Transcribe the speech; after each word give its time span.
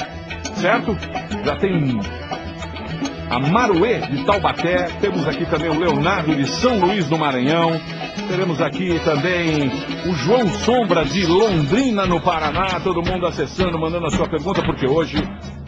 certo? 0.55 0.95
Já 1.43 1.55
tem 1.57 1.99
a 3.31 3.39
Maruê 3.39 4.01
de 4.01 4.25
Taubaté, 4.25 4.89
temos 4.99 5.25
aqui 5.25 5.45
também 5.45 5.69
o 5.69 5.79
Leonardo 5.79 6.35
de 6.35 6.45
São 6.45 6.77
Luís 6.79 7.07
do 7.07 7.17
Maranhão, 7.17 7.79
teremos 8.27 8.61
aqui 8.61 8.99
também 9.05 9.71
o 10.05 10.13
João 10.15 10.45
Sombra 10.49 11.05
de 11.05 11.25
Londrina, 11.25 12.05
no 12.05 12.19
Paraná, 12.19 12.81
todo 12.81 13.01
mundo 13.01 13.25
acessando, 13.25 13.79
mandando 13.79 14.07
a 14.07 14.11
sua 14.11 14.27
pergunta, 14.27 14.61
porque 14.61 14.85
hoje 14.85 15.15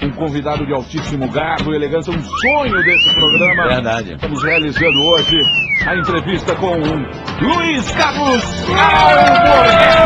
um 0.02 0.12
convidado 0.12 0.66
de 0.66 0.74
altíssimo 0.74 1.30
garbo 1.30 1.72
e 1.72 1.78
elegância, 1.78 2.14
um 2.14 2.22
sonho 2.22 2.84
desse 2.84 3.14
programa. 3.16 3.68
Verdade. 3.70 4.14
Estamos 4.16 4.44
realizando 4.44 5.00
hoje 5.06 5.42
a 5.88 5.96
entrevista 5.96 6.54
com 6.56 6.76
Luiz 6.76 7.90
Carlos 7.92 8.44
Alborguete. 8.70 10.04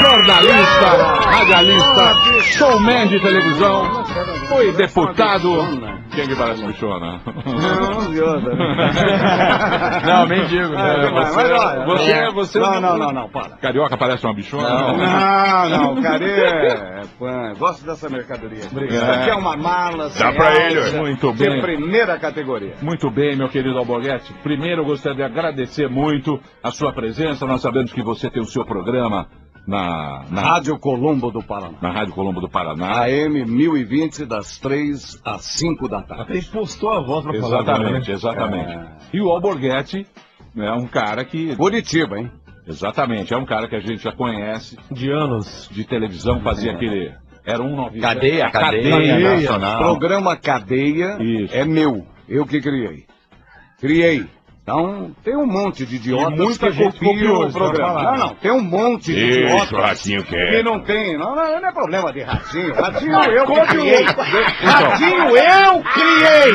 Jornalista, 0.00 0.88
radialista, 1.30 2.14
showman 2.42 3.08
de 3.08 3.20
televisão, 3.20 4.04
foi 4.48 4.72
deputado. 4.72 5.96
Quem 6.14 6.26
que 6.28 6.36
parece 6.36 6.64
bichona? 6.64 7.20
Não, 10.06 10.26
mendigo. 10.26 10.74
É, 10.74 11.10
né? 11.10 11.10
você, 11.10 11.84
você, 11.84 12.12
é- 12.12 12.30
você 12.32 12.58
Não, 12.58 12.80
não, 12.80 12.96
não, 12.98 13.12
não, 13.12 13.28
para. 13.28 13.50
Carioca 13.56 13.96
parece 13.96 14.24
uma 14.24 14.34
bichona? 14.34 14.68
Não, 14.68 15.68
não, 15.68 15.92
o 15.94 16.02
cara 16.02 16.24
é 16.24 17.02
fã. 17.18 17.52
Gosto 17.58 17.84
dessa 17.84 18.08
mercadoria. 18.08 18.64
Obrigado. 18.70 18.94
Isso 19.02 19.10
aqui 19.20 19.30
é 19.30 19.34
uma 19.34 19.56
mala. 19.56 20.08
sem 20.10 20.34
pra 20.34 20.54
ele. 20.54 20.90
Muito 20.98 21.32
De 21.32 21.48
bem. 21.48 21.60
primeira 21.60 22.18
categoria. 22.18 22.74
Muito 22.82 23.10
bem, 23.10 23.36
meu 23.36 23.48
querido 23.48 23.78
Alborguete. 23.78 24.32
Primeiro, 24.42 24.82
eu 24.82 24.86
gostaria 24.86 25.16
de 25.16 25.22
agradecer 25.22 25.88
muito 25.88 26.40
a 26.62 26.70
sua 26.70 26.92
presença. 26.92 27.46
Nós 27.46 27.60
sabemos 27.60 27.92
que 27.92 28.02
você 28.02 28.30
tem 28.30 28.42
o 28.42 28.46
seu 28.46 28.64
programa 28.64 29.26
na, 29.66 30.24
na, 30.30 30.42
Rádio 30.42 30.78
Colombo 30.78 31.30
do 31.30 31.42
Paraná. 31.42 31.76
na 31.80 31.90
Rádio 31.90 32.14
Colombo 32.14 32.40
do 32.40 32.48
Paraná. 32.48 33.04
AM 33.04 33.44
1020, 33.44 34.24
das 34.26 34.58
3 34.58 35.20
às 35.24 35.42
5 35.42 35.88
da 35.88 36.02
tarde. 36.02 36.38
Até 36.38 36.40
postou 36.52 36.92
a 36.92 37.00
voz 37.00 37.24
pra 37.24 37.40
falar 37.40 37.62
Exatamente, 37.62 38.12
exatamente. 38.12 38.70
É. 38.70 38.86
E 39.12 39.20
o 39.20 39.28
Alborguete 39.30 40.06
é 40.56 40.72
um 40.72 40.86
cara 40.86 41.24
que. 41.24 41.56
Curitiba, 41.56 42.18
hein? 42.18 42.30
Exatamente, 42.66 43.32
é 43.32 43.36
um 43.36 43.44
cara 43.44 43.68
que 43.68 43.76
a 43.76 43.80
gente 43.80 44.02
já 44.02 44.12
conhece 44.12 44.76
De 44.90 45.10
anos. 45.10 45.68
de 45.70 45.84
televisão, 45.84 46.40
fazia 46.40 46.72
aquele. 46.72 47.12
Era 47.44 47.62
um 47.62 47.76
nove. 47.76 48.00
Cadeia, 48.00 48.50
cadeia, 48.50 48.90
Cadeia 48.90 49.36
nacional. 49.36 49.78
Programa 49.78 50.36
Cadeia 50.36 51.16
Isso. 51.22 51.54
é 51.54 51.64
meu. 51.64 52.04
Eu 52.28 52.44
que 52.44 52.60
criei. 52.60 53.06
Criei. 53.78 54.26
Então, 54.66 55.14
tem 55.22 55.36
um 55.36 55.46
monte 55.46 55.86
de 55.86 55.94
idiotas 55.94 56.36
muita 56.40 56.66
que 56.66 56.72
gente 56.72 56.98
copiou, 56.98 57.44
o 57.44 57.46
isso 57.46 57.56
programa. 57.56 58.02
Não, 58.02 58.16
não, 58.16 58.34
tem 58.34 58.50
um 58.50 58.60
monte 58.60 59.14
de 59.14 59.30
Isso, 59.30 59.38
idiotas 59.38 59.70
o 59.70 59.76
Ratinho 59.76 60.24
quer. 60.24 60.50
que 60.50 60.62
não 60.64 60.80
tem. 60.80 61.16
Não, 61.16 61.36
não, 61.36 61.60
não 61.60 61.68
é 61.68 61.72
problema 61.72 62.12
de 62.12 62.22
ratinho. 62.22 62.74
Ratinho 62.74 63.12
eu 63.12 63.46
criei. 63.46 64.02
Então. 64.02 64.24
Ratinho 64.24 65.36
eu 65.36 65.82
criei. 65.84 66.52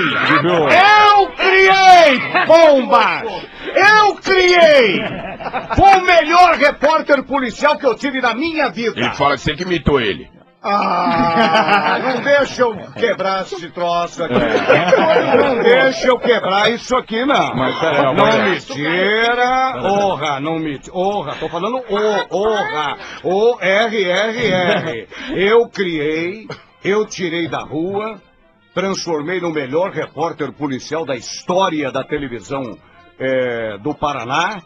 Eu 0.75 1.27
criei, 1.37 2.45
bomba! 2.47 3.23
Eu 3.63 4.15
criei! 4.15 4.99
Foi 5.77 6.01
o 6.01 6.05
melhor 6.05 6.55
repórter 6.55 7.23
policial 7.23 7.77
que 7.77 7.85
eu 7.85 7.95
tive 7.95 8.19
na 8.19 8.35
minha 8.35 8.69
vida. 8.69 8.99
Ele 8.99 9.11
fala 9.11 9.35
que 9.35 9.41
você 9.41 9.55
que 9.55 9.63
imitou 9.63 10.01
ele. 10.01 10.29
Ah, 10.63 11.97
não 12.03 12.21
deixa 12.23 12.61
eu 12.61 12.75
quebrar 12.93 13.41
esse 13.41 13.69
troço 13.71 14.23
aqui. 14.23 14.33
Não 14.35 15.63
deixa 15.63 16.07
eu 16.07 16.19
quebrar 16.19 16.71
isso 16.71 16.95
aqui, 16.95 17.25
não. 17.25 17.55
Mas 17.55 17.81
não 17.81 18.13
mas- 18.15 18.69
me 18.69 18.75
tira. 18.75 19.73
Orra, 19.83 20.39
não 20.39 20.59
me 20.59 20.77
tira. 20.77 20.95
Orra, 20.95 21.35
tô 21.39 21.49
falando 21.49 21.77
o, 21.77 22.37
orra. 22.37 22.97
O-R-R-R. 23.23 25.07
Eu 25.35 25.67
criei, 25.67 26.47
eu 26.83 27.05
tirei 27.07 27.47
da 27.47 27.63
rua, 27.63 28.21
transformei 28.73 29.39
no 29.41 29.51
melhor 29.51 29.89
repórter 29.91 30.51
policial 30.53 31.05
da 31.05 31.15
história 31.15 31.91
da 31.91 32.03
televisão 32.03 32.77
eh, 33.19 33.77
do 33.79 33.95
Paraná. 33.95 34.61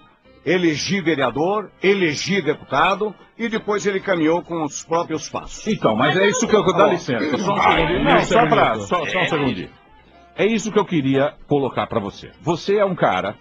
Elegi 0.45 1.01
vereador, 1.01 1.71
elegi 1.81 2.41
deputado 2.41 3.15
e 3.37 3.49
depois 3.49 3.85
ele 3.85 3.99
caminhou 3.99 4.43
com 4.43 4.63
os 4.63 4.83
próprios 4.83 5.27
passos. 5.27 5.65
Então, 5.67 5.95
mas 5.95 6.15
é 6.15 6.27
isso 6.27 6.47
que 6.47 6.55
eu. 6.55 6.63
Dá 6.65 6.87
licença, 6.87 7.37
só 7.37 7.53
um 7.53 7.61
segundinho. 7.61 8.03
Não, 8.03 8.21
só, 8.21 8.47
pra, 8.47 8.75
só, 8.75 9.05
só 9.05 9.19
um 9.19 9.25
segundinho. 9.25 9.69
É 10.37 10.45
isso 10.45 10.71
que 10.71 10.77
eu 10.77 10.85
queria 10.85 11.33
colocar 11.47 11.87
pra 11.87 11.99
você. 11.99 12.31
Você 12.41 12.77
é 12.77 12.85
um 12.85 12.95
cara 12.95 13.35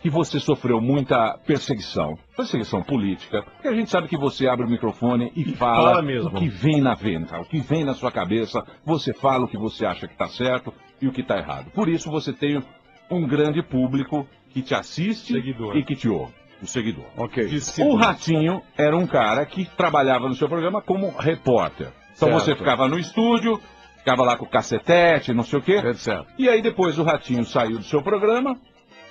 que 0.00 0.10
você 0.10 0.38
sofreu 0.38 0.80
muita 0.80 1.36
perseguição, 1.46 2.16
perseguição 2.36 2.82
política, 2.82 3.42
porque 3.42 3.68
a 3.68 3.74
gente 3.74 3.90
sabe 3.90 4.06
que 4.06 4.16
você 4.16 4.46
abre 4.46 4.64
o 4.64 4.70
microfone 4.70 5.32
e 5.34 5.44
fala, 5.56 5.90
fala 5.90 6.02
mesmo. 6.02 6.30
o 6.30 6.34
que 6.34 6.48
vem 6.48 6.80
na 6.80 6.94
venta, 6.94 7.40
o 7.40 7.44
que 7.44 7.58
vem 7.58 7.84
na 7.84 7.94
sua 7.94 8.12
cabeça, 8.12 8.64
você 8.84 9.12
fala 9.12 9.44
o 9.44 9.48
que 9.48 9.56
você 9.56 9.84
acha 9.84 10.06
que 10.06 10.12
está 10.12 10.28
certo 10.28 10.72
e 11.00 11.08
o 11.08 11.12
que 11.12 11.22
está 11.22 11.36
errado. 11.36 11.70
Por 11.72 11.88
isso 11.88 12.10
você 12.10 12.32
tem 12.32 12.62
um 13.10 13.26
grande 13.26 13.62
público 13.62 14.26
que 14.60 14.68
te 14.68 14.74
assiste 14.74 15.32
Seguidor. 15.32 15.76
e 15.76 15.84
que 15.84 15.94
te 15.94 16.08
ouve, 16.08 16.32
o 16.62 16.66
seguidor. 16.66 17.04
Ok. 17.16 17.48
O 17.80 17.94
Ratinho 17.96 18.60
era 18.76 18.96
um 18.96 19.06
cara 19.06 19.44
que 19.46 19.64
trabalhava 19.76 20.28
no 20.28 20.34
seu 20.34 20.48
programa 20.48 20.82
como 20.82 21.10
repórter. 21.16 21.88
Então 22.16 22.28
Certo. 22.30 22.40
você 22.44 22.56
ficava 22.56 22.88
no 22.88 22.98
estúdio, 22.98 23.60
ficava 23.98 24.22
lá 24.24 24.36
com 24.36 24.44
o 24.44 24.48
cacetete, 24.48 25.32
não 25.32 25.44
sei 25.44 25.58
o 25.58 25.62
quê. 25.62 25.94
Certo. 25.94 26.26
E 26.38 26.48
aí 26.48 26.60
depois 26.60 26.98
o 26.98 27.02
Ratinho 27.04 27.44
saiu 27.44 27.78
do 27.78 27.84
seu 27.84 28.02
programa 28.02 28.58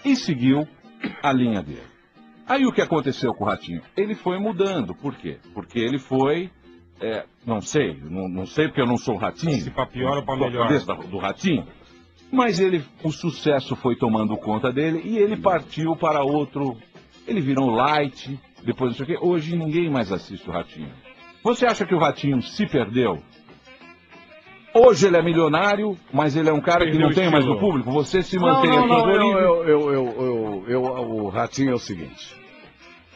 e 0.04 0.16
seguiu 0.16 0.68
a 1.24 1.32
linha 1.32 1.62
dele. 1.64 1.84
Aí 2.48 2.66
o 2.66 2.72
que 2.72 2.82
aconteceu 2.82 3.34
com 3.34 3.44
o 3.44 3.48
Ratinho? 3.48 3.82
Ele 3.96 4.16
foi 4.16 4.40
mudando. 4.40 4.94
Por 4.96 5.16
quê? 5.16 5.38
Porque 5.54 5.80
ele 5.80 6.00
foi. 6.00 6.50
é, 7.00 7.26
não 7.46 7.62
sei, 7.62 7.98
não, 8.04 8.28
não 8.28 8.46
sei 8.46 8.68
porque 8.68 8.82
eu 8.82 8.86
não 8.88 8.98
sou 8.98 9.16
o 9.16 9.18
Ratinho. 9.18 9.62
Se 9.62 9.70
pra 9.72 9.86
pior 9.86 10.18
ou 10.18 10.24
pra 10.24 10.36
Sou 10.36 10.46
a 10.48 10.50
melhor. 10.50 11.04
do 11.08 11.18
Ratinho. 11.18 11.66
Mas 12.32 12.60
ele, 12.60 12.84
o 13.04 13.12
sucesso 13.12 13.76
foi 13.76 13.96
tomando 13.96 14.36
conta 14.38 14.72
dele 14.72 15.02
e 15.06 15.18
ele 15.18 15.38
partiu 15.38 15.96
para 15.96 16.24
outro. 16.24 16.76
Ele 17.28 17.40
virou 17.42 17.70
light, 17.70 18.38
depois 18.64 18.92
não 18.92 18.98
sei 18.98 19.04
o 19.04 19.20
quê. 19.20 19.26
Hoje 19.26 19.56
ninguém 19.56 19.90
mais 19.90 20.12
assiste 20.12 20.48
o 20.50 20.52
Ratinho. 20.52 20.92
Você 21.44 21.66
acha 21.66 21.86
que 21.86 21.96
o 21.96 22.00
Ratinho 22.00 22.42
se 22.42 22.66
perdeu? 22.66 23.20
Hoje 24.74 25.08
ele 25.08 25.18
é 25.18 25.22
milionário, 25.24 25.98
mas 26.14 26.36
ele 26.36 26.50
é 26.50 26.54
um 26.54 26.62
cara 26.62 26.90
que 26.90 26.98
não 26.98 27.08
o 27.10 27.14
tem 27.14 27.32
mais 27.32 27.46
no 27.46 27.58
público. 27.60 27.90
Você 27.92 28.22
se 28.22 28.36
Não, 28.38 28.44
mantém 28.48 28.70
não, 28.70 28.80
aqui 28.80 28.90
não, 28.90 29.10
eu, 29.10 29.64
eu, 29.64 29.94
eu, 29.94 30.14
eu, 30.20 30.66
eu- 30.68 30.82
o 30.84 31.30
Ratinho 31.30 31.72
é 31.72 31.74
o 31.74 31.80
seguinte. 31.80 32.36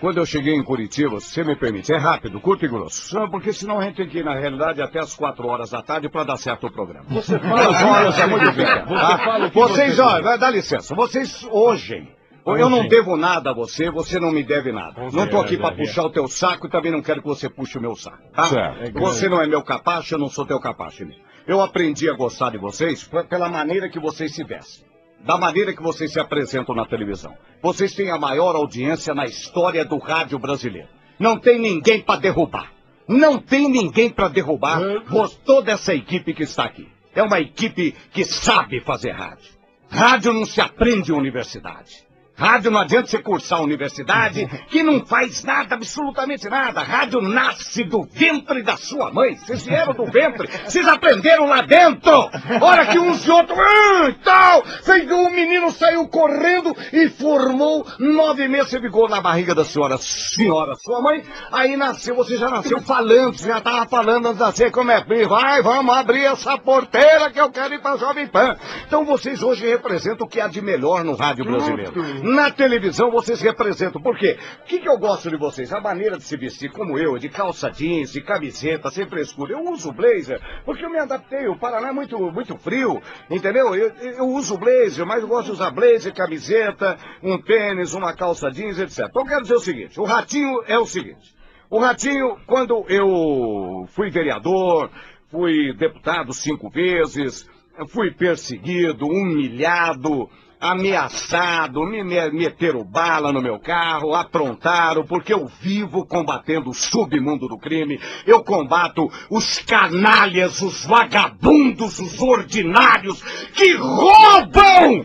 Quando 0.01 0.17
eu 0.17 0.25
cheguei 0.25 0.55
em 0.55 0.63
Curitiba, 0.63 1.19
se 1.19 1.27
você 1.27 1.43
me 1.43 1.55
permite, 1.55 1.93
é 1.93 1.97
rápido, 1.97 2.41
curto 2.41 2.65
e 2.65 2.67
grosso. 2.67 3.13
Não, 3.13 3.29
porque 3.29 3.53
senão 3.53 3.79
a 3.79 3.83
gente 3.83 3.97
tem 3.97 4.07
que 4.07 4.17
ir, 4.17 4.25
na 4.25 4.33
realidade, 4.33 4.81
até 4.81 4.99
as 4.99 5.15
quatro 5.15 5.47
horas 5.47 5.69
da 5.69 5.83
tarde 5.83 6.09
para 6.09 6.23
dar 6.23 6.37
certo 6.37 6.65
o 6.65 6.71
programa. 6.71 7.05
Você 7.07 7.37
fala 7.37 7.65
Duas 7.65 7.83
horas 7.83 8.19
é 8.19 8.25
muito. 8.25 8.45
Você 8.45 8.65
tá? 8.65 9.49
Vocês, 9.53 9.95
você 9.95 10.01
olha, 10.01 10.37
dá 10.37 10.49
licença, 10.49 10.95
vocês 10.95 11.47
hoje... 11.51 12.07
Eu 12.43 12.71
não 12.71 12.87
devo 12.87 13.15
nada 13.15 13.51
a 13.51 13.53
você, 13.53 13.91
você 13.91 14.19
não 14.19 14.31
me 14.31 14.43
deve 14.43 14.71
nada. 14.71 14.99
Não 15.13 15.25
estou 15.25 15.39
aqui 15.39 15.59
para 15.59 15.75
puxar 15.75 16.05
o 16.05 16.09
teu 16.09 16.27
saco 16.27 16.65
e 16.65 16.69
também 16.71 16.91
não 16.91 17.03
quero 17.03 17.21
que 17.21 17.27
você 17.27 17.47
puxe 17.47 17.77
o 17.77 17.81
meu 17.81 17.95
saco. 17.95 18.17
Tá? 18.33 18.45
Certo. 18.45 18.99
Você 18.99 19.29
não 19.29 19.39
é 19.39 19.45
meu 19.45 19.61
capacho, 19.61 20.15
eu 20.15 20.19
não 20.19 20.27
sou 20.27 20.43
teu 20.43 20.59
capacho. 20.59 21.07
Eu 21.45 21.61
aprendi 21.61 22.09
a 22.09 22.13
gostar 22.13 22.49
de 22.49 22.57
vocês 22.57 23.07
pela 23.29 23.47
maneira 23.47 23.87
que 23.89 23.99
vocês 23.99 24.33
se 24.33 24.43
vestem. 24.43 24.90
Da 25.25 25.37
maneira 25.37 25.73
que 25.73 25.81
vocês 25.83 26.11
se 26.11 26.19
apresentam 26.19 26.73
na 26.75 26.85
televisão. 26.85 27.35
Vocês 27.61 27.93
têm 27.93 28.09
a 28.09 28.17
maior 28.17 28.55
audiência 28.55 29.13
na 29.13 29.25
história 29.25 29.85
do 29.85 29.97
rádio 29.99 30.39
brasileiro. 30.39 30.87
Não 31.19 31.37
tem 31.39 31.59
ninguém 31.59 32.01
para 32.01 32.19
derrubar. 32.19 32.71
Não 33.07 33.37
tem 33.37 33.69
ninguém 33.69 34.09
para 34.09 34.27
derrubar 34.29 34.79
vos- 35.07 35.35
toda 35.45 35.71
essa 35.71 35.93
equipe 35.93 36.33
que 36.33 36.43
está 36.43 36.63
aqui. 36.63 36.87
É 37.13 37.21
uma 37.21 37.39
equipe 37.39 37.93
que 38.11 38.23
sabe 38.23 38.79
fazer 38.81 39.11
rádio. 39.11 39.51
Rádio 39.89 40.33
não 40.33 40.45
se 40.45 40.59
aprende 40.61 41.11
em 41.11 41.15
universidade. 41.15 41.91
Rádio 42.35 42.71
não 42.71 42.79
adianta 42.79 43.07
você 43.07 43.19
cursar 43.19 43.59
a 43.59 43.61
universidade, 43.61 44.47
que 44.69 44.81
não 44.81 45.05
faz 45.05 45.43
nada, 45.43 45.75
absolutamente 45.75 46.49
nada. 46.49 46.81
Rádio 46.81 47.21
nasce 47.21 47.83
do 47.83 48.03
ventre 48.03 48.63
da 48.63 48.75
sua 48.77 49.11
mãe. 49.11 49.35
Vocês 49.35 49.63
vieram 49.63 49.93
do 49.93 50.05
ventre, 50.05 50.47
vocês 50.65 50.87
aprenderam 50.87 51.45
lá 51.45 51.61
dentro. 51.61 52.29
Hora 52.61 52.87
que 52.87 52.97
uns 52.97 53.25
e 53.25 53.31
outros, 53.31 53.57
ah, 53.59 54.15
tal. 54.23 54.63
O 55.11 55.29
menino 55.29 55.69
saiu 55.71 56.07
correndo 56.07 56.75
e 56.91 57.09
formou 57.09 57.85
nove 57.99 58.47
meses. 58.47 58.71
Você 58.71 58.81
ficou 58.81 59.07
na 59.07 59.21
barriga 59.21 59.53
da 59.53 59.63
senhora, 59.63 59.97
senhora, 59.97 60.73
sua 60.75 61.01
mãe. 61.01 61.23
Aí 61.51 61.77
nasceu, 61.77 62.15
você 62.15 62.37
já 62.37 62.49
nasceu 62.49 62.81
falando, 62.81 63.37
você 63.37 63.47
já 63.49 63.59
estava 63.59 63.85
falando 63.87 64.27
antes 64.27 64.37
de 64.37 64.43
nascer 64.43 64.71
como 64.71 64.89
é. 64.91 65.01
Vai, 65.27 65.61
vamos 65.61 65.95
abrir 65.95 66.25
essa 66.25 66.57
porteira 66.57 67.29
que 67.29 67.39
eu 67.39 67.51
quero 67.51 67.73
ir 67.73 67.81
para 67.81 67.97
Jovem 67.97 68.27
Pan. 68.27 68.55
Então 68.87 69.05
vocês 69.05 69.43
hoje 69.43 69.67
representam 69.67 70.25
o 70.25 70.29
que 70.29 70.39
há 70.39 70.47
de 70.47 70.61
melhor 70.61 71.03
no 71.03 71.15
rádio 71.15 71.45
brasileiro. 71.45 71.91
Na 72.23 72.51
televisão 72.51 73.09
vocês 73.09 73.41
representam. 73.41 74.01
Por 74.01 74.17
quê? 74.17 74.37
O 74.61 74.65
que, 74.65 74.79
que 74.79 74.87
eu 74.87 74.97
gosto 74.97 75.29
de 75.29 75.37
vocês? 75.37 75.73
A 75.73 75.81
maneira 75.81 76.17
de 76.17 76.23
se 76.23 76.37
vestir, 76.37 76.71
como 76.71 76.97
eu, 76.97 77.17
de 77.17 77.29
calça 77.29 77.69
jeans, 77.69 78.11
de 78.11 78.21
camiseta, 78.21 78.89
sem 78.89 79.07
frescura. 79.07 79.53
Eu 79.53 79.71
uso 79.71 79.91
blazer 79.91 80.39
porque 80.65 80.85
eu 80.85 80.89
me 80.89 80.99
adaptei. 80.99 81.47
O 81.47 81.57
Paraná 81.57 81.89
é 81.89 81.93
muito, 81.93 82.17
muito 82.31 82.57
frio, 82.57 83.01
entendeu? 83.29 83.75
Eu, 83.75 83.89
eu 83.95 84.25
uso 84.27 84.57
blazer, 84.57 85.05
mas 85.05 85.21
eu 85.21 85.27
gosto 85.27 85.47
de 85.47 85.51
usar 85.53 85.71
blazer, 85.71 86.13
camiseta, 86.13 86.97
um 87.23 87.41
tênis, 87.41 87.93
uma 87.93 88.13
calça 88.13 88.51
jeans, 88.51 88.79
etc. 88.79 89.07
Então 89.09 89.23
eu 89.23 89.27
quero 89.27 89.41
dizer 89.41 89.55
o 89.55 89.59
seguinte: 89.59 89.99
o 89.99 90.03
ratinho 90.03 90.63
é 90.67 90.77
o 90.77 90.85
seguinte. 90.85 91.41
O 91.71 91.79
Ratinho, 91.79 92.35
quando 92.45 92.83
eu 92.89 93.87
fui 93.95 94.09
vereador, 94.09 94.89
fui 95.29 95.73
deputado 95.77 96.33
cinco 96.33 96.69
vezes, 96.69 97.49
fui 97.87 98.11
perseguido, 98.11 99.05
humilhado, 99.05 100.29
ameaçado, 100.61 101.83
me 101.83 102.03
meteram 102.03 102.83
bala 102.83 103.33
no 103.33 103.41
meu 103.41 103.59
carro, 103.59 104.13
aprontaram, 104.13 105.03
porque 105.03 105.33
eu 105.33 105.47
vivo 105.47 106.05
combatendo 106.05 106.69
o 106.69 106.73
submundo 106.73 107.47
do 107.47 107.57
crime, 107.57 107.99
eu 108.27 108.43
combato 108.43 109.11
os 109.27 109.57
canalhas, 109.57 110.61
os 110.61 110.85
vagabundos, 110.85 111.97
os 111.97 112.21
ordinários 112.21 113.21
que 113.53 113.73
roubam 113.73 115.03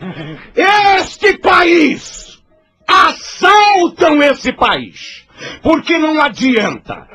este 0.55 1.39
país, 1.39 2.39
assaltam 2.87 4.21
esse 4.21 4.53
país, 4.53 5.25
porque 5.63 5.97
não 5.97 6.21
adianta. 6.21 7.07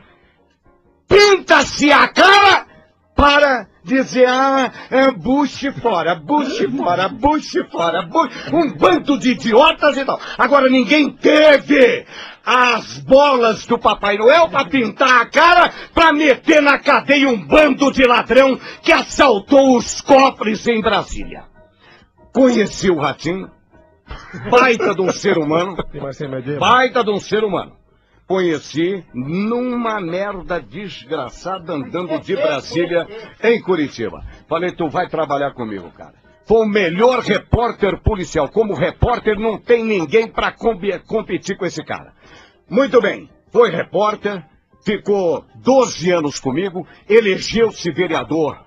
Pinta-se 1.07 1.93
a 1.93 2.09
cara 2.09 2.67
para 3.15 3.69
dizer, 3.85 4.29
ah, 4.29 4.71
é 4.91 5.11
Bush 5.11 5.67
fora, 5.81 6.15
Bush 6.15 6.59
fora, 6.77 7.09
Bush 7.09 7.53
fora, 7.71 8.03
Bush, 8.03 8.33
um 8.53 8.73
bando 8.73 9.19
de 9.19 9.33
idiotas 9.33 9.97
e 9.97 10.05
tal. 10.05 10.21
Agora 10.39 10.69
ninguém 10.69 11.11
teve 11.11 12.07
as 12.45 12.99
bolas 12.99 13.67
do 13.67 13.79
Papai 13.79 14.17
Noel 14.17 14.49
para 14.49 14.69
pintar 14.69 15.23
a 15.23 15.27
cara, 15.27 15.73
para 15.95 16.13
meter 16.13 16.63
na 16.63 16.79
cadeia 16.79 17.29
um 17.29 17.47
bando 17.47 17.91
de 17.93 18.05
ladrão 18.05 18.59
que 18.83 18.93
assaltou 18.93 19.77
os 19.77 20.01
cofres 20.01 20.67
em 20.67 20.81
Brasília. 20.81 21.45
Conheci 22.33 22.91
o 22.91 22.99
Ratinho, 22.99 23.51
baita 24.51 24.95
de 24.95 25.03
um 25.03 25.13
ser 25.13 25.39
humano, 25.39 25.77
baita 26.59 27.05
de 27.05 27.11
um 27.11 27.21
ser 27.21 27.45
humano 27.45 27.82
conheci 28.27 29.05
numa 29.15 30.01
merda 30.01 30.61
desgraçada 30.61 31.75
andando 31.75 32.19
de 32.21 32.35
Brasília 32.37 33.07
em 33.43 33.61
Curitiba. 33.61 34.25
Falei, 34.49 34.73
tu 34.73 34.89
vai 34.89 35.09
trabalhar 35.09 35.53
comigo, 35.53 35.91
cara. 35.91 36.15
Foi 36.45 36.67
o 36.67 36.69
melhor 36.69 37.21
repórter 37.21 38.01
policial. 38.03 38.49
Como 38.49 38.75
repórter, 38.75 39.39
não 39.39 39.59
tem 39.59 39.85
ninguém 39.85 40.29
para 40.29 40.53
competir 40.53 41.57
com 41.57 41.65
esse 41.65 41.85
cara. 41.85 42.13
Muito 42.69 43.01
bem, 43.01 43.31
foi 43.51 43.71
repórter, 43.71 44.45
ficou 44.85 45.45
12 45.57 46.11
anos 46.11 46.41
comigo, 46.41 46.87
elegeu-se 47.09 47.91
vereador 47.93 48.59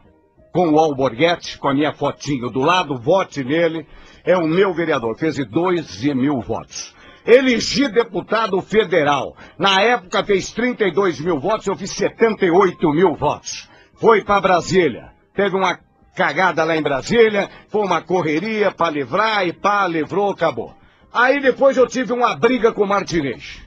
com 0.54 0.69
o 0.69 0.80
Alborguete, 0.80 1.57
com 1.57 1.68
a 1.68 1.74
minha 1.74 1.94
fotinho 1.94 2.50
do 2.50 2.62
lado, 2.62 2.98
vote 2.98 3.44
nele. 3.44 3.86
É 4.24 4.38
o 4.38 4.48
meu 4.48 4.74
vereador, 4.74 5.18
fez 5.18 5.36
12 5.36 6.13
mil 6.16 6.40
votos 6.40 6.94
elegi 7.25 7.88
deputado 7.88 8.62
federal. 8.62 9.36
Na 9.57 9.81
época 9.81 10.24
fez 10.24 10.51
32 10.51 11.19
mil 11.19 11.39
votos, 11.39 11.68
eu 11.68 11.75
fiz 11.75 11.92
78 11.92 12.89
mil 12.92 13.16
votos. 13.16 13.69
Foi 13.95 14.24
para 14.24 14.42
Brasília. 14.42 15.12
Teve 15.33 15.56
uma 15.56 15.80
cagada 16.16 16.63
lá 16.63 16.77
em 16.77 16.81
Brasília, 16.81 17.50
foi 17.68 17.81
uma 17.81 18.01
correria 18.01 18.72
para 18.72 18.92
livrar 18.92 19.45
e 19.45 19.51
pá, 19.51 19.88
livrou, 19.88 20.31
acabou. 20.31 20.74
Aí 21.12 21.42
depois 21.42 21.77
eu 21.77 21.88
tive 21.88 22.13
uma 22.13 22.36
briga 22.36 22.72
com 22.72 22.83
o 22.83 22.88
Martinez. 22.88 23.62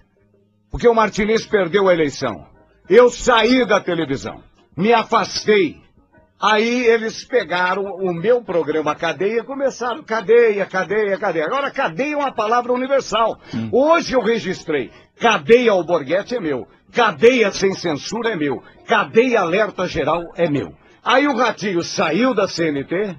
Porque 0.70 0.88
o 0.88 0.94
Martinez 0.94 1.46
perdeu 1.46 1.88
a 1.88 1.94
eleição. 1.94 2.46
Eu 2.88 3.10
saí 3.10 3.66
da 3.66 3.80
televisão, 3.80 4.42
me 4.76 4.92
afastei. 4.92 5.82
Aí 6.40 6.86
eles 6.86 7.24
pegaram 7.24 7.82
o 7.82 8.14
meu 8.14 8.42
programa 8.42 8.94
Cadeia 8.94 9.40
e 9.40 9.44
começaram, 9.44 10.04
cadeia, 10.04 10.64
cadeia, 10.66 11.18
cadeia. 11.18 11.46
Agora, 11.46 11.68
cadeia 11.70 12.14
é 12.14 12.16
uma 12.16 12.30
palavra 12.30 12.72
universal. 12.72 13.40
Hum. 13.52 13.68
Hoje 13.72 14.14
eu 14.14 14.20
registrei, 14.20 14.92
cadeia 15.18 15.72
ao 15.72 15.82
Borghetti 15.82 16.36
é 16.36 16.40
meu, 16.40 16.68
cadeia 16.92 17.50
sem 17.50 17.72
censura 17.74 18.30
é 18.30 18.36
meu, 18.36 18.62
cadeia 18.86 19.40
alerta 19.40 19.88
geral 19.88 20.22
é 20.36 20.48
meu. 20.48 20.72
Aí 21.04 21.26
o 21.26 21.36
Ratinho 21.36 21.82
saiu 21.82 22.32
da 22.32 22.46
CNT, 22.46 23.16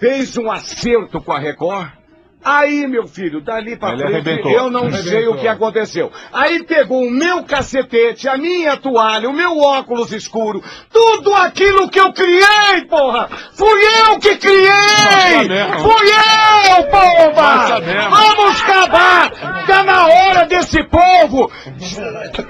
fez 0.00 0.36
um 0.36 0.50
acerto 0.50 1.20
com 1.20 1.32
a 1.32 1.38
Record, 1.38 1.99
Aí, 2.44 2.86
meu 2.86 3.06
filho, 3.06 3.40
dali 3.40 3.76
pra 3.76 3.90
Ele 3.90 4.02
frente, 4.02 4.14
arrebentou. 4.28 4.50
eu 4.52 4.70
não 4.70 4.80
arrebentou. 4.84 5.10
sei 5.10 5.28
o 5.28 5.36
que 5.36 5.46
aconteceu. 5.48 6.10
Aí 6.32 6.62
pegou 6.64 7.02
o 7.06 7.10
meu 7.10 7.42
cacetete, 7.44 8.28
a 8.28 8.36
minha 8.36 8.76
toalha, 8.76 9.28
o 9.28 9.32
meu 9.32 9.58
óculos 9.58 10.12
escuro, 10.12 10.62
tudo 10.90 11.34
aquilo 11.34 11.88
que 11.90 12.00
eu 12.00 12.12
criei, 12.12 12.86
porra! 12.88 13.28
Fui 13.54 13.80
eu 14.08 14.18
que 14.18 14.36
criei! 14.36 15.48
Fui 15.82 16.08
eu, 16.08 16.84
porra! 16.84 17.80
Vamos 18.10 18.62
acabar! 18.62 19.30
Tá 19.66 19.82
na 19.84 20.06
hora 20.06 20.46
desse 20.46 20.82
povo 20.84 21.50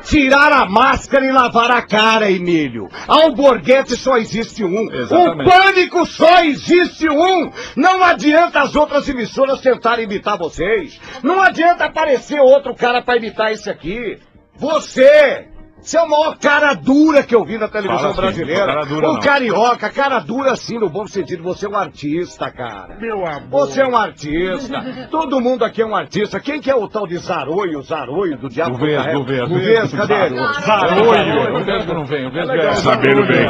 tirar 0.04 0.52
a 0.52 0.66
máscara 0.66 1.26
e 1.26 1.32
lavar 1.32 1.70
a 1.70 1.82
cara, 1.82 2.30
Emílio. 2.30 2.88
Alborguete 3.08 3.96
só 3.96 4.16
existe 4.16 4.64
um. 4.64 4.90
Exatamente. 4.92 5.48
O 5.48 5.50
pânico 5.50 6.06
só 6.06 6.42
existe 6.44 7.08
um. 7.10 7.50
Não 7.76 8.02
adianta 8.02 8.60
as 8.60 8.74
outras 8.76 9.08
emissoras 9.08 9.60
tentar 9.60 9.79
tentar 9.80 9.98
imitar 9.98 10.36
vocês. 10.36 11.00
Não 11.22 11.40
adianta 11.40 11.86
aparecer 11.86 12.38
outro 12.38 12.74
cara 12.74 13.00
para 13.02 13.16
imitar 13.16 13.50
esse 13.50 13.70
aqui. 13.70 14.18
Você! 14.56 15.48
Você 15.82 15.96
é 15.96 16.02
o 16.02 16.08
maior 16.08 16.36
cara 16.38 16.74
dura 16.74 17.22
que 17.22 17.34
eu 17.34 17.44
vi 17.44 17.56
na 17.58 17.68
televisão 17.68 18.10
assim, 18.10 18.20
brasileira. 18.20 18.66
Cara 18.66 18.84
dura, 18.84 19.08
um 19.08 19.12
não. 19.14 19.20
carioca, 19.20 19.90
cara 19.90 20.18
dura 20.20 20.52
assim, 20.52 20.78
no 20.78 20.88
bom 20.88 21.06
sentido. 21.06 21.42
Você 21.42 21.66
é 21.66 21.68
um 21.68 21.76
artista, 21.76 22.50
cara. 22.50 22.96
Meu 23.00 23.26
amor. 23.26 23.48
Você 23.50 23.80
é 23.80 23.86
um 23.86 23.96
artista. 23.96 25.08
Todo 25.10 25.40
mundo 25.40 25.64
aqui 25.64 25.80
é 25.82 25.86
um 25.86 25.96
artista. 25.96 26.38
Quem 26.38 26.60
que 26.60 26.70
é 26.70 26.74
o 26.74 26.86
tal 26.86 27.06
de 27.06 27.16
Zaroio, 27.16 27.82
Zaroio 27.82 28.36
do 28.36 28.48
Diabo? 28.48 28.78
Do 28.78 28.84
Vez, 28.84 29.12
do 29.12 29.24
Vez. 29.24 29.48
Do 29.48 29.58
Vez, 29.58 29.92
cadê 29.92 30.14
ele? 30.14 30.36
Zaroio. 30.60 31.56
O 31.56 31.64
Vez 31.64 31.86
não 31.86 32.04
vem, 32.04 32.26
o 32.26 32.30
Vez 32.30 32.48
é 32.48 32.74
Sabendo 32.74 33.26
bem. 33.26 33.46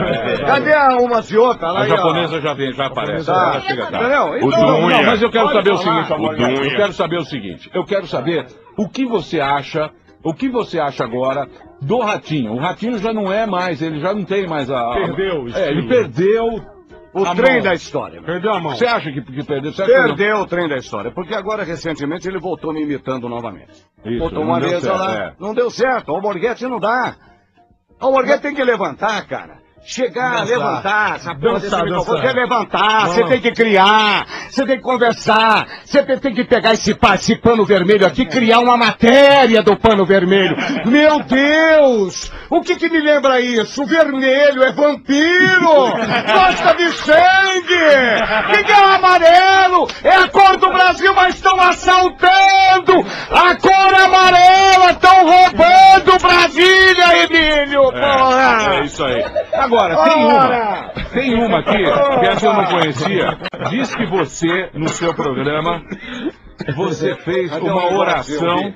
Cadê 0.47 0.73
a 0.73 0.97
umas 0.99 1.31
e 1.31 1.37
outra? 1.37 1.71
Lá 1.73 1.81
a 1.81 1.89
japonesa 1.89 2.41
já 2.41 2.55
vem, 2.55 2.73
já 2.73 2.87
aparece. 2.87 3.27
Tá, 3.27 3.61
chega, 3.61 3.87
tá. 3.87 3.99
Entendeu? 3.99 4.37
Então, 4.37 4.89
não, 4.89 5.03
mas 5.05 5.23
eu 5.23 5.31
quero 5.31 5.49
saber 5.53 5.73
o 5.73 5.79
seguinte, 5.79 6.11
Eu 6.11 6.77
quero 6.77 6.93
saber 6.93 7.17
o 7.17 7.25
seguinte. 7.25 7.71
Eu 7.75 7.85
quero 7.85 8.07
saber 8.07 8.47
o 8.77 8.89
que 8.89 9.05
você 9.05 9.41
acha 9.41 9.91
o 10.23 10.35
que 10.35 10.49
você 10.49 10.79
acha 10.79 11.05
agora 11.05 11.49
do 11.81 11.99
Ratinho? 12.01 12.53
O 12.53 12.59
Ratinho 12.59 12.99
já 12.99 13.13
não 13.13 13.33
é 13.33 13.47
mais, 13.47 13.81
ele 13.81 14.01
já 14.01 14.13
não 14.13 14.25
tem 14.25 14.47
mais 14.47 14.71
a. 14.71 14.93
Perdeu, 14.93 15.49
é, 15.55 15.69
ele 15.71 15.89
perdeu 15.89 16.47
o 17.13 17.35
trem 17.35 17.55
mão. 17.55 17.63
da 17.63 17.75
história. 17.75 18.23
Perdeu 18.23 18.53
a 18.53 18.61
mão. 18.61 18.75
Você 18.75 18.87
acha 18.87 19.11
que, 19.11 19.23
que 19.23 19.45
perdeu? 19.45 19.73
Você 19.73 19.85
perdeu 19.85 20.37
o 20.39 20.47
trem 20.47 20.69
da 20.69 20.77
história, 20.77 21.11
porque 21.11 21.35
agora, 21.35 21.65
recentemente, 21.65 22.29
ele 22.29 22.39
voltou 22.39 22.73
me 22.73 22.83
imitando 22.83 23.29
novamente. 23.29 23.85
Isso, 24.05 24.19
voltou 24.19 24.43
uma 24.43 24.61
vez 24.61 24.83
certo, 24.83 24.99
lá, 24.99 25.15
é. 25.15 25.33
não 25.39 25.55
deu 25.55 25.71
certo. 25.71 26.13
O 26.13 26.21
Borghetti 26.21 26.67
não 26.67 26.79
dá. 26.79 27.17
O 28.01 28.11
Borghetti 28.11 28.43
tem 28.43 28.55
que 28.55 28.65
levantar, 28.65 29.27
cara 29.27 29.60
chegar, 29.85 30.41
dançar. 30.41 30.47
levantar, 30.47 31.21
porra 31.41 31.61
dançar, 31.61 31.85
microfone, 31.85 32.21
você 32.21 32.33
levantar, 32.33 33.07
você 33.07 33.25
tem 33.25 33.41
que 33.41 33.53
criar, 33.53 34.27
você 34.49 34.67
tem 34.67 34.77
que 34.77 34.83
conversar, 34.83 35.67
você 35.85 36.03
tem, 36.03 36.35
que 36.35 36.45
pegar 36.45 36.73
esse, 36.75 36.97
esse 37.15 37.37
pano 37.37 37.65
vermelho 37.65 38.07
aqui, 38.07 38.27
criar 38.27 38.61
uma 38.61 38.77
matéria 38.77 39.63
do 39.63 39.77
pano 39.77 40.05
vermelho. 40.05 40.57
Meu 40.87 41.21
Deus! 41.21 42.31
O 42.49 42.61
que 42.61 42.77
que 42.77 42.89
me 42.89 43.01
lembra 43.01 43.41
isso? 43.41 43.83
O 43.83 43.87
vermelho 43.87 44.63
é 44.63 44.73
vampiro! 44.73 45.93
Gosta 46.33 46.75
de 46.77 46.91
sangue! 46.93 47.75
O 48.49 48.65
que, 48.65 48.73
é 48.73 48.81
o 48.81 48.85
amarelo? 48.85 49.89
É 50.03 50.17
a 50.17 50.29
cor 50.29 50.57
do 50.57 50.69
Brasil, 50.69 51.15
mas 51.15 51.37
estão 51.37 51.61
assaltando! 51.61 53.07
A 53.31 53.57
cor 53.57 53.95
amarela! 53.95 54.91
Estão 54.91 55.25
roubando 55.25 56.19
Brasília, 56.21 57.25
Emílio! 57.25 57.93
É! 57.95 58.81
É 58.81 58.85
isso 58.85 59.05
aí. 59.05 59.25
Agora, 59.71 60.03
tem 60.03 60.25
uma, 60.25 60.89
tem 61.13 61.35
uma 61.35 61.59
aqui, 61.61 61.77
que 61.77 62.27
essa 62.27 62.47
eu 62.47 62.55
não 62.55 62.65
conhecia. 62.65 63.39
Diz 63.71 63.95
que 63.95 64.05
você, 64.07 64.71
no 64.75 64.89
seu 64.89 65.15
programa, 65.15 65.85
você 66.75 67.15
fez 67.15 67.53
uma 67.53 67.93
oração. 67.93 68.75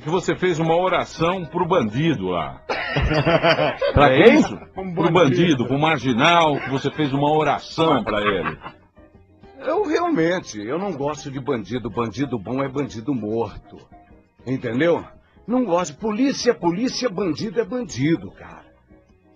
Que 0.00 0.08
você 0.08 0.36
fez 0.36 0.60
uma 0.60 0.76
oração 0.76 1.44
pro 1.46 1.66
bandido 1.66 2.28
lá. 2.28 2.60
pra 3.92 4.12
é 4.12 4.22
quem? 4.22 4.34
isso? 4.34 4.56
Pro 4.72 5.10
bandido, 5.10 5.66
pro 5.66 5.78
marginal, 5.80 6.60
que 6.60 6.70
você 6.70 6.88
fez 6.92 7.12
uma 7.12 7.36
oração 7.36 8.04
para 8.04 8.20
ele. 8.20 8.56
Eu 9.66 9.82
realmente, 9.82 10.64
eu 10.64 10.78
não 10.78 10.92
gosto 10.92 11.28
de 11.28 11.40
bandido. 11.40 11.90
Bandido 11.90 12.38
bom 12.38 12.62
é 12.62 12.68
bandido 12.68 13.12
morto. 13.12 13.78
Entendeu? 14.46 15.04
Não 15.44 15.64
gosto. 15.64 15.96
Polícia 15.96 16.52
é 16.52 16.54
polícia, 16.54 17.08
bandido 17.08 17.60
é 17.60 17.64
bandido, 17.64 18.30
cara. 18.30 18.65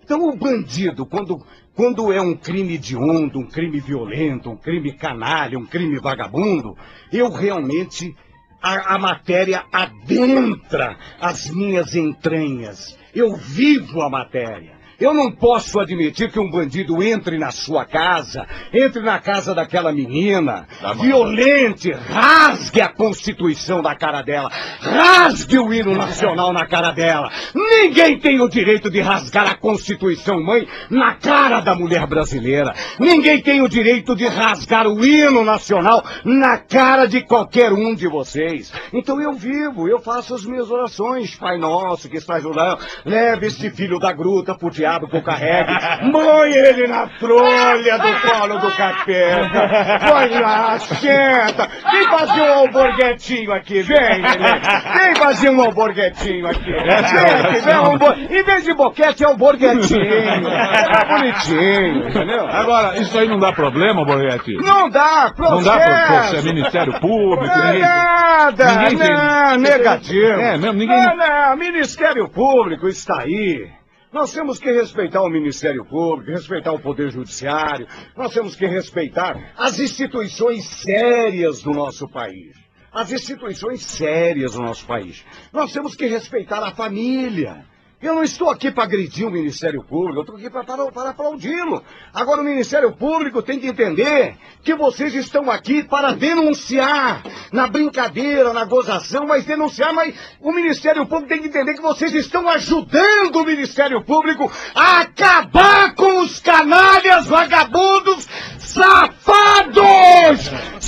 Então 0.03 0.29
o 0.29 0.35
bandido, 0.35 1.05
quando, 1.05 1.45
quando 1.75 2.11
é 2.11 2.21
um 2.21 2.35
crime 2.35 2.75
hediondo, 2.75 3.39
um 3.39 3.47
crime 3.47 3.79
violento, 3.79 4.49
um 4.49 4.57
crime 4.57 4.93
canalha, 4.93 5.57
um 5.57 5.65
crime 5.65 5.99
vagabundo, 5.99 6.75
eu 7.11 7.29
realmente 7.29 8.15
a, 8.61 8.95
a 8.95 8.99
matéria 8.99 9.65
adentra 9.71 10.97
as 11.19 11.49
minhas 11.49 11.95
entranhas. 11.95 12.97
Eu 13.13 13.35
vivo 13.35 14.01
a 14.01 14.09
matéria. 14.09 14.80
Eu 15.01 15.15
não 15.15 15.31
posso 15.31 15.79
admitir 15.79 16.31
que 16.31 16.39
um 16.39 16.47
bandido 16.47 17.01
entre 17.01 17.35
na 17.39 17.49
sua 17.49 17.85
casa, 17.85 18.45
entre 18.71 19.01
na 19.01 19.17
casa 19.17 19.55
daquela 19.55 19.91
menina, 19.91 20.67
violente, 21.01 21.91
rasgue 21.91 22.81
a 22.81 22.87
Constituição 22.87 23.81
da 23.81 23.95
cara 23.95 24.21
dela, 24.21 24.51
rasgue 24.79 25.57
o 25.57 25.73
hino 25.73 25.95
nacional 25.95 26.53
na 26.53 26.67
cara 26.67 26.91
dela. 26.91 27.31
Ninguém 27.55 28.19
tem 28.19 28.39
o 28.41 28.47
direito 28.47 28.91
de 28.91 29.01
rasgar 29.01 29.49
a 29.49 29.55
Constituição, 29.55 30.39
mãe, 30.39 30.67
na 30.91 31.15
cara 31.15 31.61
da 31.61 31.73
mulher 31.73 32.05
brasileira. 32.05 32.71
Ninguém 32.99 33.41
tem 33.41 33.59
o 33.59 33.67
direito 33.67 34.15
de 34.15 34.27
rasgar 34.27 34.85
o 34.85 35.03
hino 35.03 35.43
nacional 35.43 36.05
na 36.23 36.59
cara 36.59 37.07
de 37.07 37.21
qualquer 37.23 37.73
um 37.73 37.95
de 37.95 38.07
vocês. 38.07 38.71
Então 38.93 39.19
eu 39.19 39.33
vivo, 39.33 39.87
eu 39.87 39.97
faço 39.97 40.35
as 40.35 40.45
minhas 40.45 40.69
orações, 40.69 41.35
Pai 41.35 41.57
Nosso 41.57 42.07
que 42.07 42.17
está 42.17 42.35
ajudando, 42.35 42.85
leve 43.03 43.47
este 43.47 43.71
filho 43.71 43.97
da 43.97 44.13
gruta 44.13 44.53
pro 44.53 44.69
diabo 44.69 44.90
que 44.99 45.17
eu 45.17 45.21
carregue, 45.21 45.71
põe 46.11 46.51
ele 46.51 46.87
na 46.87 47.07
trolha 47.19 47.97
do 47.97 48.21
colo 48.29 48.59
do 48.59 48.71
capeta, 48.75 49.99
põe 50.07 50.39
lá, 50.39 50.77
senta, 50.79 51.67
vem 51.91 52.03
fazer 52.09 52.41
um 52.41 52.53
alborguetinho 52.53 53.53
aqui, 53.53 53.81
vem, 53.81 54.21
neném. 54.21 54.61
vem 54.97 55.15
fazer 55.15 55.49
um 55.49 55.61
alborguetinho 55.61 56.47
aqui, 56.47 56.71
vem, 56.71 57.61
vem, 57.61 57.79
um 57.79 57.97
bo... 57.97 58.11
em 58.13 58.43
vez 58.43 58.63
de 58.63 58.73
boquete 58.73 59.23
é 59.23 59.27
alborguetinho, 59.27 60.01
é 60.13 61.05
bonitinho, 61.07 62.07
entendeu? 62.09 62.47
Agora, 62.47 62.97
isso 62.97 63.17
aí 63.17 63.27
não 63.27 63.39
dá 63.39 63.51
problema, 63.51 64.03
Borghetti? 64.05 64.55
Não 64.57 64.89
dá, 64.89 65.31
processo. 65.35 65.55
Não 65.55 65.63
dá 65.63 65.79
processo, 65.79 66.35
é 66.37 66.41
Ministério 66.41 66.99
Público, 66.99 67.45
é 67.53 67.65
ninguém... 67.65 67.81
nada, 67.81 68.65
ninguém 68.75 68.97
tem- 68.97 69.15
não, 69.15 69.57
negativo. 69.57 70.39
É, 70.41 70.57
mesmo, 70.57 70.73
ninguém- 70.73 71.05
Não, 71.05 71.15
não, 71.15 71.57
Ministério 71.57 72.27
Público 72.29 72.87
está 72.87 73.21
aí. 73.21 73.69
Nós 74.11 74.33
temos 74.33 74.59
que 74.59 74.69
respeitar 74.69 75.21
o 75.21 75.29
Ministério 75.29 75.85
Público, 75.85 76.31
respeitar 76.31 76.73
o 76.73 76.79
Poder 76.79 77.11
Judiciário, 77.11 77.87
nós 78.15 78.33
temos 78.33 78.55
que 78.55 78.67
respeitar 78.67 79.53
as 79.57 79.79
instituições 79.79 80.65
sérias 80.65 81.61
do 81.61 81.71
nosso 81.71 82.09
país. 82.09 82.57
As 82.91 83.09
instituições 83.13 83.81
sérias 83.83 84.53
do 84.53 84.61
nosso 84.61 84.85
país. 84.85 85.25
Nós 85.53 85.71
temos 85.71 85.95
que 85.95 86.07
respeitar 86.07 86.61
a 86.61 86.75
família. 86.75 87.65
Eu 88.01 88.15
não 88.15 88.23
estou 88.23 88.49
aqui 88.49 88.71
para 88.71 88.85
agredir 88.85 89.27
o 89.27 89.31
Ministério 89.31 89.83
Público, 89.83 90.17
eu 90.17 90.21
estou 90.21 90.35
aqui 90.35 90.49
para, 90.49 90.63
para, 90.63 91.09
aplaudi-lo. 91.11 91.83
Agora, 92.11 92.41
o 92.41 92.43
Ministério 92.43 92.91
Público 92.93 93.43
tem 93.43 93.59
que 93.59 93.67
entender 93.67 94.37
que 94.63 94.73
vocês 94.73 95.13
estão 95.13 95.51
aqui 95.51 95.83
para 95.83 96.13
denunciar, 96.13 97.21
na 97.51 97.67
brincadeira, 97.67 98.53
na 98.53 98.65
gozação, 98.65 99.27
mas 99.27 99.45
denunciar, 99.45 99.93
mas 99.93 100.15
o 100.39 100.51
Ministério 100.51 101.05
Público 101.05 101.29
tem 101.29 101.43
que 101.43 101.49
entender 101.49 101.75
que 101.75 101.81
vocês 101.81 102.11
estão 102.15 102.49
ajudando 102.49 103.35
o 103.35 103.45
Ministério 103.45 104.03
Público 104.03 104.51
a 104.73 105.01
acabar 105.01 105.93
com 105.93 106.21
os 106.21 106.39
canalhas 106.39 107.27
vagabundos 107.27 108.27
safados! 108.57 109.21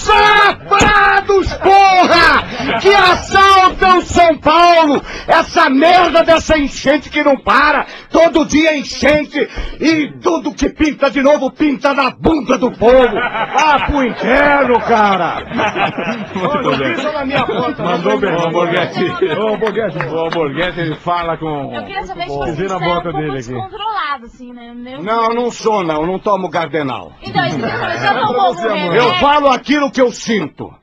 Safados, 0.04 1.54
porra! 1.54 2.80
Que 2.82 2.94
assaltam 2.94 4.02
São 4.02 4.38
Paulo! 4.38 5.02
Essa 5.28 5.70
merda 5.70 6.24
dessa 6.24 6.58
enchente 6.58 7.10
que 7.10 7.24
não 7.24 7.38
para! 7.38 7.86
Todo 8.12 8.46
dia 8.46 8.76
enchente! 8.78 9.48
E 9.80 10.12
tudo 10.22 10.54
que 10.54 10.70
pinta 10.70 11.10
de 11.10 11.22
novo 11.22 11.52
pinta 11.52 11.94
na 11.94 12.12
bunda 12.12 12.58
do 12.58 12.72
povo! 12.72 13.18
Ah, 13.18 13.86
pro 13.88 14.04
inferno, 14.06 14.80
cara! 14.82 15.44
Muito 16.36 16.78
bem. 16.78 17.14
Na 17.14 17.26
minha 17.26 17.46
conta, 17.46 17.84
Mandou 17.84 18.20
bem, 18.20 18.34
o 18.36 18.50
Borghetti. 18.52 19.06
Ô, 19.40 19.58
Borghetti, 19.58 19.98
O 20.08 20.20
Alborguete, 20.20 20.80
ele 20.80 20.96
fala 20.96 21.38
com... 21.38 21.74
Eu 21.74 21.84
queria 21.86 22.04
saber 22.04 22.24
se 22.24 22.30
você 22.38 22.66
é 22.66 22.76
um 22.76 22.80
pouco 22.80 23.14
descontrolado, 23.32 24.26
assim, 24.26 24.54
né? 24.54 24.74
Meu- 24.76 25.02
Não, 25.04 25.30
não 25.30 25.52
sou 25.52 25.84
não, 25.84 26.06
não 26.06 26.20
tomo 26.20 26.50
gardenal. 26.50 27.12
Então, 27.22 27.46
isso 27.46 27.58
que 27.58 27.64
eu 27.64 27.70
já 27.70 28.20
tomou? 28.20 28.56
Eu 28.94 29.14
falo 29.16 29.50
aquilo 29.50 29.92
que 29.94 30.02
eu 30.02 30.12
sinto. 30.12 30.74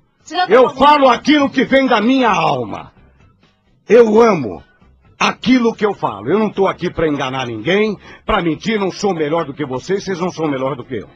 Eu 0.49 0.71
falo 0.71 1.09
aquilo 1.09 1.51
que 1.51 1.65
vem 1.65 1.87
da 1.87 2.01
minha 2.01 2.31
alma. 2.31 2.93
Eu 3.89 4.23
amo 4.23 4.63
aquilo 5.19 5.75
que 5.75 5.85
eu 5.85 5.93
falo. 5.93 6.29
Eu 6.31 6.39
não 6.39 6.47
estou 6.47 6.69
aqui 6.69 6.91
para 6.91 7.09
enganar 7.09 7.47
ninguém, 7.47 7.99
para 8.25 8.41
mentir, 8.41 8.79
não 8.79 8.91
sou 8.91 9.13
melhor 9.13 9.45
do 9.45 9.53
que 9.53 9.67
vocês, 9.67 10.05
vocês 10.05 10.21
não 10.21 10.31
são 10.31 10.49
melhor 10.49 10.77
do 10.77 10.85
que 10.85 10.97
eu. 10.97 11.09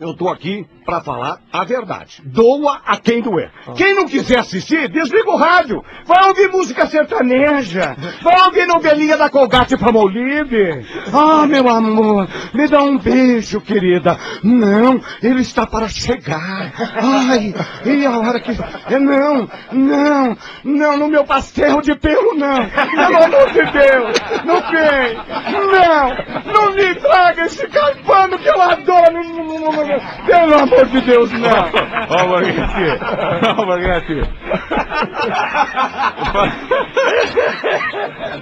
Eu 0.00 0.12
estou 0.12 0.30
aqui 0.30 0.66
para 0.86 1.02
falar 1.02 1.40
a 1.52 1.62
verdade. 1.62 2.22
Doa 2.24 2.80
a 2.86 2.96
quem 2.96 3.20
doer. 3.20 3.52
Quem 3.76 3.94
não 3.94 4.06
quiser 4.06 4.38
assistir, 4.38 4.88
desliga 4.88 5.30
o 5.30 5.36
rádio. 5.36 5.84
Vai 6.06 6.26
ouvir 6.26 6.48
música 6.48 6.86
sertaneja. 6.86 7.94
Vai 8.22 8.40
ouvir 8.46 8.66
novelinha 8.66 9.18
da 9.18 9.28
Colgate 9.28 9.76
Palmolive. 9.76 10.86
Ah, 11.12 11.46
meu 11.46 11.68
amor, 11.68 12.26
me 12.54 12.66
dá 12.66 12.82
um 12.82 12.96
beijo, 12.96 13.60
querida. 13.60 14.18
Não, 14.42 14.98
ele 15.22 15.42
está 15.42 15.66
para 15.66 15.86
chegar. 15.86 16.72
Ai, 16.96 17.54
e 17.84 18.06
a 18.06 18.18
hora 18.18 18.40
que... 18.40 18.52
É, 18.52 18.98
Não, 18.98 19.46
não, 19.70 20.36
não, 20.64 20.96
no 20.96 21.08
meu 21.08 21.24
pastel 21.24 21.82
de 21.82 21.94
pelo, 21.96 22.34
não. 22.34 22.68
Pelo 22.70 23.22
amor 23.22 23.52
de 23.52 23.70
Deus, 23.70 24.16
não 24.46 24.62
tem. 24.62 25.16
Não, 25.52 26.52
não 26.54 26.74
me 26.74 26.94
traga 26.94 27.44
esse 27.44 27.68
carpano 27.68 28.38
que 28.38 28.48
eu 28.48 28.62
adoro. 28.62 29.89
Pelo 30.26 30.54
amor 30.58 30.86
de 30.86 31.00
Deus, 31.00 31.32
não. 31.32 31.50
Ó, 32.08 32.20
Alborguete. 32.20 33.48
Alborguete. 33.56 34.20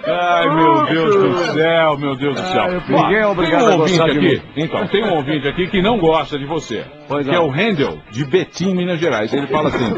Ai, 0.06 0.54
meu 0.54 0.84
Deus 0.86 1.14
do 1.16 1.38
céu, 1.52 1.98
meu 1.98 2.16
Deus 2.16 2.40
do 2.40 2.46
céu. 2.48 2.62
Ah, 2.62 2.82
Ó, 2.92 3.02
ninguém 3.02 3.18
é 3.20 3.26
obrigado 3.26 3.60
tem 3.60 3.68
um 3.68 3.72
a 3.72 3.76
gostar 3.76 4.04
ouvinte 4.04 4.20
de 4.20 4.36
aqui. 4.36 4.42
Então, 4.56 4.86
tem 4.88 5.04
um 5.04 5.14
ouvinte 5.14 5.48
aqui 5.48 5.66
que 5.68 5.82
não 5.82 5.98
gosta 5.98 6.38
de 6.38 6.46
você. 6.46 6.84
Pois 7.08 7.26
que 7.26 7.34
é. 7.34 7.36
é 7.36 7.40
o 7.40 7.50
Handel, 7.50 7.98
de 8.10 8.24
Betim, 8.24 8.74
Minas 8.74 8.98
Gerais. 8.98 9.32
Ele 9.32 9.46
fala 9.46 9.68
assim, 9.68 9.94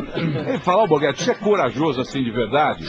ele 0.49 0.59
fala, 0.59 0.83
ó, 0.83 0.87
Borghetti, 0.87 1.23
você 1.23 1.33
é 1.33 1.35
corajoso 1.35 2.01
assim 2.01 2.23
de 2.23 2.31
verdade? 2.31 2.85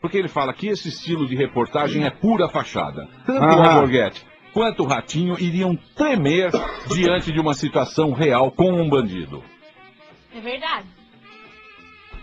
Porque 0.00 0.18
ele 0.18 0.28
fala 0.28 0.52
que 0.52 0.68
esse 0.68 0.88
estilo 0.88 1.26
de 1.26 1.34
reportagem 1.34 2.04
é 2.04 2.10
pura 2.10 2.48
fachada. 2.48 3.08
Tanto 3.26 3.40
o 3.40 3.44
Aham. 3.44 3.86
Quanto 4.56 4.84
o 4.84 4.86
Ratinho 4.86 5.38
iriam 5.38 5.76
tremer 5.94 6.50
diante 6.88 7.30
de 7.30 7.38
uma 7.38 7.52
situação 7.52 8.12
real 8.12 8.50
com 8.50 8.72
um 8.72 8.88
bandido. 8.88 9.44
É 10.34 10.40
verdade. 10.40 10.86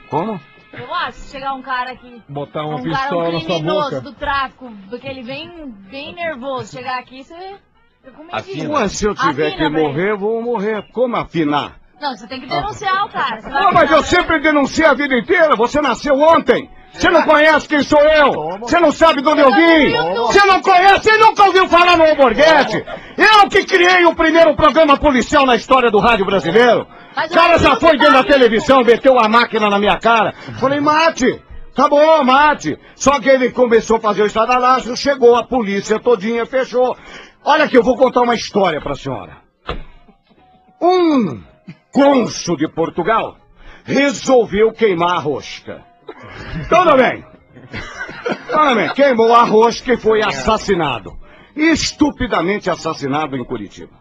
Como? 0.09 0.41
Eu 0.73 0.91
acho, 0.95 1.19
se 1.19 1.31
chegar 1.31 1.53
um 1.53 1.61
cara 1.61 1.91
aqui, 1.91 2.23
Botar 2.27 2.63
uma 2.65 2.77
um 2.79 2.83
cara, 2.83 2.89
pistola 2.89 3.29
um 3.29 3.33
na 3.33 3.39
sua 3.39 3.55
criminoso 3.57 3.89
boca. 3.91 4.01
do 4.01 4.13
tráfico, 4.13 4.71
daquele 4.89 5.21
bem, 5.21 5.69
bem 5.91 6.15
nervoso, 6.15 6.75
chegar 6.75 6.97
aqui, 6.97 7.23
você 7.23 7.55
fica 8.03 8.17
com. 8.17 8.73
Ué, 8.73 8.87
se 8.87 9.05
eu 9.05 9.13
tiver 9.13 9.49
Afina 9.49 9.69
que 9.69 9.77
ele. 9.77 9.83
morrer, 9.83 10.11
eu 10.13 10.17
vou 10.17 10.41
morrer. 10.41 10.91
Como 10.91 11.15
afinar? 11.15 11.77
Não, 12.01 12.17
você 12.17 12.25
tem 12.25 12.41
que 12.41 12.47
denunciar 12.47 13.05
o 13.05 13.09
cara. 13.09 13.41
Ah, 13.45 13.71
mas 13.71 13.91
eu 13.91 14.01
sempre 14.01 14.39
denunciei 14.39 14.87
a 14.87 14.95
vida 14.95 15.15
inteira. 15.15 15.55
Você 15.55 15.79
nasceu 15.79 16.15
ontem. 16.15 16.67
Você 16.93 17.09
não 17.09 17.23
conhece 17.23 17.67
quem 17.67 17.81
sou 17.83 17.99
eu. 17.99 18.59
Você 18.59 18.79
não 18.79 18.91
sabe 18.91 19.21
de 19.21 19.27
onde 19.27 19.41
eu 19.41 19.51
vim. 19.51 19.91
Você 20.27 20.45
não 20.45 20.61
conhece, 20.61 21.03
você 21.03 21.17
nunca 21.17 21.43
ouviu 21.45 21.67
falar 21.67 21.97
no 21.97 22.03
Alborguete. 22.05 22.85
Eu 23.17 23.49
que 23.49 23.65
criei 23.65 24.05
o 24.05 24.15
primeiro 24.15 24.55
programa 24.55 24.95
policial 24.97 25.45
na 25.45 25.55
história 25.55 25.89
do 25.89 25.99
rádio 25.99 26.25
brasileiro. 26.25 26.87
O 27.15 27.33
cara 27.33 27.57
já 27.57 27.75
foi 27.75 27.97
dentro 27.97 28.13
da 28.13 28.23
televisão, 28.23 28.83
meteu 28.83 29.19
a 29.19 29.27
máquina 29.27 29.69
na 29.69 29.79
minha 29.79 29.97
cara. 29.97 30.33
Falei, 30.59 30.79
mate. 30.79 31.41
Acabou, 31.73 32.23
mate. 32.23 32.77
Só 32.95 33.19
que 33.19 33.29
ele 33.29 33.51
começou 33.51 33.97
a 33.97 33.99
fazer 33.99 34.21
o 34.21 34.27
estradalastro, 34.27 34.95
chegou 34.95 35.35
a 35.35 35.43
polícia 35.43 35.99
todinha, 35.99 36.45
fechou. 36.45 36.95
Olha 37.43 37.65
aqui, 37.65 37.75
eu 37.75 37.83
vou 37.83 37.97
contar 37.97 38.21
uma 38.21 38.35
história 38.35 38.79
pra 38.79 38.93
senhora. 38.95 39.37
Um 40.79 41.41
cônsul 41.91 42.55
de 42.57 42.67
Portugal 42.67 43.37
resolveu 43.83 44.71
queimar 44.71 45.15
a 45.15 45.19
rosca. 45.19 45.92
Tudo 46.69 46.97
bem. 46.97 47.23
Tudo 48.51 48.75
bem. 48.75 48.89
Queimou 48.93 49.33
a 49.33 49.43
rosca 49.43 49.93
e 49.93 49.97
foi 49.97 50.21
assassinado. 50.21 51.17
Estupidamente 51.55 52.69
assassinado 52.69 53.35
em 53.35 53.43
Curitiba. 53.43 53.93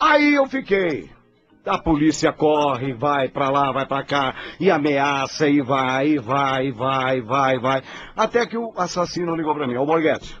Aí 0.00 0.34
eu 0.34 0.46
fiquei. 0.46 1.10
A 1.66 1.78
polícia 1.78 2.32
corre, 2.32 2.92
vai 2.92 3.28
pra 3.28 3.50
lá, 3.50 3.72
vai 3.72 3.84
pra 3.86 4.04
cá, 4.04 4.32
e 4.60 4.70
ameaça, 4.70 5.48
e 5.48 5.60
vai, 5.60 6.10
e 6.10 6.18
vai, 6.18 6.66
e 6.68 6.70
vai, 6.70 7.18
e 7.18 7.20
vai, 7.22 7.56
e 7.56 7.58
vai. 7.58 7.82
Até 8.16 8.46
que 8.46 8.56
o 8.56 8.72
assassino 8.76 9.34
ligou 9.34 9.52
pra 9.52 9.66
mim. 9.66 9.74
Ô, 9.76 9.84
Borghetti, 9.84 10.40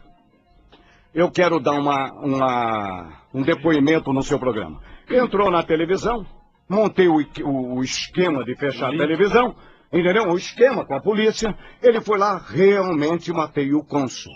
eu 1.12 1.28
quero 1.28 1.58
dar 1.58 1.72
uma, 1.72 2.12
uma- 2.12 3.12
um 3.34 3.42
depoimento 3.42 4.12
no 4.12 4.22
seu 4.22 4.38
programa. 4.38 4.80
Entrou 5.10 5.50
na 5.50 5.64
televisão, 5.64 6.24
montei 6.68 7.08
o, 7.08 7.16
o- 7.42 7.78
o 7.78 7.82
esquema 7.82 8.44
de 8.44 8.54
fechar 8.54 8.94
a 8.94 8.96
televisão, 8.96 9.56
entendeu? 9.92 10.28
O 10.28 10.36
esquema 10.36 10.84
com 10.84 10.94
a 10.94 11.00
polícia. 11.00 11.54
Ele 11.82 12.00
foi 12.00 12.18
lá, 12.18 12.38
realmente 12.38 13.32
matei 13.32 13.72
o 13.72 13.84
cônsul. 13.84 14.32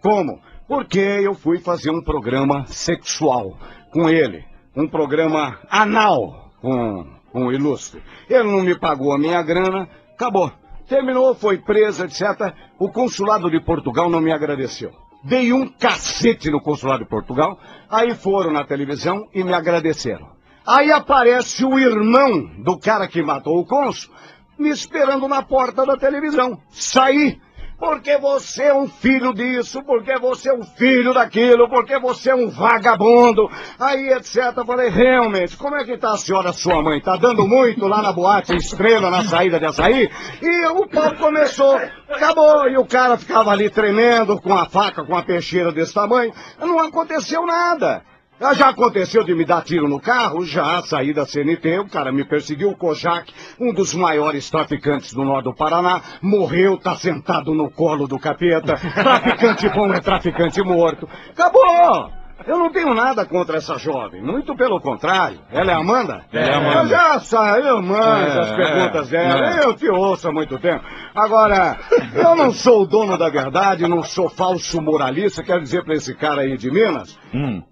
Como? 0.00 0.40
Porque 0.66 0.98
eu 0.98 1.34
fui 1.34 1.58
fazer 1.58 1.90
um 1.90 2.02
programa 2.02 2.66
sexual 2.66 3.58
com 3.90 4.08
ele. 4.08 4.44
Um 4.76 4.88
programa 4.88 5.58
anal 5.70 6.50
com, 6.60 7.06
com 7.30 7.46
o 7.46 7.52
ilustre. 7.52 8.02
Ele 8.28 8.44
não 8.44 8.62
me 8.62 8.78
pagou 8.78 9.12
a 9.12 9.18
minha 9.18 9.42
grana, 9.42 9.88
acabou. 10.14 10.50
Terminou, 10.88 11.34
foi 11.34 11.58
presa, 11.58 12.04
etc. 12.04 12.54
O 12.78 12.90
consulado 12.90 13.50
de 13.50 13.60
Portugal 13.60 14.10
não 14.10 14.20
me 14.20 14.32
agradeceu. 14.32 14.90
Dei 15.22 15.52
um 15.52 15.66
cacete 15.66 16.50
no 16.50 16.60
consulado 16.60 17.04
de 17.04 17.08
Portugal, 17.08 17.58
aí 17.88 18.14
foram 18.14 18.52
na 18.52 18.64
televisão 18.64 19.26
e 19.32 19.42
me 19.42 19.54
agradeceram. 19.54 20.34
Aí 20.66 20.90
aparece 20.92 21.64
o 21.64 21.78
irmão 21.78 22.62
do 22.62 22.78
cara 22.78 23.08
que 23.08 23.22
matou 23.22 23.58
o 23.58 23.66
cônsul 23.66 24.12
me 24.58 24.70
esperando 24.70 25.28
na 25.28 25.42
porta 25.42 25.84
da 25.84 25.96
televisão. 25.96 26.58
Saí. 26.70 27.40
Porque 27.78 28.16
você 28.18 28.64
é 28.64 28.74
um 28.74 28.86
filho 28.86 29.34
disso, 29.34 29.82
porque 29.82 30.16
você 30.18 30.48
é 30.48 30.54
um 30.54 30.62
filho 30.62 31.12
daquilo, 31.12 31.68
porque 31.68 31.98
você 31.98 32.30
é 32.30 32.34
um 32.34 32.48
vagabundo. 32.48 33.50
Aí, 33.78 34.10
etc. 34.12 34.64
Falei, 34.64 34.88
realmente, 34.88 35.56
como 35.56 35.76
é 35.76 35.84
que 35.84 35.98
tá 35.98 36.12
a 36.12 36.16
senhora, 36.16 36.52
sua 36.52 36.80
mãe? 36.80 37.00
Tá 37.00 37.16
dando 37.16 37.46
muito 37.46 37.86
lá 37.86 38.00
na 38.00 38.12
boate 38.12 38.54
estrela, 38.56 39.10
na 39.10 39.24
saída 39.24 39.58
de 39.58 39.66
açaí? 39.66 40.08
E 40.40 40.66
o 40.66 40.86
papo 40.88 41.18
começou, 41.18 41.76
acabou, 42.08 42.68
e 42.68 42.78
o 42.78 42.86
cara 42.86 43.18
ficava 43.18 43.50
ali 43.50 43.68
tremendo, 43.68 44.40
com 44.40 44.54
a 44.54 44.66
faca, 44.66 45.04
com 45.04 45.16
a 45.16 45.22
peixeira 45.22 45.72
desse 45.72 45.92
tamanho. 45.92 46.32
Não 46.60 46.78
aconteceu 46.78 47.44
nada. 47.44 48.04
Já 48.52 48.68
aconteceu 48.68 49.24
de 49.24 49.34
me 49.34 49.44
dar 49.44 49.62
tiro 49.62 49.88
no 49.88 50.00
carro? 50.00 50.44
Já, 50.44 50.82
saí 50.82 51.14
da 51.14 51.24
CNT, 51.24 51.78
o 51.78 51.88
cara 51.88 52.12
me 52.12 52.24
perseguiu, 52.24 52.70
o 52.70 52.76
Kojak, 52.76 53.32
um 53.58 53.72
dos 53.72 53.94
maiores 53.94 54.50
traficantes 54.50 55.12
do 55.14 55.24
norte 55.24 55.44
do 55.44 55.54
Paraná, 55.54 56.00
morreu, 56.20 56.76
tá 56.76 56.94
sentado 56.96 57.54
no 57.54 57.70
colo 57.70 58.06
do 58.06 58.18
capeta. 58.18 58.74
Traficante 58.94 59.68
bom 59.70 59.92
é 59.92 60.00
traficante 60.00 60.62
morto. 60.62 61.08
Acabou! 61.30 62.10
Eu 62.46 62.58
não 62.58 62.70
tenho 62.70 62.92
nada 62.92 63.24
contra 63.24 63.56
essa 63.56 63.78
jovem, 63.78 64.20
muito 64.20 64.54
pelo 64.54 64.78
contrário. 64.80 65.38
Ela 65.50 65.70
é 65.70 65.74
Amanda? 65.74 66.24
É 66.32 66.52
Amanda. 66.52 66.80
Eu 66.82 66.88
já 66.88 67.58
eu 67.58 67.80
manjo 67.80 68.02
É, 68.02 68.40
as 68.40 68.52
perguntas 68.56 69.12
é, 69.12 69.28
dela, 69.28 69.60
é. 69.60 69.64
eu 69.64 69.74
te 69.74 69.88
ouço 69.88 70.28
há 70.28 70.32
muito 70.32 70.58
tempo. 70.58 70.84
Agora, 71.14 71.78
eu 72.12 72.34
não 72.36 72.50
sou 72.52 72.82
o 72.82 72.86
dono 72.86 73.16
da 73.16 73.30
verdade, 73.30 73.88
não 73.88 74.02
sou 74.02 74.28
falso 74.28 74.82
moralista, 74.82 75.42
quero 75.42 75.62
dizer 75.62 75.84
pra 75.84 75.94
esse 75.94 76.14
cara 76.14 76.42
aí 76.42 76.56
de 76.58 76.70
Minas, 76.70 77.18
Hum. 77.32 77.62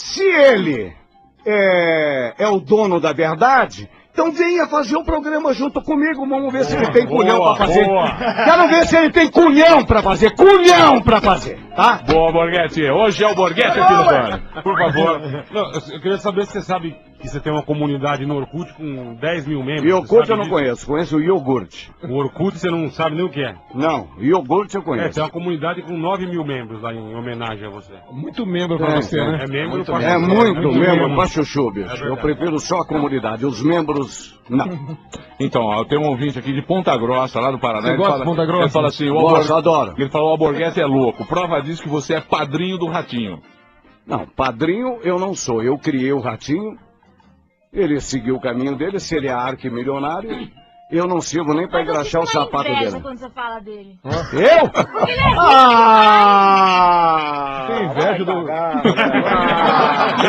Se 0.00 0.22
ele 0.22 0.92
é, 1.46 2.34
é 2.38 2.48
o 2.48 2.58
dono 2.58 2.98
da 3.00 3.12
verdade, 3.12 3.88
então 4.12 4.32
venha 4.32 4.66
fazer 4.66 4.96
o 4.96 5.04
programa 5.04 5.52
junto 5.52 5.80
comigo. 5.82 6.26
Vamos 6.26 6.52
ver 6.52 6.64
se 6.64 6.76
ele 6.76 6.90
tem 6.90 7.06
cunhão 7.06 7.38
boa, 7.38 7.54
pra 7.54 7.66
fazer. 7.66 7.84
boa. 7.84 8.10
Quero 8.44 8.68
ver 8.68 8.86
se 8.86 8.96
ele 8.96 9.10
tem 9.10 9.30
cunhão 9.30 9.84
pra 9.84 10.02
fazer. 10.02 10.34
Cunhão 10.34 11.00
pra 11.00 11.20
fazer, 11.20 11.58
tá? 11.76 12.02
Boa, 12.06 12.32
Borghetti. 12.32 12.82
Hoje 12.90 13.22
é 13.24 13.28
o 13.28 13.34
Borghetti 13.34 13.78
aqui 13.78 13.92
no 13.92 14.04
Pan. 14.04 14.62
Por 14.62 14.78
favor. 14.78 15.20
Não, 15.50 15.72
eu 15.72 16.00
queria 16.00 16.18
saber 16.18 16.46
se 16.46 16.52
você 16.52 16.62
sabe 16.62 16.96
que 17.20 17.28
você 17.28 17.38
tem 17.40 17.52
uma 17.52 17.62
comunidade 17.62 18.24
no 18.24 18.36
Orkut 18.36 18.72
com 18.74 19.14
10 19.14 19.46
mil 19.46 19.62
membros. 19.62 19.84
E 19.84 19.90
sabe 20.08 20.30
eu 20.30 20.36
não 20.36 20.44
disso? 20.44 20.50
conheço, 20.50 20.86
conheço 20.86 21.16
o 21.16 21.20
iogurte. 21.20 21.92
O 22.02 22.14
Orkut 22.16 22.58
você 22.58 22.70
não 22.70 22.88
sabe 22.90 23.16
nem 23.16 23.24
o 23.24 23.28
que 23.30 23.40
é. 23.42 23.54
Não, 23.74 24.08
iogurte 24.18 24.74
eu 24.76 24.80
É, 24.80 24.84
conheço. 24.84 25.14
tem 25.14 25.22
uma 25.22 25.30
comunidade 25.30 25.82
com 25.82 25.96
9 25.96 26.26
mil 26.26 26.44
membros 26.44 26.82
lá 26.82 26.92
em 26.94 27.14
homenagem 27.14 27.66
a 27.66 27.70
você. 27.70 27.92
Muito 28.10 28.46
membro 28.46 28.78
pra 28.78 28.94
É, 28.94 28.96
você, 29.02 29.20
é. 29.20 29.24
né? 29.24 29.44
É 29.44 29.46
membro 29.46 29.76
Muito 29.76 29.92
pra- 29.92 30.02
é 30.02 30.18
muito 30.18 30.34
muito 30.54 30.78
membro 30.78 30.96
membro. 31.00 31.16
pra 31.16 31.26
chuchu, 31.26 31.70
bicho. 31.70 32.04
É 32.04 32.08
eu 32.08 32.16
prefiro 32.16 32.58
só 32.58 32.78
a 32.78 32.86
comunidade. 32.86 33.44
Os 33.44 33.62
membros, 33.62 34.38
não. 34.48 34.66
Então, 35.42 35.62
ó, 35.62 35.78
eu 35.80 35.84
tenho 35.86 36.02
um 36.02 36.08
ouvinte 36.10 36.38
aqui 36.38 36.52
de 36.52 36.60
Ponta 36.60 36.94
Grossa, 36.98 37.40
lá 37.40 37.50
do 37.50 37.58
Paraná. 37.58 37.80
Você 37.80 37.88
ele 37.88 37.96
gosta 37.96 38.12
fala, 38.12 38.24
de 38.24 38.30
Ponta 38.30 38.44
Grossa? 38.44 38.62
Ele 38.64 38.70
fala 38.70 38.88
assim, 38.88 39.08
o 39.08 39.14
Gosto, 39.14 39.52
Albor... 39.54 39.56
adoro. 39.56 39.94
Ele 39.96 40.10
falou, 40.10 40.28
o 40.28 40.30
Alborguete 40.32 40.80
é 40.82 40.84
louco. 40.84 41.24
Prova 41.24 41.62
disso 41.62 41.82
que 41.82 41.88
você 41.88 42.14
é 42.16 42.20
padrinho 42.20 42.76
do 42.76 42.86
Ratinho. 42.86 43.40
Não, 44.06 44.26
padrinho 44.26 44.98
eu 45.02 45.18
não 45.18 45.34
sou. 45.34 45.62
Eu 45.62 45.78
criei 45.78 46.12
o 46.12 46.18
ratinho, 46.20 46.76
ele 47.72 48.00
seguiu 48.00 48.36
o 48.36 48.40
caminho 48.40 48.76
dele, 48.76 48.98
se 48.98 49.16
ele 49.16 49.28
é 49.28 49.32
arquimilionário, 49.32 50.50
eu 50.90 51.06
não 51.06 51.20
sirvo 51.20 51.54
nem 51.54 51.68
pra 51.68 51.82
engraxar 51.82 52.20
o 52.22 52.24
na 52.24 52.30
sapato 52.30 52.68
inveja 52.70 52.90
dele. 52.90 53.02
quando 53.02 53.18
você 53.18 53.30
fala 53.30 53.60
dele. 53.60 53.96
Eu? 54.32 54.70
Ah! 56.30 57.64
Tem 57.68 57.84
inveja 57.86 58.24
do- 58.24 58.50
ah, 58.50 58.80
que 60.20 60.28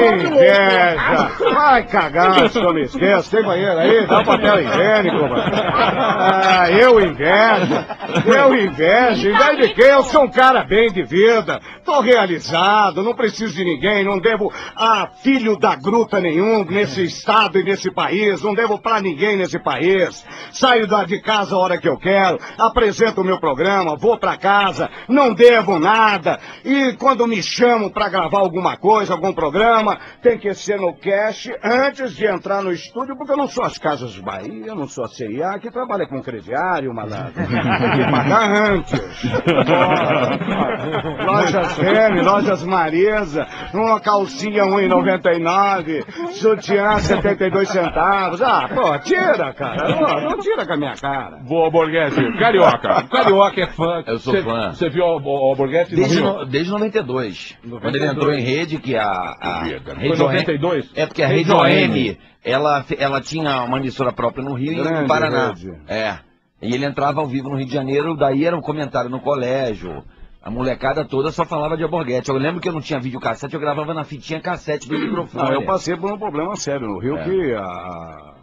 é? 0.00 0.16
Inveja! 0.16 1.30
Vai 1.54 1.82
cagar, 1.86 2.48
se 2.50 2.58
eu 2.58 2.74
me 2.74 2.82
esqueço. 2.82 3.30
Tem 3.30 3.42
banheiro 3.44 3.78
aí? 3.78 4.06
Dá 4.06 4.18
um 4.20 4.24
papel 4.24 4.60
higiênico, 4.60 5.16
mano. 5.22 5.42
Ah, 5.74 6.70
eu 6.70 7.00
invejo. 7.00 7.74
Eu 8.26 8.54
invejo. 8.54 9.30
Inveja 9.30 9.56
de 9.56 9.74
quê? 9.74 9.82
Eu 9.84 10.02
sou 10.02 10.24
um 10.24 10.30
cara 10.30 10.64
bem 10.64 10.92
de 10.92 11.02
vida. 11.02 11.60
Tô 11.84 12.00
realizado, 12.00 13.02
não 13.02 13.14
preciso 13.14 13.54
de 13.54 13.64
ninguém, 13.64 14.04
não 14.04 14.18
devo 14.18 14.52
a 14.76 15.06
filho 15.22 15.56
da 15.58 15.74
gruta 15.76 16.20
nenhum 16.20 16.64
nesse 16.64 17.04
estado 17.04 17.58
e 17.58 17.64
nesse 17.64 17.90
país, 17.90 18.42
não 18.42 18.54
devo 18.54 18.78
pra 18.78 19.00
ninguém 19.00 19.13
nesse 19.14 19.58
país. 19.58 20.24
Saio 20.52 20.86
da- 20.86 21.04
de 21.04 21.20
casa 21.20 21.54
a 21.54 21.58
hora 21.58 21.78
que 21.78 21.88
eu 21.88 21.96
quero, 21.98 22.38
apresento 22.58 23.20
o 23.20 23.24
meu 23.24 23.38
programa, 23.38 23.96
vou 23.96 24.18
pra 24.18 24.36
casa, 24.36 24.88
não 25.08 25.32
devo 25.34 25.78
nada. 25.78 26.38
E 26.64 26.94
quando 26.98 27.26
me 27.26 27.42
chamam 27.42 27.88
pra 27.90 28.08
gravar 28.08 28.38
alguma 28.38 28.76
coisa, 28.76 29.12
algum 29.14 29.32
programa, 29.32 29.98
tem 30.22 30.38
que 30.38 30.52
ser 30.54 30.78
no 30.78 30.94
cash 30.94 31.48
antes 31.62 32.14
de 32.14 32.26
entrar 32.26 32.62
no 32.62 32.72
estúdio, 32.72 33.16
porque 33.16 33.32
eu 33.32 33.36
não 33.36 33.48
sou 33.48 33.64
as 33.64 33.78
Casas 33.78 34.16
Bahia, 34.18 34.66
eu 34.66 34.74
não 34.74 34.88
sou 34.88 35.04
a 35.04 35.08
CIA, 35.08 35.58
que 35.60 35.70
trabalha 35.70 36.06
com 36.06 36.22
crediário, 36.22 36.92
malandro. 36.94 37.32
Tem 37.34 37.46
que 37.46 38.10
pagar 38.10 38.70
antes. 38.70 38.94
Lojas 41.24 41.72
Fêmea, 41.76 42.22
Lojas 42.22 42.64
Marisa, 42.64 43.46
uma 43.72 44.00
calcinha 44.00 44.64
1,99, 44.64 46.04
sutiã 46.32 46.98
72 46.98 47.68
centavos. 47.68 48.42
Ah, 48.42 48.68
pô, 48.74 48.98
tira, 49.04 49.52
cara. 49.54 49.88
Não, 49.88 50.30
não 50.30 50.38
tira 50.38 50.66
com 50.66 50.72
a 50.72 50.76
minha 50.76 50.94
cara. 50.94 51.36
Boa, 51.38 51.70
Borghetti. 51.70 52.16
Carioca. 52.38 53.04
O 53.04 53.08
Carioca 53.08 53.60
é 53.60 53.66
fã. 53.68 54.02
Eu 54.06 54.18
sou 54.18 54.32
Cê- 54.34 54.42
fã. 54.42 54.72
Você 54.72 54.88
viu 54.88 55.04
o, 55.04 55.16
o, 55.52 55.54
Borghetti 55.54 55.94
Desde, 55.94 56.20
no, 56.20 56.44
desde 56.44 56.70
92. 56.72 57.56
Quando 57.80 57.96
ele 57.96 58.06
entrou 58.06 58.32
em 58.32 58.40
rede, 58.42 58.78
que 58.78 58.96
a. 58.96 59.04
a 59.40 59.60
Foi 59.60 59.94
Rede 59.96 60.18
92? 60.18 60.90
É 60.96 61.06
porque 61.06 61.22
a 61.22 61.28
Rede. 61.28 61.52
ON, 61.52 61.64
ela, 62.44 62.84
ela 62.98 63.20
tinha 63.20 63.62
uma 63.62 63.78
emissora 63.78 64.12
própria 64.12 64.44
no 64.44 64.54
Rio 64.54 64.72
e 64.72 64.76
no 65.02 65.06
Paraná. 65.06 65.48
rede. 65.48 65.72
É. 65.88 66.18
E 66.62 66.74
ele 66.74 66.84
entrava 66.86 67.20
ao 67.20 67.26
vivo 67.26 67.48
no 67.50 67.56
Rio 67.56 67.66
de 67.66 67.72
Janeiro, 67.72 68.16
daí 68.16 68.44
era 68.44 68.56
um 68.56 68.60
comentário 68.60 69.10
no 69.10 69.20
colégio. 69.20 70.02
A 70.42 70.50
molecada 70.50 71.06
toda 71.06 71.30
só 71.32 71.46
falava 71.46 71.74
de 71.74 71.82
Alborguete. 71.82 72.28
Eu 72.28 72.36
lembro 72.36 72.60
que 72.60 72.68
eu 72.68 72.72
não 72.74 72.80
tinha 72.82 73.00
videocassete, 73.00 73.54
eu 73.54 73.60
gravava 73.60 73.94
na 73.94 74.04
fitinha 74.04 74.40
cassete 74.40 74.86
do 74.86 74.98
microfone. 74.98 75.42
Não, 75.42 75.52
eu 75.54 75.64
passei 75.64 75.96
por 75.96 76.12
um 76.12 76.18
problema 76.18 76.54
sério 76.54 76.86
no 76.86 76.98
Rio 76.98 77.16
É. 77.16 77.24
que 77.24 77.54
a- 77.54 78.33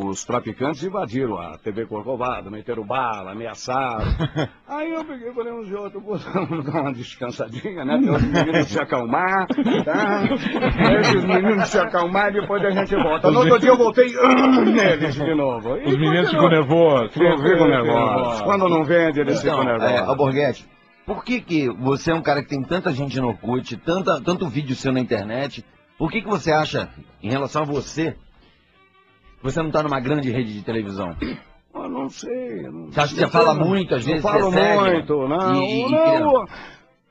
os 0.00 0.24
traficantes 0.24 0.84
invadiram 0.84 1.38
a 1.38 1.58
TV 1.58 1.84
Corcovado, 1.84 2.50
meteram 2.50 2.86
bala, 2.86 3.32
ameaçaram. 3.32 4.04
Aí 4.68 4.92
eu 4.92 5.04
peguei 5.04 5.28
e 5.28 5.34
falei 5.34 5.52
uns 5.52 5.66
de 5.66 5.74
outros, 5.74 6.22
vamos 6.32 6.64
dar 6.64 6.82
uma 6.82 6.92
descansadinha, 6.92 7.84
né? 7.84 7.98
Para 7.98 8.12
os 8.12 8.22
meninos 8.22 8.68
se 8.68 8.80
acalmar, 8.80 9.46
tá? 9.84 10.22
Os 11.16 11.24
meninos 11.24 11.68
se 11.68 11.78
acalmar 11.80 12.28
e 12.30 12.40
depois 12.40 12.64
a 12.64 12.70
gente 12.70 12.94
volta. 12.94 13.28
No 13.28 13.40
outro 13.40 13.58
dia 13.58 13.70
eu 13.70 13.76
voltei 13.76 14.06
ah, 14.16 14.60
neles 14.64 15.14
de 15.16 15.34
novo. 15.34 15.76
E 15.76 15.86
Os 15.86 15.98
meninos 15.98 16.30
ficam 16.30 16.48
nervosos. 16.48 17.12
Ficam 17.12 17.38
ficam 17.38 17.66
nervosos. 17.66 18.42
Quando 18.42 18.68
não 18.68 18.84
vende, 18.84 19.20
eles 19.20 19.42
ficam 19.42 19.62
Então, 19.62 19.74
é, 19.74 19.78
nervosos. 19.78 20.08
Alborguete, 20.08 20.66
por 21.04 21.24
que 21.24 21.40
que 21.40 21.68
você 21.70 22.12
é 22.12 22.14
um 22.14 22.22
cara 22.22 22.42
que 22.42 22.48
tem 22.48 22.62
tanta 22.62 22.92
gente 22.92 23.20
no 23.20 23.28
Orkut, 23.28 23.76
tanta, 23.78 24.20
tanto 24.20 24.48
vídeo 24.48 24.76
seu 24.76 24.92
na 24.92 25.00
internet, 25.00 25.64
por 25.98 26.08
que 26.08 26.22
que 26.22 26.28
você 26.28 26.52
acha, 26.52 26.88
em 27.20 27.30
relação 27.30 27.62
a 27.62 27.64
você, 27.64 28.16
você 29.42 29.62
não 29.62 29.70
tá 29.70 29.82
numa 29.82 30.00
grande 30.00 30.30
rede 30.30 30.52
de 30.52 30.62
televisão? 30.62 31.14
Eu 31.74 31.88
não 31.88 32.08
sei. 32.08 32.66
eu 32.66 32.72
Não, 32.72 32.86
Você 32.92 33.00
acha 33.00 33.14
que 33.14 33.20
você 33.20 33.28
fala 33.28 33.54
muito, 33.54 33.94
às 33.94 34.04
vezes 34.04 34.22
Não 34.22 34.30
falo 34.30 34.50
muito, 34.50 35.28
não. 35.28 35.62
e- 35.62 35.82
e- 35.82 35.90
não, 35.90 36.44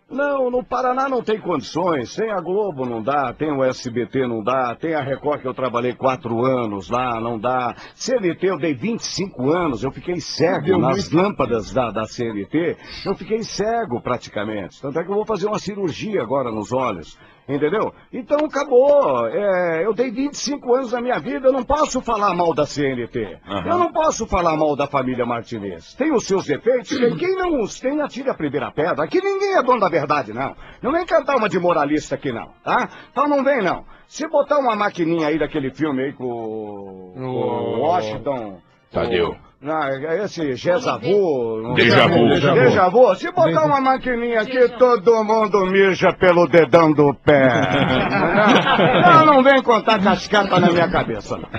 não, 0.09 0.51
no 0.51 0.63
Paraná 0.63 1.07
não 1.09 1.21
tem 1.21 1.39
condições. 1.39 2.15
Tem 2.15 2.31
a 2.31 2.39
Globo, 2.41 2.85
não 2.85 3.01
dá. 3.01 3.33
Tem 3.33 3.51
o 3.51 3.63
SBT, 3.63 4.25
não 4.27 4.41
dá. 4.43 4.75
Tem 4.75 4.93
a 4.93 5.01
Record, 5.01 5.41
que 5.41 5.47
eu 5.47 5.53
trabalhei 5.53 5.93
quatro 5.93 6.43
anos 6.45 6.89
lá, 6.89 7.19
não 7.19 7.37
dá. 7.39 7.75
CNT, 7.95 8.47
eu 8.47 8.57
dei 8.57 8.73
25 8.73 9.49
anos. 9.51 9.83
Eu 9.83 9.91
fiquei 9.91 10.19
cego 10.21 10.77
nas 10.77 11.11
lâmpadas 11.11 11.71
da, 11.73 11.91
da 11.91 12.05
CNT. 12.05 12.77
Eu 13.05 13.15
fiquei 13.15 13.43
cego, 13.43 14.01
praticamente. 14.01 14.81
Tanto 14.81 14.97
é 14.99 15.03
que 15.03 15.09
eu 15.11 15.15
vou 15.15 15.25
fazer 15.25 15.47
uma 15.47 15.59
cirurgia 15.59 16.21
agora 16.21 16.51
nos 16.51 16.71
olhos. 16.71 17.17
Entendeu? 17.47 17.93
Então 18.11 18.39
acabou. 18.45 19.27
É, 19.27 19.85
eu 19.85 19.93
dei 19.93 20.11
25 20.11 20.75
anos 20.75 20.91
da 20.91 21.01
minha 21.01 21.17
vida, 21.19 21.47
eu 21.47 21.53
não 21.53 21.63
posso 21.63 22.01
falar 22.01 22.33
mal 22.35 22.53
da 22.53 22.65
CNT. 22.65 23.39
Eu 23.65 23.77
não 23.77 23.91
posso 23.91 24.27
falar 24.27 24.57
mal 24.57 24.75
da 24.75 24.85
família 24.85 25.25
Martinez. 25.25 25.93
Tem 25.93 26.11
os 26.11 26.25
seus 26.25 26.45
defeitos, 26.45 26.89
quem 27.17 27.35
não 27.35 27.61
os 27.61 27.79
tem, 27.79 28.01
atire 28.01 28.29
a 28.29 28.33
primeira 28.33 28.69
pedra. 28.71 29.05
Aqui 29.05 29.21
ninguém 29.21 29.55
é 29.55 29.63
dono 29.63 29.79
da 29.79 29.87
verdade, 29.87 30.33
não. 30.33 30.55
Não 30.81 30.91
vem 30.91 31.05
cantar 31.05 31.37
uma 31.37 31.47
de 31.47 31.57
moralista 31.57 32.15
aqui, 32.15 32.31
não, 32.31 32.49
tá? 32.63 32.89
Então 33.11 33.27
não 33.27 33.43
vem, 33.43 33.61
não. 33.61 33.85
Se 34.07 34.27
botar 34.27 34.57
uma 34.59 34.75
maquininha 34.75 35.27
aí 35.27 35.39
daquele 35.39 35.69
filme 35.71 36.03
aí 36.03 36.13
com 36.13 36.25
o 36.25 37.79
Washington... 37.79 38.61
Tadeu. 38.91 39.35
Ah, 39.65 39.89
esse 40.23 40.55
Gesavô. 40.55 41.73
Déjà 41.73 42.07
vu. 42.07 42.29
Déjà 42.29 42.89
vu. 42.89 43.15
Se 43.15 43.31
botar 43.31 43.65
uma 43.65 43.81
maquininha 43.81 44.41
aqui, 44.41 44.69
todo 44.77 45.23
mundo 45.23 45.65
mija 45.65 46.13
pelo 46.13 46.47
dedão 46.47 46.91
do 46.93 47.11
pé. 47.15 47.49
Não, 49.01 49.25
não 49.25 49.43
vem 49.43 49.61
contar 49.63 49.99
cascata 50.01 50.59
na 50.59 50.71
minha 50.71 50.89
cabeça. 50.89 51.37
não. 51.37 51.49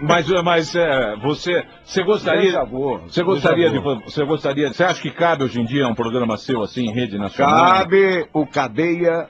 Mas, 0.00 0.28
mas 0.42 0.74
é, 0.74 1.16
você, 1.16 1.62
você 1.84 2.02
gostaria, 2.02 2.64
você 2.64 3.22
gostaria 3.22 3.70
de, 3.70 3.78
você 3.78 4.24
gostaria, 4.24 4.72
você 4.72 4.84
acha 4.84 5.02
que 5.02 5.10
cabe 5.10 5.44
hoje 5.44 5.60
em 5.60 5.64
dia 5.64 5.86
um 5.86 5.94
programa 5.94 6.36
seu 6.36 6.62
assim 6.62 6.86
em 6.86 6.92
rede 6.92 7.18
nacional? 7.18 7.66
Cabe 7.66 8.26
o 8.32 8.46
cadeia 8.46 9.28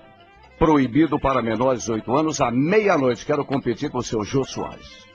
proibido 0.59 1.19
para 1.19 1.43
menores 1.43 1.85
de 1.85 1.93
8 1.93 2.15
anos 2.17 2.41
à 2.41 2.51
meia-noite. 2.51 3.27
Quero 3.27 3.45
competir 3.45 3.91
com 3.91 3.99
o 3.99 4.03
seu 4.03 4.23
Jô 4.23 4.45
Soares. 4.45 5.07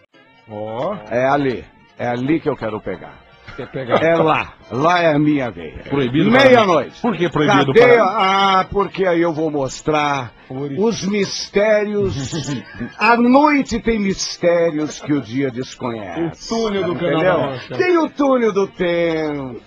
Ó. 0.50 0.96
É 1.10 1.26
ali. 1.28 1.64
É 1.98 2.08
ali 2.08 2.40
que 2.40 2.50
eu 2.50 2.56
quero 2.56 2.80
pegar. 2.82 3.16
Quer 3.56 3.68
pegar? 3.72 4.04
É 4.04 4.16
lá. 4.16 4.54
Lá 4.70 5.00
é 5.02 5.14
a 5.14 5.20
minha 5.20 5.50
veia. 5.50 5.84
Proibido 5.90 6.30
Meia-noite. 6.30 7.00
Por 7.02 7.16
que 7.16 7.30
proibido 7.30 7.74
Cadeia? 7.74 8.04
para- 8.04 8.60
Ah, 8.60 8.66
porque 8.70 9.06
aí 9.06 9.22
eu 9.22 9.32
vou 9.32 9.50
mostrar 9.50 10.34
os 10.50 11.06
mistérios. 11.06 12.34
A 13.00 13.16
noite 13.16 13.80
tem 13.80 13.98
mistérios 14.00 15.00
que 15.00 15.14
o 15.14 15.22
dia 15.22 15.50
desconhece. 15.50 16.54
O 16.54 16.58
túnel 16.58 16.84
do 16.84 16.94
Entendeu? 16.94 17.18
Canal. 17.20 17.54
Tem 17.78 17.98
o 17.98 18.10
túnel 18.10 18.52
do 18.52 18.68
tempo. 18.68 19.62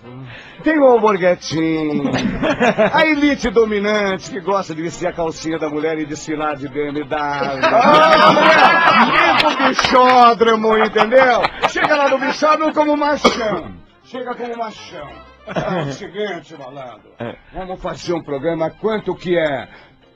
Tem 0.62 0.78
o 0.78 0.84
alborguetinho. 0.84 2.10
a 2.92 3.06
elite 3.06 3.48
dominante 3.50 4.30
que 4.30 4.40
gosta 4.40 4.74
de 4.74 4.82
vestir 4.82 5.08
a 5.08 5.12
calcinha 5.12 5.58
da 5.58 5.68
mulher 5.70 5.98
e 5.98 6.04
desfilar 6.04 6.56
de 6.56 6.68
BMW. 6.68 7.06
Ah, 7.10 9.36
tipo 9.38 9.68
bichódromo, 9.68 10.76
entendeu? 10.78 11.40
Chega 11.70 11.96
lá 11.96 12.08
no 12.10 12.18
bichódromo 12.18 12.74
como 12.74 12.96
machão. 12.96 13.72
Chega 14.11 14.35
como 14.35 14.57
machão. 14.57 15.09
É 15.51 15.83
o 15.83 15.92
seguinte, 15.92 16.55
malandro. 16.57 17.11
Vamos 17.53 17.81
fazer 17.81 18.12
um 18.12 18.23
programa. 18.23 18.70
Quanto 18.70 19.16
que 19.16 19.37
é? 19.37 19.68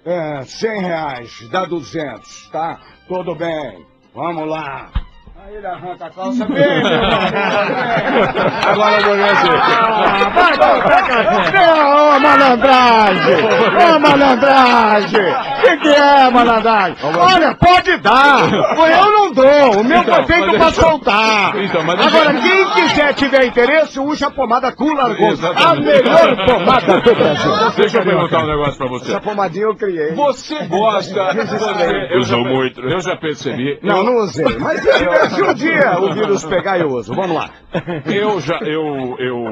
É, 0.04 0.42
100 0.42 0.82
reais. 0.82 1.48
Dá 1.50 1.64
200, 1.64 2.50
tá? 2.50 2.78
Tudo 3.08 3.34
bem. 3.34 3.84
Vamos 4.14 4.48
lá. 4.48 4.90
Aí 5.44 5.56
ele 5.56 5.66
arranca 5.66 6.06
a 6.06 6.10
calça 6.10 6.46
bem. 6.46 6.56
Agora 8.66 8.96
eu 8.96 9.04
vou 9.04 9.16
ver 9.16 9.30
assim. 9.30 9.48
Ah, 9.50 10.30
vai 10.30 10.56
Não, 11.52 12.16
ô 12.16 12.20
malandragem! 12.20 13.44
Ô 13.76 13.98
malandragem! 13.98 15.20
O 15.20 15.60
que, 15.60 15.76
que 15.78 15.88
é 15.88 16.30
malandragem? 16.30 16.96
Olha, 17.18 17.54
pode 17.56 17.96
dar! 17.98 18.50
Eu 18.50 19.13
não 19.24 19.32
dou, 19.32 19.80
o 19.80 19.84
meu 19.84 19.98
Então, 19.98 20.14
foi 20.14 20.24
feito 20.24 20.50
pra 20.56 20.72
soltar! 20.72 21.56
Então, 21.62 21.80
Agora, 21.80 22.34
quem 22.34 22.70
quiser 22.70 23.14
tiver 23.14 23.46
interesse, 23.46 23.98
usa 24.00 24.26
a 24.26 24.30
pomada 24.30 24.72
Culargon, 24.72 25.34
a 25.56 25.74
melhor 25.74 26.46
pomada 26.46 27.00
do 27.00 27.14
Brasil! 27.14 27.52
Deixa 27.76 27.98
eu 27.98 28.04
perguntar 28.04 28.44
um 28.44 28.46
negócio 28.46 28.76
pra 28.76 28.88
você. 28.88 29.10
Essa 29.10 29.20
pomadinha 29.20 29.64
eu 29.64 29.74
criei. 29.74 30.12
Você 30.12 30.66
gosta. 30.66 31.34
Você, 31.34 32.08
eu 32.10 32.22
já, 32.22 32.36
eu 32.36 33.00
já 33.00 33.16
percebi. 33.16 33.78
Não, 33.82 34.02
não 34.02 34.16
usei. 34.16 34.58
Mas 34.58 34.80
se 34.80 35.42
um 35.42 35.54
dia 35.54 35.98
o 36.00 36.12
vírus 36.14 36.44
pegar, 36.44 36.78
eu 36.78 36.88
uso. 36.88 37.14
Vamos 37.14 37.36
lá. 37.36 37.50
Eu 38.06 38.40
já. 38.40 38.58
Eu. 38.58 39.16
eu 39.18 39.44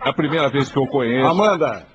a 0.00 0.12
primeira 0.12 0.48
vez 0.48 0.70
que 0.70 0.78
eu 0.78 0.86
conheço. 0.86 1.26
Amanda, 1.26 1.86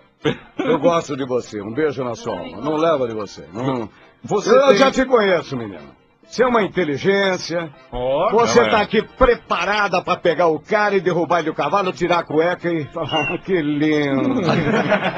eu 0.59 0.79
gosto 0.79 1.15
de 1.15 1.25
você. 1.25 1.61
Um 1.61 1.73
beijo 1.73 2.03
na 2.03 2.15
sua 2.15 2.37
alma. 2.37 2.61
Não 2.61 2.75
leva 2.75 3.07
de 3.07 3.13
você. 3.13 3.45
Não. 3.53 3.89
Você 4.23 4.49
eu 4.49 4.67
tem- 4.69 4.77
já 4.77 4.91
te 4.91 5.05
conheço, 5.05 5.55
menina. 5.55 6.04
Você 6.27 6.43
é 6.43 6.47
uma 6.47 6.63
inteligência. 6.63 7.69
Ó. 7.91 8.31
Você 8.31 8.61
não 8.61 8.77
é. 8.77 8.81
aqui 8.81 9.01
preparada 9.01 10.01
pra 10.01 10.17
pegar 10.17 10.47
o 10.47 10.59
cara 10.59 10.95
e 10.95 10.99
derrubar 11.01 11.39
ele 11.39 11.49
do 11.51 11.55
cavalo, 11.55 11.93
tirar 11.93 12.19
a 12.19 12.23
cueca 12.23 12.69
e 12.71 12.83
falar, 12.85 13.33
"Ah, 13.33 13.37
que 13.37 13.61
lindo. 13.61 14.41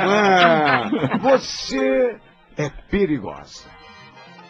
Ah, 0.10 0.90
você 1.20 2.18
é 2.58 2.70
perigosa. 2.90 3.66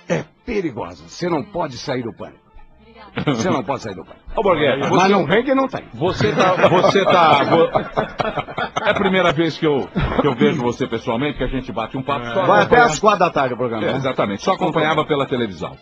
É 0.09 0.23
perigosa. 0.45 1.03
Você 1.07 1.29
não 1.29 1.43
pode 1.43 1.77
sair 1.77 2.01
do 2.03 2.13
pânico. 2.13 2.45
Você 3.25 3.49
não 3.49 3.63
pode 3.63 3.81
sair 3.83 3.95
do 3.95 4.03
pânico. 4.03 4.25
Ô, 4.35 4.43
Borghetti, 4.43 4.89
Mas 4.91 5.09
não 5.09 5.25
vem 5.25 5.43
que 5.43 5.53
não 5.55 5.67
tem. 5.67 5.83
você 5.93 6.31
tá. 6.33 6.53
Você 6.69 7.03
tá. 7.05 7.43
vo- 7.45 7.69
É 8.85 8.89
a 8.89 8.93
primeira 8.93 9.31
vez 9.31 9.57
que 9.57 9.65
eu, 9.65 9.87
que 10.21 10.27
eu 10.27 10.35
vejo 10.35 10.61
você 10.61 10.85
pessoalmente, 10.87 11.37
que 11.37 11.43
a 11.43 11.47
gente 11.47 11.71
bate 11.71 11.97
um 11.97 12.03
papo 12.03 12.25
só. 12.27 12.45
Vai 12.45 12.63
até 12.63 12.79
às 12.81 12.99
quatro 12.99 13.19
da 13.19 13.29
tarde 13.29 13.53
o 13.53 13.57
programa. 13.57 13.85
É, 13.87 13.95
exatamente, 13.95 14.43
só 14.43 14.53
acompanhava 14.53 15.05
pela 15.05 15.25
televisão. 15.25 15.75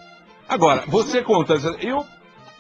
Agora, 0.48 0.84
você 0.88 1.22
conta. 1.22 1.56
Eu 1.82 2.06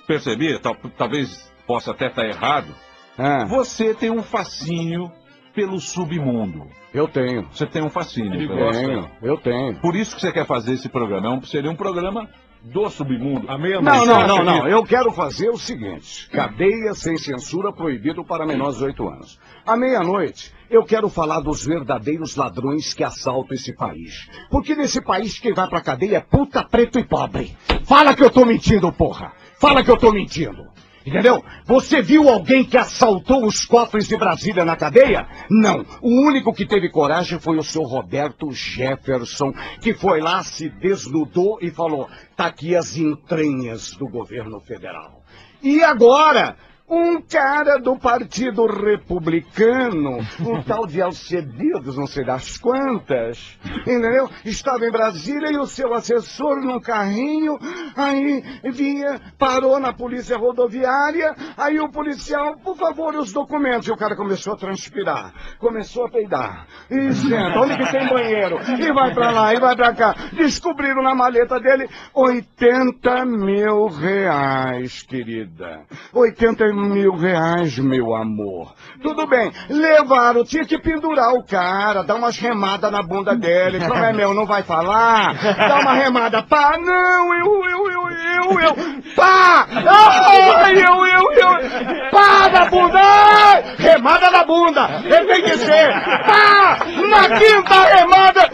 percebi, 0.07 0.57
tal- 0.59 0.75
talvez 0.97 1.51
possa 1.67 1.91
até 1.91 2.07
estar 2.07 2.25
errado, 2.25 2.73
Ah, 3.17 3.45
você 3.45 3.93
tem 3.93 4.09
um 4.11 4.21
fascínio 4.23 5.11
pelo 5.53 5.79
submundo. 5.79 6.67
eu 6.93 7.07
tenho. 7.07 7.47
Você 7.51 7.65
tem 7.65 7.81
um 7.83 7.89
fascínio. 7.89 8.47
Gosta. 8.47 8.79
Tenho, 8.81 9.11
eu 9.21 9.37
tenho. 9.37 9.75
Por 9.79 9.95
isso 9.95 10.15
que 10.15 10.21
você 10.21 10.31
quer 10.31 10.45
fazer 10.45 10.73
esse 10.73 10.89
programa. 10.89 11.27
É 11.27 11.29
um- 11.29 11.41
seria 11.43 11.71
um 11.71 11.75
programa 11.75 12.27
do 12.65 12.89
submundo. 12.89 13.49
A 13.49 13.57
meia-noite. 13.57 14.05
Não, 14.05 14.05
não, 14.05 14.27
não, 14.27 14.43
não. 14.43 14.67
Eu 14.67 14.83
quero 14.83 15.11
fazer 15.11 15.49
o 15.49 15.57
seguinte: 15.57 16.29
cadeia 16.29 16.93
sem 16.93 17.17
censura 17.17 17.71
proibido 17.71 18.23
para 18.23 18.45
menores 18.45 18.77
de 18.77 18.85
8 18.85 19.07
anos. 19.07 19.39
À 19.65 19.77
meia-noite, 19.77 20.53
eu 20.69 20.83
quero 20.83 21.09
falar 21.09 21.39
dos 21.39 21.65
verdadeiros 21.65 22.35
ladrões 22.35 22.93
que 22.93 23.03
assaltam 23.03 23.55
esse 23.55 23.73
país. 23.75 24.29
Porque 24.49 24.75
nesse 24.75 25.01
país 25.01 25.39
quem 25.39 25.53
vai 25.53 25.67
pra 25.67 25.81
cadeia 25.81 26.17
é 26.17 26.21
puta, 26.21 26.63
preto 26.63 26.99
e 26.99 27.03
pobre. 27.03 27.55
Fala 27.85 28.15
que 28.15 28.23
eu 28.23 28.29
tô 28.29 28.45
mentindo, 28.45 28.91
porra. 28.91 29.33
Fala 29.59 29.83
que 29.83 29.91
eu 29.91 29.97
tô 29.97 30.11
mentindo. 30.11 30.74
Entendeu? 31.05 31.43
Você 31.65 32.01
viu 32.01 32.27
alguém 32.27 32.65
que 32.65 32.77
assaltou 32.77 33.45
os 33.45 33.63
cofres 33.63 34.07
de 34.07 34.17
Brasília 34.17 34.65
na 34.65 34.75
cadeia? 34.75 35.27
Não. 35.49 35.85
O 36.01 36.09
único 36.09 36.51
que 36.51 36.65
teve 36.65 36.89
coragem 36.89 37.39
foi 37.39 37.57
o 37.57 37.63
seu 37.63 37.83
Roberto 37.83 38.51
Jefferson, 38.51 39.53
que 39.79 39.93
foi 39.93 40.19
lá, 40.19 40.41
se 40.41 40.67
desnudou 40.67 41.59
e 41.61 41.69
falou: 41.69 42.09
tá 42.35 42.47
aqui 42.47 42.75
as 42.75 42.97
entranhas 42.97 43.91
do 43.91 44.07
governo 44.07 44.59
federal. 44.59 45.21
E 45.61 45.83
agora? 45.83 46.57
Um 46.87 47.19
cara 47.19 47.79
do 47.79 47.97
Partido 47.97 48.67
Republicano, 48.67 50.19
um 50.39 50.61
tal 50.61 50.85
de 50.85 51.01
Alcebiades, 51.01 51.97
não 51.97 52.05
sei 52.05 52.23
das 52.23 52.57
quantas, 52.59 53.57
entendeu? 53.81 54.29
Estava 54.45 54.85
em 54.85 54.91
Brasília 54.91 55.51
e 55.51 55.57
o 55.57 55.65
seu 55.65 55.95
assessor 55.95 56.61
num 56.61 56.79
carrinho, 56.79 57.57
aí 57.97 58.43
vinha, 58.71 59.19
parou 59.39 59.79
na 59.79 59.93
polícia 59.93 60.37
rodoviária, 60.37 61.33
aí 61.57 61.79
o 61.79 61.89
policial, 61.89 62.55
por 62.57 62.77
favor, 62.77 63.15
os 63.15 63.33
documentos. 63.33 63.87
E 63.87 63.91
o 63.91 63.97
cara 63.97 64.15
começou 64.15 64.53
a 64.53 64.57
transpirar, 64.57 65.33
começou 65.57 66.05
a 66.05 66.09
peidar. 66.11 66.67
E 66.91 67.13
senta, 67.13 67.59
onde 67.61 67.77
que 67.77 67.91
tem 67.91 68.07
banheiro? 68.07 68.59
E 68.79 68.93
vai 68.93 69.11
pra 69.11 69.31
lá, 69.31 69.55
e 69.55 69.59
vai 69.59 69.75
pra 69.75 69.91
cá. 69.95 70.13
Descobriram 70.33 71.01
na 71.01 71.15
maleta 71.15 71.59
dele 71.59 71.89
80 72.13 73.25
mil 73.25 73.87
reais, 73.87 75.01
querida. 75.01 75.81
80 76.13 76.65
mil 76.65 76.74
reais, 77.17 77.77
meu 77.77 78.13
amor. 78.15 78.73
Tudo 79.01 79.27
bem, 79.27 79.51
levaram, 79.69 80.43
tinha 80.43 80.65
que 80.65 80.77
pendurar 80.79 81.33
o 81.33 81.43
cara, 81.43 82.03
dar 82.03 82.15
umas 82.15 82.37
remadas 82.37 82.91
na 82.91 83.01
bunda 83.01 83.35
dele. 83.35 83.79
Como 83.79 84.03
é 84.03 84.11
meu, 84.13 84.33
não 84.33 84.45
vai 84.45 84.63
falar? 84.63 85.35
Dá 85.35 85.79
uma 85.79 85.93
remada, 85.93 86.43
pá, 86.43 86.77
não, 86.77 87.33
eu, 87.33 87.65
eu, 87.65 87.91
eu, 87.91 88.09
eu, 88.09 88.59
eu, 88.59 88.75
pá! 89.15 89.67
Ai, 89.71 90.75
eu, 90.75 91.05
eu, 91.05 91.31
eu, 91.31 92.11
pá 92.11 92.49
na 92.51 92.65
bunda! 92.65 92.99
Ai, 93.01 93.63
remada 93.77 94.31
na 94.31 94.43
bunda! 94.43 94.89
Ele 95.03 95.25
tem 95.25 95.43
que 95.43 95.57
ser, 95.57 95.93
pá! 96.25 96.77
Na 97.09 97.37
quinta 97.37 97.83
remada! 97.95 98.51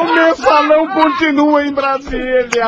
O 0.00 0.04
mensalão 0.14 0.88
continua 0.88 1.64
em 1.64 1.72
Brasília! 1.72 2.66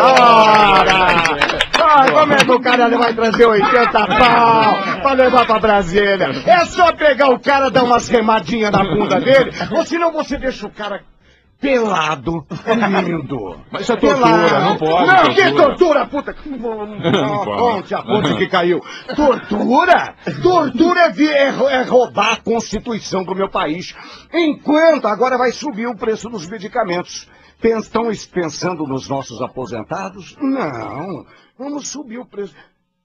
Ora! 0.00 1.67
Ai, 1.80 2.10
como 2.12 2.32
é 2.32 2.36
que 2.36 2.50
o 2.50 2.60
cara 2.60 2.88
vai 2.88 3.14
trazer 3.14 3.46
80 3.46 4.06
pau 4.06 5.00
pra 5.02 5.12
levar 5.12 5.46
pra 5.46 5.58
Brasília? 5.58 6.30
É 6.46 6.64
só 6.64 6.92
pegar 6.92 7.30
o 7.30 7.40
cara, 7.40 7.70
dar 7.70 7.84
umas 7.84 8.08
remadinhas 8.08 8.70
na 8.70 8.82
bunda 8.82 9.20
dele, 9.20 9.50
ou 9.70 9.84
senão 9.84 10.12
você 10.12 10.36
deixa 10.36 10.66
o 10.66 10.70
cara 10.70 11.02
pelado, 11.60 12.46
lindo. 13.04 13.60
Mas 13.70 13.82
isso 13.82 13.92
é 13.92 13.96
tortura, 13.96 14.60
não 14.60 14.76
pode, 14.76 15.06
Não, 15.06 15.34
que 15.34 15.52
tortura. 15.52 16.06
tortura, 16.06 16.06
puta. 16.06 16.36
Não. 16.46 17.44
Ponte, 17.44 17.94
a 17.94 18.02
ponte 18.02 18.36
que 18.36 18.46
caiu. 18.48 18.80
Tortura? 19.14 20.14
Tortura 20.42 21.00
é, 21.00 21.22
é 21.24 21.78
é 21.80 21.82
roubar 21.82 22.34
a 22.34 22.36
Constituição 22.36 23.24
do 23.24 23.34
meu 23.34 23.48
país. 23.48 23.94
Enquanto 24.32 25.06
agora 25.06 25.36
vai 25.36 25.50
subir 25.50 25.86
o 25.86 25.96
preço 25.96 26.28
dos 26.28 26.48
medicamentos. 26.48 27.28
Estão 27.60 28.04
pensando 28.32 28.84
nos 28.84 29.08
nossos 29.08 29.42
aposentados? 29.42 30.36
Não. 30.40 31.26
Vamos 31.58 31.88
subir 31.88 32.18
o 32.18 32.24
preço. 32.24 32.54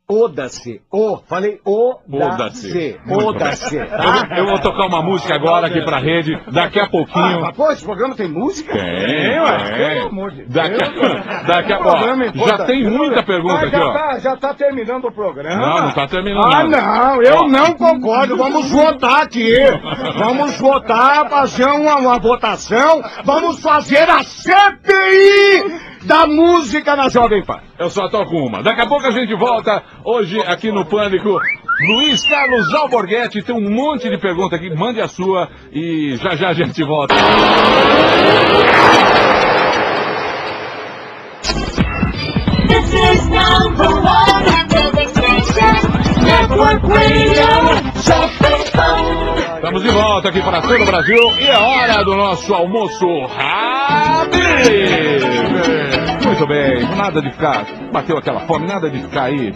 Oda-se. 0.05 0.81
O, 0.91 1.17
falei 1.29 1.61
Oda-se. 1.65 2.99
Oda-se. 3.09 3.77
Tá? 3.85 4.27
Eu, 4.31 4.37
eu 4.39 4.45
vou 4.47 4.59
tocar 4.59 4.85
uma 4.85 5.01
música 5.01 5.33
agora 5.33 5.67
aqui 5.67 5.81
pra 5.81 5.97
rede, 5.97 6.37
daqui 6.51 6.77
a 6.77 6.83
Ah, 6.83 6.89
pouquinho. 6.89 7.39
mas, 7.41 7.55
pô, 7.55 7.71
esse 7.71 7.85
programa 7.85 8.13
tem 8.13 8.27
música? 8.27 8.73
Tem, 8.73 9.39
ué. 9.39 9.57
tem. 9.57 9.77
Pelo 9.95 10.07
amor 10.09 10.31
de 10.31 10.43
Daqui 10.45 10.75
a- 10.83 11.43
daqui 11.47 11.71
a- 11.73 11.79
ó, 11.79 12.47
já 12.47 12.65
tem 12.65 12.83
muita 12.83 13.23
pergunta 13.23 13.55
Ah, 13.55 13.61
aqui, 13.61 13.71
já 13.77 13.85
ó. 13.85 13.93
Tá, 13.93 14.19
já 14.19 14.35
tá 14.37 14.53
terminando 14.53 15.05
o 15.05 15.11
programa. 15.11 15.55
Não, 15.55 15.85
não 15.87 15.93
tá 15.93 16.05
terminando 16.05 16.45
Ah, 16.53 16.63
nada. 16.65 16.81
não, 16.81 17.21
eu 17.23 17.37
Ó. 17.37 17.47
não 17.47 17.73
concordo. 17.73 18.35
Vamos 18.35 18.69
votar 18.69 19.23
aqui. 19.23 19.55
Vamos 20.17 20.59
votar, 20.59 21.29
fazer 21.29 21.65
uma, 21.65 21.95
uma 21.95 22.19
votação. 22.19 23.01
Vamos 23.23 23.61
fazer 23.61 24.07
a 24.09 24.21
CPI 24.21 25.92
da 26.05 26.27
música 26.27 26.95
na 26.95 27.09
Jovem 27.09 27.43
Pan. 27.43 27.59
Eu 27.79 27.89
só 27.89 28.07
toco 28.09 28.35
uma. 28.35 28.61
Daqui 28.61 28.81
a 28.81 28.87
pouco 28.87 29.05
a 29.05 29.11
gente 29.11 29.33
volta. 29.35 29.83
Hoje, 30.03 30.39
aqui 30.41 30.71
no 30.71 30.85
Pânico, 30.85 31.39
Luiz 31.87 32.23
Carlos 32.25 32.73
Alborguete 32.73 33.41
tem 33.41 33.55
um 33.55 33.69
monte 33.69 34.09
de 34.09 34.17
pergunta 34.17 34.55
aqui. 34.55 34.69
Mande 34.73 35.01
a 35.01 35.07
sua 35.07 35.49
e 35.71 36.15
já 36.17 36.35
já 36.35 36.49
a 36.49 36.53
gente 36.53 36.83
volta. 36.83 37.15
This 42.67 42.93
is 42.93 43.27
number 43.29 44.01
one 44.01 44.43
Network 46.23 46.83
Radio. 46.87 47.22
Estamos 49.63 49.81
de 49.81 49.89
volta 49.91 50.27
aqui 50.27 50.41
para 50.41 50.61
todo 50.61 50.83
o 50.83 50.85
Brasil 50.85 51.17
e 51.39 51.47
é 51.47 51.57
hora 51.57 52.03
do 52.03 52.15
nosso 52.17 52.53
almoço 52.53 53.05
Habib. 53.37 54.33
Muito 56.25 56.45
bem, 56.47 56.83
nada 56.97 57.21
de 57.21 57.31
ficar, 57.31 57.65
bateu 57.93 58.17
aquela 58.17 58.41
fome, 58.41 58.67
nada 58.67 58.89
de 58.89 59.01
ficar 59.01 59.23
aí 59.23 59.53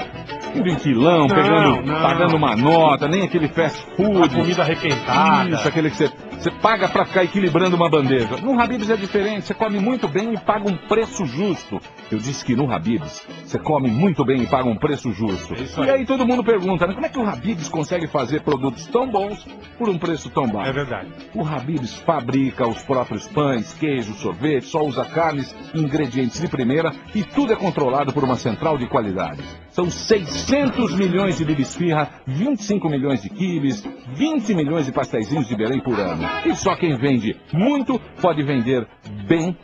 indo 0.56 0.70
em 0.70 0.76
quilão, 0.76 1.28
Não, 1.28 1.28
pegando, 1.28 1.82
não. 1.86 2.02
pagando 2.02 2.38
uma 2.38 2.56
nota, 2.56 3.08
nem 3.10 3.24
aquele 3.24 3.50
fast 3.50 3.86
A 3.86 3.96
food. 3.98 4.34
comida 4.36 4.62
arrepentada. 4.64 5.50
Isso, 5.50 5.68
aquele 5.68 5.90
que 5.90 5.98
você, 5.98 6.10
você 6.38 6.52
paga 6.52 6.88
pra 6.88 7.06
ficar 7.06 7.24
equilibrando 7.24 7.76
uma 7.76 7.90
bandeja. 7.90 8.38
No 8.38 8.60
Habib's 8.60 8.90
é 8.90 8.96
diferente, 8.96 9.48
você 9.48 9.54
come 9.54 9.80
muito 9.80 10.08
bem 10.08 10.34
e 10.34 10.38
paga 10.38 10.70
um 10.70 10.78
preço 10.78 11.26
justo. 11.26 11.80
Eu 12.12 12.20
disse 12.20 12.46
que 12.46 12.56
no 12.56 12.72
Habib's 12.72 13.26
você 13.44 13.58
come 13.58 13.90
muito 13.90 14.24
bem 14.24 14.44
e 14.44 14.48
paga 14.48 14.70
um 14.70 14.78
preço 14.78 15.12
justo. 15.12 15.56
É 15.56 15.62
isso 15.62 15.80
e 15.80 15.90
aí. 15.90 16.00
aí 16.00 16.06
todo 16.06 16.26
mundo 16.26 16.44
pergunta, 16.44 16.86
né, 16.86 16.94
como 16.94 17.06
é 17.06 17.10
que 17.10 17.20
o 17.20 17.28
Habib's 17.28 17.68
consegue 17.68 18.08
fazer 18.08 18.42
produtos 18.42 18.86
tão 18.88 19.10
bons 19.10 19.46
por 19.78 19.90
um 19.90 19.98
preço 19.98 20.30
tão 20.30 20.48
baixo? 20.48 20.70
É 20.70 20.74
verdade. 20.74 21.08
O 21.34 21.46
Habib's 21.46 21.96
fabrica 21.96 22.68
os 22.68 22.82
próprios 22.84 23.28
pães, 23.28 23.74
queijos, 23.74 24.18
sorvete, 24.18 24.66
só 24.66 24.84
usa 24.84 25.06
carnes 25.06 25.56
ingredientes 25.74 26.40
de 26.40 26.48
primeira 26.48 26.94
e 27.16 27.24
tudo 27.24 27.54
é 27.54 27.56
controlado 27.56 28.14
por 28.14 28.24
uma 28.24 28.36
central 28.36 28.78
de 28.78 28.88
qualidade. 28.88 29.44
São 29.72 29.90
600 29.90 30.96
milhões 30.96 31.38
de 31.38 31.46
bibisfirra, 31.46 32.10
25 32.26 32.90
milhões 32.90 33.22
de 33.22 33.30
quibes, 33.30 33.84
20 34.14 34.56
milhões 34.56 34.86
de 34.86 34.92
pastéisinhos 34.92 35.48
de 35.48 35.56
Belém 35.56 35.80
por 35.80 36.00
ano. 36.00 36.27
E 36.46 36.56
só 36.56 36.76
quem 36.76 36.96
vende 36.98 37.36
muito 37.54 38.00
pode 38.22 38.44
vender 38.44 38.88
bem 39.28 39.56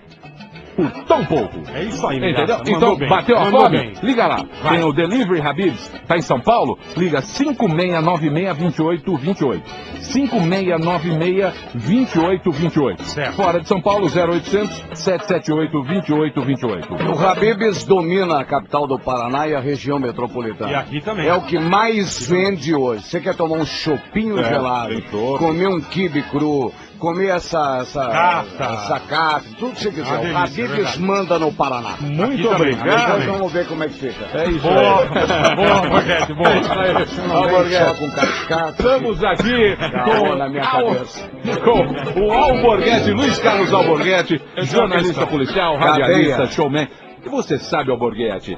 por 0.76 0.90
tão 1.06 1.24
pouco. 1.26 1.58
É 1.74 1.84
isso 1.84 2.06
aí, 2.08 2.18
Entendeu? 2.18 2.58
Então, 2.68 2.96
bem. 2.96 3.10
bateu 3.10 3.38
a 3.38 3.46
fome? 3.46 3.78
bem. 3.78 3.94
Liga 4.04 4.28
lá. 4.28 4.44
Vai. 4.62 4.76
Tem 4.78 4.84
o 4.86 4.92
Delivery 4.94 5.42
Habibs, 5.42 5.90
tá 6.08 6.16
em 6.18 6.22
São 6.22 6.40
Paulo? 6.40 6.78
Liga 6.98 7.22
5696-2828. 7.22 9.62
5696-2828. 11.76 13.02
Certo. 13.02 13.36
Fora 13.36 13.60
de 13.62 13.68
São 13.68 13.82
Paulo, 13.82 14.06
0800 14.08 14.84
778 14.94 15.72
2828. 15.84 16.94
O 16.94 17.20
Habib's 17.26 17.84
domina 17.86 18.40
a 18.40 18.46
capital 18.46 18.88
do 18.88 18.98
Paraná 19.00 19.48
e 19.48 19.56
a 19.56 19.60
região 19.60 20.00
metropolitana. 20.00 20.72
E 20.72 20.76
aqui 20.76 21.02
também. 21.02 21.28
É 21.28 21.34
o 21.34 21.42
que 21.42 21.58
mais 21.60 22.28
vende 22.28 22.74
hoje. 22.76 23.04
Você 23.04 23.20
quer 23.20 23.36
tomar 23.36 23.58
um 23.58 23.66
chopinho 23.66 24.40
É, 24.40 24.44
gelado, 24.44 25.02
comer 25.38 25.68
um 25.68 25.80
quibe 25.82 26.22
cru, 26.24 26.72
comer 27.04 27.36
essa 27.36 27.80
essa 27.82 28.06
Cata. 28.08 28.64
essa 28.64 29.00
cata, 29.02 29.46
tudo 29.60 29.74
que 29.74 29.82
você 29.82 29.92
quiser. 29.92 30.14
O 30.18 30.22
delícia, 30.22 30.32
é 30.34 30.38
Habib's 30.38 30.76
verdade. 30.78 31.02
manda 31.02 31.38
no 31.38 31.52
Paraná. 31.52 31.98
Muito 32.00 32.44
também. 32.50 32.74
obrigado. 32.74 33.06
Depois 33.20 33.26
vamos 33.26 33.52
ver 33.52 33.68
como 33.68 33.84
é 33.84 33.88
que 33.90 33.94
fica. 33.96 34.26
É 34.40 34.50
isso 34.50 34.62
Boa, 34.62 35.00
aí. 35.02 35.56
boa, 35.56 35.90
Borghetti, 35.90 36.34
boa. 36.34 36.50
É 37.74 37.86
só 37.86 37.94
com 37.96 38.10
cascata. 38.12 38.70
Estamos 38.72 39.24
aqui 39.24 39.76
com, 39.76 40.36
na 40.36 40.50
minha 40.50 40.64
Al- 40.64 40.88
cabeça. 40.94 41.30
com 41.64 42.22
o 42.22 42.32
Alborguete, 42.32 43.12
Luiz 43.12 43.38
Carlos 43.40 43.74
Alborguete, 43.74 44.42
jornalista 44.60 45.28
policial, 45.28 45.78
radialista, 45.78 46.46
showman. 46.48 46.88
E 47.26 47.30
você 47.30 47.58
sabe, 47.58 47.92
Alborguete, 47.92 48.58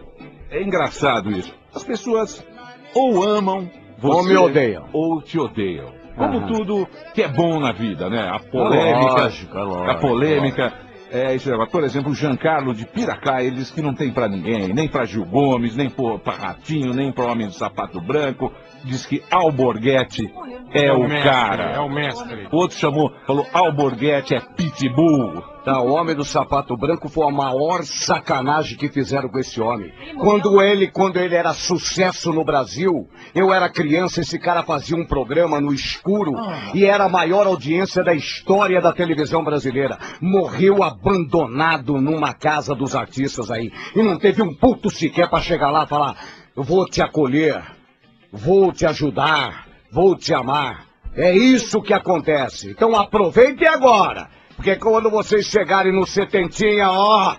é 0.52 0.62
engraçado 0.62 1.32
isso. 1.32 1.52
As 1.74 1.84
pessoas 1.84 2.46
ou 2.94 3.24
amam 3.24 3.70
você 3.98 4.18
Ou 4.18 4.24
me 4.24 4.38
odeiam. 4.38 4.86
ou 4.94 5.22
te 5.22 5.40
odeiam. 5.40 5.95
Como 6.16 6.38
Aham. 6.38 6.48
tudo 6.48 6.88
que 7.14 7.22
é 7.22 7.28
bom 7.28 7.60
na 7.60 7.72
vida, 7.72 8.10
né? 8.10 8.30
A 8.30 8.40
polêmica, 8.40 9.24
Lógico, 9.24 9.58
é 9.58 9.64
lógico, 9.64 9.92
a 9.92 9.96
polêmica. 9.96 10.74
É 11.12 11.38
por 11.72 11.84
exemplo, 11.84 12.12
o 12.12 12.16
Giancarlo 12.16 12.74
de 12.74 12.86
Piracá, 12.86 13.42
ele 13.42 13.58
diz 13.58 13.72
que 13.72 13.82
não 13.82 13.94
tem 13.94 14.12
pra 14.12 14.28
ninguém, 14.28 14.74
nem 14.74 14.88
pra 14.88 15.06
Gil 15.06 15.24
Gomes, 15.24 15.76
nem 15.76 15.90
pra 15.90 16.34
Ratinho, 16.34 16.94
nem 16.94 17.12
pro 17.12 17.28
Homem 17.28 17.48
do 17.48 17.54
Sapato 17.54 18.02
Branco. 18.02 18.52
Diz 18.86 19.06
que 19.06 19.24
Alborguete 19.32 20.32
é, 20.72 20.92
o 20.92 21.00
mestre, 21.00 21.24
cara. 21.24 21.72
É 21.72 21.80
o 21.80 21.90
mestre. 21.90 22.48
Outro 22.52 22.78
chamou, 22.78 23.12
falou, 23.26 23.48
Alborguete 23.54 24.36
é 24.36 24.40
pitbull. 24.42 25.42
Tá, 25.64 25.82
o 25.82 25.94
homem 25.94 26.16
do 26.16 26.24
sapato 26.24 26.78
branco 26.78 27.10
foi 27.10 27.26
a 27.28 27.32
maior 27.32 27.82
sacanagem 27.84 28.78
que 28.78 28.88
fizeram 28.88 29.30
com 29.30 29.40
esse 29.40 29.60
homem. 29.60 29.92
Quando 30.20 30.62
ele, 30.62 30.92
quando 30.92 31.18
ele 31.18 31.34
era 31.34 31.54
sucesso 31.54 32.32
no 32.32 32.46
Brasil, 32.46 33.10
eu 33.34 33.52
era 33.52 33.68
criança, 33.68 34.22
esse 34.22 34.38
cara 34.38 34.62
fazia 34.62 34.96
um 34.96 35.08
programa 35.08 35.60
no 35.60 35.74
escuro 35.74 36.34
e 36.76 36.86
era 36.86 37.06
a 37.06 37.10
maior 37.10 37.48
audiência 37.48 38.04
da 38.04 38.14
história 38.14 38.80
da 38.80 38.94
televisão 38.94 39.44
brasileira. 39.44 39.98
Morreu 40.22 40.84
abandonado 40.84 42.00
numa 42.00 42.32
casa 42.32 42.76
dos 42.76 42.96
artistas 42.96 43.50
aí. 43.50 43.72
E 43.96 44.04
não 44.04 44.20
teve 44.20 44.44
um 44.44 44.54
puto 44.54 44.92
sequer 44.92 45.28
pra 45.28 45.42
chegar 45.42 45.72
lá 45.72 45.86
e 45.86 45.88
falar: 45.88 46.16
Eu 46.56 46.62
vou 46.62 46.86
te 46.86 47.02
acolher, 47.02 47.60
vou 48.36 48.72
te 48.72 48.86
ajudar, 48.86 49.68
vou 49.92 50.16
te 50.16 50.34
amar. 50.34 50.86
É 51.16 51.34
isso 51.36 51.82
que 51.82 51.94
acontece. 51.94 52.70
Então 52.70 52.96
aproveite 52.96 53.66
agora. 53.66 54.30
Porque 54.56 54.76
quando 54.76 55.10
vocês 55.10 55.46
chegarem 55.46 55.94
no 55.94 56.06
setentinha, 56.06 56.90
ó, 56.92 57.36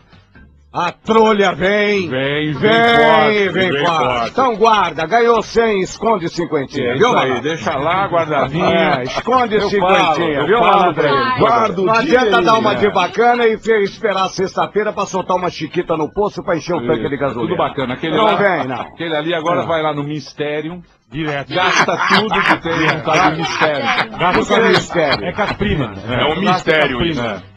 a 0.76 0.92
trolha 0.92 1.54
vem. 1.54 2.08
Vem, 2.08 2.52
vem 2.52 2.52
vem, 2.52 3.48
vem 3.50 3.70
vem. 3.70 3.84
Então 4.28 4.54
guarda, 4.56 5.06
ganhou 5.06 5.40
100, 5.40 5.80
esconde 5.80 6.28
cinquentinha, 6.28 6.90
É 6.90 6.94
viu, 6.96 7.08
isso 7.08 7.16
aí, 7.16 7.40
deixa 7.40 7.76
lá, 7.76 8.06
guardadinho. 8.06 8.64
É, 8.66 9.02
esconde 9.04 9.54
Eu 9.54 9.68
cinquentinha, 9.70 10.34
falo, 10.34 10.46
viu, 10.46 10.60
malandro? 10.60 11.08
Guarda 11.38 11.80
o 11.80 11.84
Não 11.86 11.94
adianta 11.94 12.26
dia, 12.30 12.42
dar 12.42 12.58
uma 12.58 12.74
né? 12.74 12.78
de 12.80 12.90
bacana 12.90 13.46
e 13.46 13.56
esperar 13.82 14.28
sexta-feira 14.28 14.92
pra 14.92 15.06
soltar 15.06 15.36
uma 15.36 15.48
chiquita 15.48 15.96
no 15.96 16.12
poço 16.12 16.42
pra 16.44 16.56
encher 16.56 16.74
o 16.74 16.80
tanque 16.86 17.08
de 17.08 17.14
Isso, 17.14 17.18
gasolina. 17.18 17.48
Tudo 17.48 17.56
bacana. 17.56 17.94
Aquele 17.94 18.16
não 18.16 18.24
lá, 18.24 18.34
vem, 18.36 18.66
não. 18.68 18.80
Aquele 18.82 19.16
ali 19.16 19.34
agora 19.34 19.60
Não. 19.60 19.66
vai 19.66 19.82
lá 19.82 19.94
no 19.94 20.04
Mistério, 20.04 20.82
Direto. 21.10 21.54
gasta 21.54 21.96
tudo 22.08 22.34
que 22.42 22.56
tem 22.62 22.72
no 22.72 23.30
de 23.30 23.36
Mistério. 23.38 24.18
Gasta 24.18 24.40
Isso 24.40 24.52
é 24.54 24.68
mistério. 24.68 25.24
É 25.24 25.32
com 25.32 25.42
as 25.42 25.52
primas. 25.52 26.10
É 26.10 26.24
um 26.26 26.40
mistério 26.40 27.02
isso. 27.02 27.55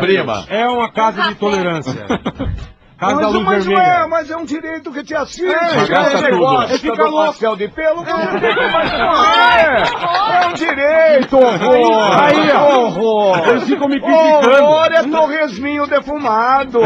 Prima. 0.00 0.24
Vai 0.24 0.26
lá, 0.26 0.44
É 0.48 0.68
uma 0.68 0.90
casa 0.92 1.22
de 1.22 1.34
tolerância. 1.36 2.06
Casa 3.00 3.14
da 3.16 3.22
Mas, 3.22 3.32
luz 3.32 3.44
mas, 3.46 3.64
vermelha. 3.64 3.86
é, 3.88 4.06
mas 4.08 4.30
é 4.30 4.36
um 4.36 4.44
direito 4.44 4.92
que 4.92 5.02
te 5.02 5.14
assiste. 5.14 5.46
gasta 5.88 6.02
Esse 6.02 6.16
tudo. 6.18 6.30
negócio 6.32 6.78
Fica 6.80 7.04
louco. 7.04 7.26
pastel 7.28 7.56
de 7.56 7.68
pelo, 7.68 8.02
mas 8.04 8.92
é, 9.56 10.44
é 10.44 10.46
um 10.48 10.52
direito, 10.52 11.36
horror. 11.38 12.20
Aí, 12.20 12.50
ó. 12.52 12.78
horror. 12.84 13.48
Eles 13.48 13.64
ficam 13.64 13.88
me 13.88 13.98
criticando. 13.98 14.50
Horror 14.64 14.92
é 14.92 15.02
torresminho 15.04 15.86
defumado. 15.86 16.78
O 16.78 16.84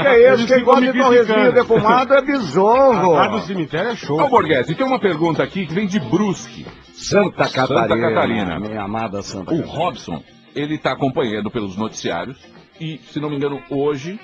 que 0.00 0.06
é 0.08 0.32
isso? 0.32 0.46
Quem 0.46 0.64
gosta 0.64 0.92
de 0.92 0.98
torresminho 0.98 1.52
defumado 1.52 2.14
é 2.14 2.18
A 2.18 2.22
besouro. 2.22 3.14
casa 3.16 3.28
do 3.28 3.40
cemitério 3.42 3.90
é 3.90 3.96
show. 3.96 4.18
Ô, 4.18 4.28
Borghetti, 4.28 4.74
tem 4.74 4.86
uma 4.86 4.98
pergunta 4.98 5.42
aqui 5.42 5.66
que 5.66 5.74
vem 5.74 5.86
de 5.86 6.00
Brusque. 6.00 6.66
Santa 6.94 7.46
Catarina. 7.50 8.08
Catarina. 8.14 8.58
Minha 8.60 8.82
amada 8.82 9.20
Santa 9.20 9.52
O 9.52 9.58
Catarina. 9.58 9.78
Robson, 9.78 10.22
ele 10.58 10.74
está 10.76 10.92
acompanhando 10.92 11.50
pelos 11.50 11.76
noticiários 11.76 12.38
e, 12.80 12.98
se 12.98 13.20
não 13.20 13.30
me 13.30 13.36
engano, 13.36 13.62
hoje, 13.70 14.18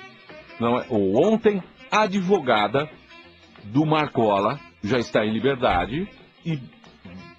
não 0.59 0.79
é, 0.79 0.85
ou 0.89 1.23
ontem, 1.25 1.61
a 1.91 2.01
advogada 2.01 2.89
do 3.63 3.85
Marcola 3.85 4.59
já 4.83 4.97
está 4.97 5.25
em 5.25 5.31
liberdade 5.33 6.07
e 6.45 6.59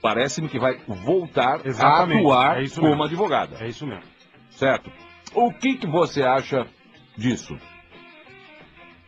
parece-me 0.02 0.48
que 0.48 0.58
vai 0.58 0.78
voltar 0.86 1.64
Exatamente, 1.64 2.18
a 2.18 2.20
atuar 2.20 2.58
é 2.58 2.62
isso 2.64 2.76
como 2.80 2.90
mesmo. 2.90 3.04
advogada, 3.04 3.56
É 3.60 3.68
isso 3.68 3.86
mesmo. 3.86 4.04
certo? 4.50 4.90
O 5.34 5.52
que, 5.52 5.74
que 5.76 5.86
você 5.86 6.22
acha 6.22 6.66
disso? 7.16 7.56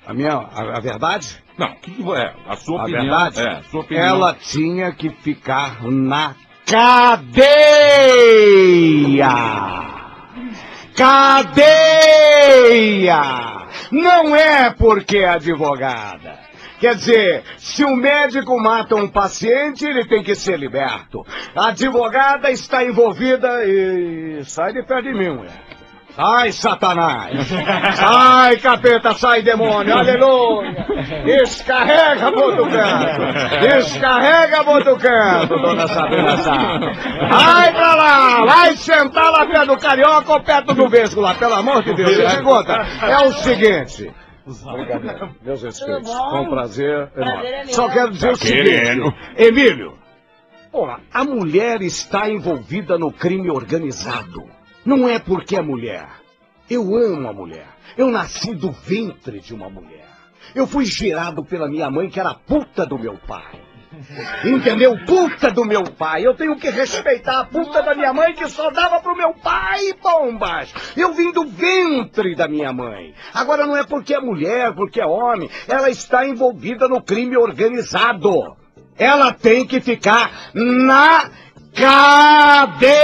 A 0.07 0.15
minha, 0.15 0.31
a, 0.33 0.79
a 0.79 0.81
verdade? 0.81 1.43
Não, 1.59 1.67
o 1.69 1.77
que, 1.77 1.91
que 1.91 2.03
é? 2.13 2.35
A 2.47 2.57
sua 2.57 2.81
A 2.81 2.83
opinião? 2.85 3.03
verdade? 3.03 3.41
É, 3.41 3.59
a 3.59 3.63
sua 3.65 3.81
opinião. 3.83 4.07
Ela 4.07 4.35
tinha 4.35 4.93
que 4.93 5.11
ficar 5.11 5.83
na 5.85 6.35
cadeia. 6.69 7.29
Cadeia! 10.95 11.69
Não 13.91 14.37
é 14.37 14.71
porque 14.71 15.19
é 15.19 15.29
advogada. 15.29 16.39
Quer 16.79 16.95
dizer, 16.95 17.43
se 17.57 17.83
o 17.85 17.97
médico 17.97 18.61
mata 18.61 18.95
um 18.95 19.09
paciente, 19.09 19.85
ele 19.85 20.05
tem 20.07 20.23
que 20.23 20.35
ser 20.35 20.59
liberto. 20.59 21.27
A 21.57 21.69
advogada 21.69 22.51
está 22.51 22.85
envolvida 22.85 23.65
e 23.65 24.45
sai 24.45 24.73
de 24.73 24.83
perto 24.85 25.05
de 25.05 25.15
mim, 25.15 25.31
mulher. 25.31 25.68
Sai, 26.21 26.51
Satanás! 26.51 27.47
Sai, 27.95 28.57
capeta, 28.57 29.15
sai, 29.15 29.41
demônio! 29.41 29.97
Aleluia! 29.97 30.85
Descarrega, 31.25 32.33
Botucano! 32.33 33.61
Descarrega, 33.61 34.65
Botucano, 34.65 35.47
dona 35.47 35.87
Sabrina 35.87 36.37
Sá! 36.39 36.79
Vai 37.31 37.73
pra 37.73 37.95
lá! 37.95 38.45
Vai 38.47 38.77
sentar 38.77 39.31
lá 39.31 39.47
perto 39.47 39.67
do 39.69 39.79
carioca 39.79 40.33
ou 40.33 40.41
perto 40.43 40.75
do 40.75 40.89
vesgo 40.89 41.21
lá, 41.21 41.35
pelo 41.35 41.55
amor 41.55 41.85
de 41.85 41.95
Deus! 41.95 42.17
Me 42.17 42.43
conta, 42.43 42.73
é 43.03 43.19
o 43.25 43.33
seguinte... 43.35 44.13
Brincadeira. 44.45 45.31
Meus 45.43 45.63
respeitos. 45.63 46.11
Com 46.11 46.49
prazer. 46.49 47.09
Prazer 47.09 47.45
enorme. 47.45 47.49
é. 47.49 47.65
Só 47.67 47.89
quero 47.91 48.11
dizer 48.11 48.33
o 48.33 48.37
seguinte, 48.37 48.65
querendo. 48.65 49.15
Emílio. 49.37 49.93
Porra, 50.73 51.01
a 51.13 51.23
mulher 51.23 51.83
está 51.83 52.29
envolvida 52.31 52.97
no 52.97 53.13
crime 53.13 53.51
organizado. 53.51 54.58
Não 54.89 55.07
é 55.07 55.19
porque 55.19 55.55
é 55.55 55.61
mulher. 55.61 56.09
Eu 56.71 56.97
amo 56.97 57.29
a 57.29 57.33
mulher. 57.35 57.69
Eu 57.95 58.11
nasci 58.11 58.55
do 58.55 58.71
ventre 58.71 59.39
de 59.39 59.53
uma 59.53 59.69
mulher. 59.69 60.09
Eu 60.55 60.67
fui 60.67 60.87
gerado 60.87 61.45
pela 61.45 61.69
minha 61.69 61.91
mãe, 61.91 62.09
que 62.09 62.19
era 62.19 62.33
puta 62.33 62.87
do 62.87 62.99
meu 62.99 63.19
pai. 63.19 63.61
Entendeu? 64.43 64.97
Puta 65.05 65.51
do 65.51 65.67
meu 65.67 65.83
pai. 65.83 66.27
Eu 66.27 66.35
tenho 66.35 66.57
que 66.57 66.71
respeitar 66.71 67.41
a 67.41 67.45
puta 67.45 67.83
da 67.83 67.95
minha 67.95 68.15
mãe 68.15 68.33
que 68.33 68.49
só 68.49 68.71
dava 68.71 68.99
pro 69.01 69.15
meu 69.15 69.35
pai, 69.35 69.93
bombas. 70.03 70.73
Eu 70.97 71.13
vim 71.13 71.33
do 71.33 71.45
ventre 71.45 72.35
da 72.35 72.49
minha 72.49 72.73
mãe. 72.73 73.15
Agora 73.35 73.67
não 73.67 73.77
é 73.77 73.85
porque 73.85 74.15
é 74.15 74.21
mulher, 74.21 74.75
porque 74.75 75.03
é 75.03 75.07
homem. 75.07 75.51
Ela 75.69 75.91
está 75.91 76.27
envolvida 76.27 76.89
no 76.89 77.03
crime 77.03 77.37
organizado. 77.37 78.57
Ela 78.97 79.33
tem 79.33 79.67
que 79.67 79.81
ficar 79.83 80.51
na 80.55 81.31
cadeia. 81.75 82.99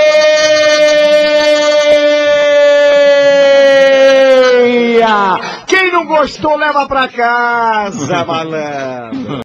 Quem 5.67 5.93
não 5.93 6.07
gostou, 6.07 6.57
leva 6.57 6.87
pra 6.87 7.09
casa, 7.09 8.25
malandro. 8.29 9.41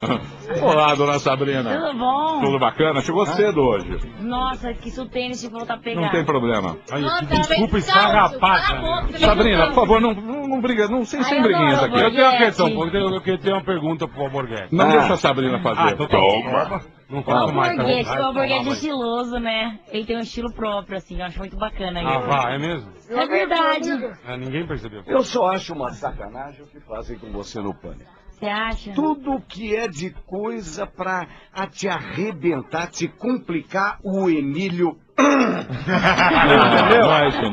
Olá, 0.62 0.96
dona 0.96 1.20
Sabrina. 1.20 1.78
Tudo 1.80 1.98
bom? 1.98 2.42
Tudo 2.42 2.60
bacana? 2.60 3.02
Chegou 3.02 3.26
cedo 3.26 3.62
hoje. 3.62 4.00
Nossa, 4.20 4.74
que 4.74 4.90
se 4.90 5.00
o 5.00 5.06
tênis 5.08 5.40
te 5.42 5.48
voltar 5.48 5.76
a 5.76 5.78
pegar. 5.78 6.02
Não 6.02 6.10
tem 6.10 6.26
problema. 6.26 6.76
Aí, 6.92 7.02
Nossa, 7.02 7.26
desculpa 7.26 7.76
descalço, 7.78 8.36
esfarrapada. 8.36 9.08
né? 9.12 9.18
Sabrina, 9.20 9.66
por 9.68 9.76
favor, 9.76 10.02
não, 10.02 10.14
não, 10.14 10.48
não 10.48 10.62
briga, 10.62 10.88
não, 10.88 11.06
sem, 11.06 11.20
Ai, 11.20 11.26
sem 11.26 11.42
briguinhas 11.42 11.84
aqui. 11.84 12.00
Eu 12.00 12.10
tenho 12.12 12.24
uma 12.24 12.32
Borghetti. 12.32 12.38
questão, 12.46 12.68
eu 12.68 13.22
tenho- 13.22 13.54
uma 13.56 13.64
pergunta 13.64 14.08
pro 14.08 14.24
Alborguete. 14.24 14.74
Não 14.76 14.86
Ah. 14.86 14.90
deixa 14.92 15.14
a 15.14 15.18
Sabrina 15.18 15.60
fazer. 15.62 15.82
Ah, 15.82 15.90
então 15.92 16.08
tá 16.08 16.18
bom. 16.18 16.42
Toma. 16.44 16.82
Não 17.10 17.20
O 17.20 17.24
faço 17.24 17.54
mais. 17.54 17.76
tá? 17.76 17.84
Borghetti, 17.84 18.06
Vai, 18.10 18.22
o 18.22 18.34
Borghetti 18.34 18.70
é 18.70 18.72
estiloso, 18.72 19.40
né? 19.40 19.80
Ele 19.92 20.06
tem 20.06 20.18
um 20.18 20.22
estilo 20.22 20.54
próprio, 20.54 20.98
assim, 20.98 21.20
eu 21.20 21.26
acho 21.26 21.40
muito 21.40 21.58
bacana. 21.58 22.00
Ah, 22.04 22.18
isso. 22.20 22.28
vá, 22.28 22.52
é 22.52 22.58
mesmo? 22.58 22.92
É 23.10 23.26
verdade. 23.28 23.90
É, 24.28 24.38
ninguém 24.38 24.66
percebeu. 24.68 25.02
Eu 25.08 25.24
só 25.24 25.48
acho 25.52 25.74
uma 25.74 25.92
sacanagem 25.92 26.64
o 26.64 26.68
que 26.68 26.80
fazem 26.82 27.18
com 27.18 27.32
você 27.32 27.60
no 27.60 27.74
pânico. 27.74 28.19
Você 28.40 28.46
acha? 28.46 28.94
Tudo 28.94 29.42
que 29.42 29.76
é 29.76 29.86
de 29.86 30.12
coisa 30.26 30.88
pra 30.88 31.28
te 31.72 31.90
arrebentar, 31.90 32.88
te 32.88 33.08
complicar, 33.08 34.00
o 34.02 34.30
Emílio. 34.30 34.98
Não, 35.20 37.00
não 37.00 37.16
é 37.16 37.28
isso 37.28 37.50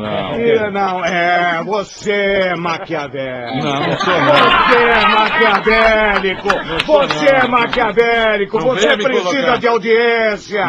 não. 0.71 1.05
É, 1.05 1.63
você 1.65 2.13
é 2.13 2.57
maquiavélico. 2.57 3.67
Não, 3.67 3.81
não 3.81 3.99
sou 3.99 4.15
não. 4.15 4.35
Você 4.67 4.77
é 4.85 5.09
maquiavélico! 5.09 6.49
Você 6.87 7.27
é 7.27 7.49
maquiavélico! 7.49 8.59
Não 8.59 8.67
Você 8.67 8.97
me 8.97 9.05
precisa 9.05 9.59
de 9.59 9.69
audiência! 9.69 10.65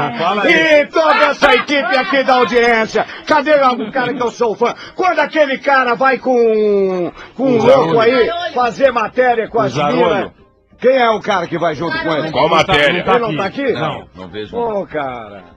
E 0.45 0.85
toda 0.87 1.25
essa 1.25 1.53
equipe 1.55 1.97
aqui 1.97 2.23
da 2.23 2.35
audiência! 2.35 3.05
Cadê 3.25 3.53
o 3.53 3.91
cara 3.91 4.13
que 4.13 4.21
eu 4.21 4.31
sou 4.31 4.55
fã? 4.55 4.73
Quando 4.95 5.19
aquele 5.19 5.57
cara 5.57 5.95
vai 5.95 6.17
com, 6.17 7.11
com 7.35 7.43
um 7.43 7.57
louco 7.57 7.99
aí 7.99 8.29
fazer 8.53 8.91
matéria 8.91 9.47
com 9.47 9.59
O 9.59 9.61
as 9.61 9.75
minas? 9.75 10.31
Quem 10.79 10.95
é 10.95 11.09
o 11.09 11.19
cara 11.19 11.47
que 11.47 11.57
vai 11.57 11.73
junto 11.73 11.97
com 12.03 12.11
ele? 12.13 12.31
Qual 12.31 12.47
matéria? 12.49 12.99
Ele 12.99 13.19
não 13.19 13.35
tá 13.35 13.45
aqui? 13.45 13.71
Não, 13.73 14.07
não 14.15 14.27
vejo. 14.27 14.55
Ô, 14.55 14.85
cara, 14.85 15.56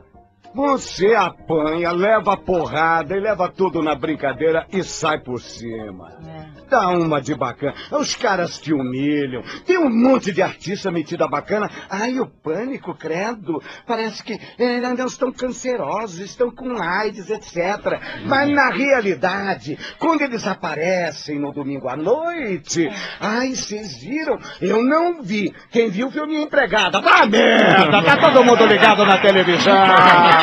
você 0.54 1.14
apanha, 1.14 1.92
leva 1.92 2.36
porrada 2.36 3.16
e 3.16 3.20
leva 3.20 3.48
tudo 3.48 3.82
na 3.82 3.94
brincadeira 3.94 4.66
e 4.72 4.82
sai 4.82 5.20
por 5.20 5.40
cima. 5.40 6.12
É. 6.26 6.60
Dá 6.68 6.88
uma 6.88 7.20
de 7.20 7.34
bacana. 7.34 7.74
Os 7.90 8.14
caras 8.14 8.58
te 8.60 8.72
humilham. 8.72 9.42
Tem 9.66 9.76
um 9.76 9.90
monte 9.90 10.32
de 10.32 10.40
artista 10.40 10.90
metida 10.90 11.26
bacana. 11.26 11.68
Ai, 11.90 12.20
o 12.20 12.26
pânico, 12.26 12.94
credo. 12.94 13.60
Parece 13.84 14.22
que 14.22 14.38
eh, 14.56 14.80
não 14.80 15.06
estão 15.06 15.32
cancerosos, 15.32 16.20
estão 16.20 16.50
com 16.50 16.80
AIDS, 16.80 17.28
etc. 17.28 18.00
Mas 18.24 18.48
na 18.50 18.70
realidade, 18.70 19.76
quando 19.98 20.22
eles 20.22 20.46
aparecem 20.46 21.40
no 21.40 21.52
domingo 21.52 21.88
à 21.88 21.96
noite, 21.96 22.88
ai, 23.20 23.48
vocês 23.48 24.00
viram? 24.00 24.38
Eu 24.60 24.80
não 24.82 25.22
vi. 25.22 25.52
Quem 25.70 25.90
viu 25.90 26.08
foi 26.10 26.24
minha 26.26 26.42
empregada. 26.42 27.00
Vá 27.00 27.26
merda, 27.26 28.02
tá 28.02 28.16
todo 28.16 28.44
mundo 28.44 28.64
ligado 28.66 29.04
na 29.04 29.18
televisão. 29.18 29.74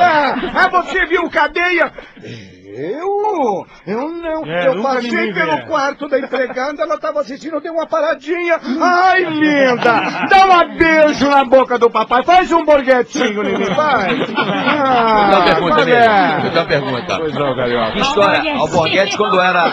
Ah, 0.00 0.34
ah, 0.64 0.68
você 0.68 1.06
viu 1.06 1.28
cadeia? 1.30 1.92
Eu? 2.76 3.64
Eu 3.86 4.08
não. 4.08 4.44
É, 4.46 4.66
eu 4.66 4.82
passei 4.82 5.32
pelo 5.32 5.64
quarto 5.66 6.08
da 6.08 6.18
empregada, 6.18 6.82
ela 6.82 6.98
tava 6.98 7.20
assistindo, 7.20 7.54
eu 7.54 7.60
dei 7.60 7.70
uma 7.70 7.86
paradinha. 7.86 8.58
Ai, 8.80 9.24
linda! 9.24 10.26
Dá 10.28 10.44
um 10.64 10.76
beijo 10.76 11.28
na 11.28 11.44
boca 11.44 11.78
do 11.78 11.88
papai. 11.88 12.24
Faz 12.24 12.50
um 12.50 12.64
borguetinho 12.64 13.42
vai. 13.76 14.16
Vou 14.16 14.34
dar 14.34 14.42
uma 14.44 15.38
Ah, 15.38 15.44
pergunta, 15.44 15.74
qual 15.74 15.80
Emílio. 15.82 15.94
é? 15.94 16.50
Uma 16.52 16.64
pergunta. 16.64 17.16
Pois 17.18 17.34
não, 17.34 17.54
Carioca. 17.54 17.92
Que 17.92 18.00
história? 18.00 18.38
Alborguete. 18.38 18.60
Alborguete, 18.60 19.16
quando 19.16 19.40
era, 19.40 19.70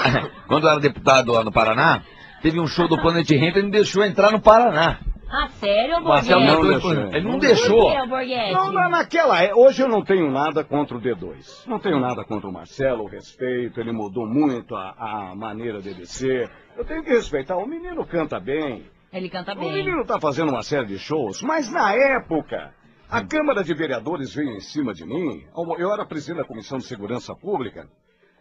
quando 0.47 0.67
era 0.69 0.79
deputado 0.79 1.31
lá 1.31 1.43
no 1.43 1.51
Paraná, 1.51 2.01
teve 2.43 2.59
um 2.59 2.67
show 2.67 2.87
do 2.87 3.01
Planet 3.01 3.27
Ramp 3.31 3.55
e 3.57 3.61
não 3.63 3.69
deixou 3.71 4.05
entrar 4.05 4.31
no 4.31 4.39
Paraná. 4.41 4.97
Ah, 5.33 5.47
sério, 5.47 5.97
O 5.99 6.03
Marcelo 6.03 6.41
Borghetti? 6.41 6.61
não 6.61 6.69
deixou. 6.69 6.93
ele 7.15 7.21
não 7.27 7.39
deixou. 7.39 7.91
Não, 8.53 8.71
na- 8.73 8.89
naquela 8.89 9.41
é- 9.41 9.53
Hoje 9.55 9.81
eu 9.81 9.87
não 9.87 10.03
tenho 10.03 10.29
nada 10.29 10.63
contra 10.63 10.97
o 10.97 10.99
D2. 11.01 11.65
Não 11.67 11.79
tenho 11.79 11.99
nada 11.99 12.23
contra 12.25 12.49
o 12.49 12.51
Marcelo, 12.53 13.03
o 13.03 13.07
respeito, 13.07 13.79
ele 13.79 13.91
mudou 13.93 14.27
muito 14.27 14.75
a, 14.75 14.93
a 15.31 15.35
maneira 15.35 15.81
dele 15.81 16.05
ser. 16.05 16.49
Eu 16.75 16.83
tenho 16.83 17.01
que 17.03 17.09
respeitar. 17.11 17.55
O 17.57 17.65
menino 17.65 18.05
canta 18.05 18.39
bem. 18.39 18.85
Ele 19.13 19.29
canta 19.29 19.53
O 19.53 19.55
bem. 19.59 19.71
menino 19.71 20.01
está 20.01 20.19
fazendo 20.19 20.49
uma 20.49 20.63
série 20.63 20.87
de 20.87 20.97
shows, 20.99 21.41
mas 21.41 21.71
na 21.71 21.93
época, 21.93 22.73
a 23.09 23.23
Câmara 23.25 23.63
de 23.63 23.73
Vereadores 23.73 24.33
veio 24.35 24.49
em 24.51 24.59
cima 24.59 24.93
de 24.93 25.05
mim. 25.05 25.45
Eu 25.77 25.93
era 25.93 26.05
presidente 26.05 26.39
da 26.41 26.45
Comissão 26.47 26.77
de 26.77 26.85
Segurança 26.85 27.33
Pública. 27.35 27.87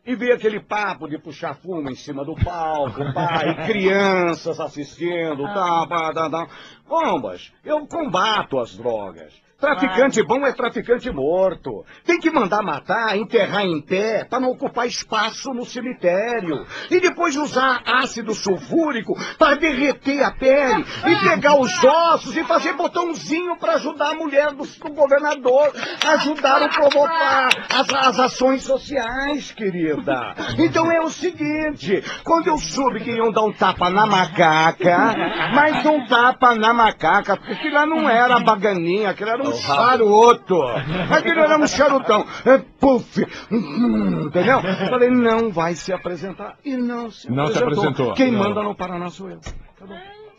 E 0.05 0.15
veio 0.17 0.35
aquele 0.35 0.61
papo 0.61 1.09
de 1.09 1.19
puxar 1.19 1.55
fumo 1.55 1.91
em 1.91 1.95
cima 1.95 2.25
do 2.25 2.35
palco, 2.35 3.01
e 3.03 3.55
crianças 3.67 4.59
assistindo, 4.59 5.45
tá, 5.45 5.87
pá, 5.87 6.13
tá, 6.13 6.31
tá. 6.31 6.49
Bombas, 6.89 7.53
eu 7.65 7.87
combato 7.87 8.59
as 8.59 8.77
drogas. 8.77 9.33
Traficante 9.61 10.23
bom 10.23 10.47
é 10.47 10.53
traficante 10.53 11.11
morto. 11.11 11.85
Tem 12.07 12.19
que 12.19 12.31
mandar 12.31 12.63
matar, 12.63 13.17
enterrar 13.17 13.63
em 13.63 13.83
pé, 13.83 14.25
para 14.25 14.41
não 14.41 14.53
ocupar 14.53 14.87
espaço 14.87 15.53
no 15.53 15.67
cemitério. 15.67 16.67
E 16.91 16.99
depois 16.99 17.37
usar 17.37 17.83
ácido 17.85 18.35
sulfúrico 18.35 19.15
para 19.39 19.57
derreter 19.57 20.23
a 20.25 20.31
pele 20.31 20.85
e 21.07 21.29
pegar 21.29 21.57
os 21.57 21.85
ossos 21.85 22.35
e 22.37 22.45
fazer 22.45 22.73
botãozinho 22.73 23.59
para 23.59 23.75
ajudar 23.75 24.13
a 24.13 24.15
mulher 24.15 24.53
do, 24.53 24.65
do 24.65 24.95
governador, 24.95 25.73
ajudar 26.07 26.63
a 26.63 26.69
provocar 26.69 27.49
as, 27.69 27.93
as 27.93 28.19
ações 28.19 28.63
sociais, 28.63 29.53
querida. 29.53 30.35
Então 30.59 30.91
é 30.91 31.01
o 31.01 31.11
seguinte, 31.11 32.03
quando 32.25 32.47
eu 32.47 32.57
soube 32.57 33.01
que 33.01 33.11
iam 33.11 33.31
dar 33.31 33.43
um 33.43 33.53
tapa 33.53 33.91
na 33.91 34.07
macaca, 34.07 35.15
mas 35.55 35.85
um 35.85 36.07
tapa 36.07 36.55
na 36.55 36.73
macaca, 36.73 37.37
porque 37.37 37.53
aquilo 37.53 37.75
lá 37.75 37.85
não 37.85 38.09
era 38.09 38.41
baganinha, 38.41 39.11
aquilo 39.11 39.31
era 39.31 39.43
um 39.43 39.50
charuto. 39.53 40.63
Aquilo 40.63 41.41
era 41.41 41.59
um 41.59 41.67
charutão. 41.67 42.25
É, 42.45 42.59
puf, 42.79 43.25
hum, 43.51 44.23
entendeu? 44.27 44.61
Falei, 44.89 45.11
não 45.11 45.51
vai 45.51 45.75
se 45.75 45.93
apresentar. 45.93 46.57
E 46.65 46.77
não 46.77 47.11
se 47.11 47.31
Não 47.31 47.47
se 47.47 47.59
apresentou. 47.59 47.91
apresentou. 47.91 48.15
Quem 48.15 48.31
Não. 48.33 48.39
manda 48.41 48.63
no 48.63 48.75
Paraná 48.75 49.09
sou 49.09 49.31
eu. 49.31 49.41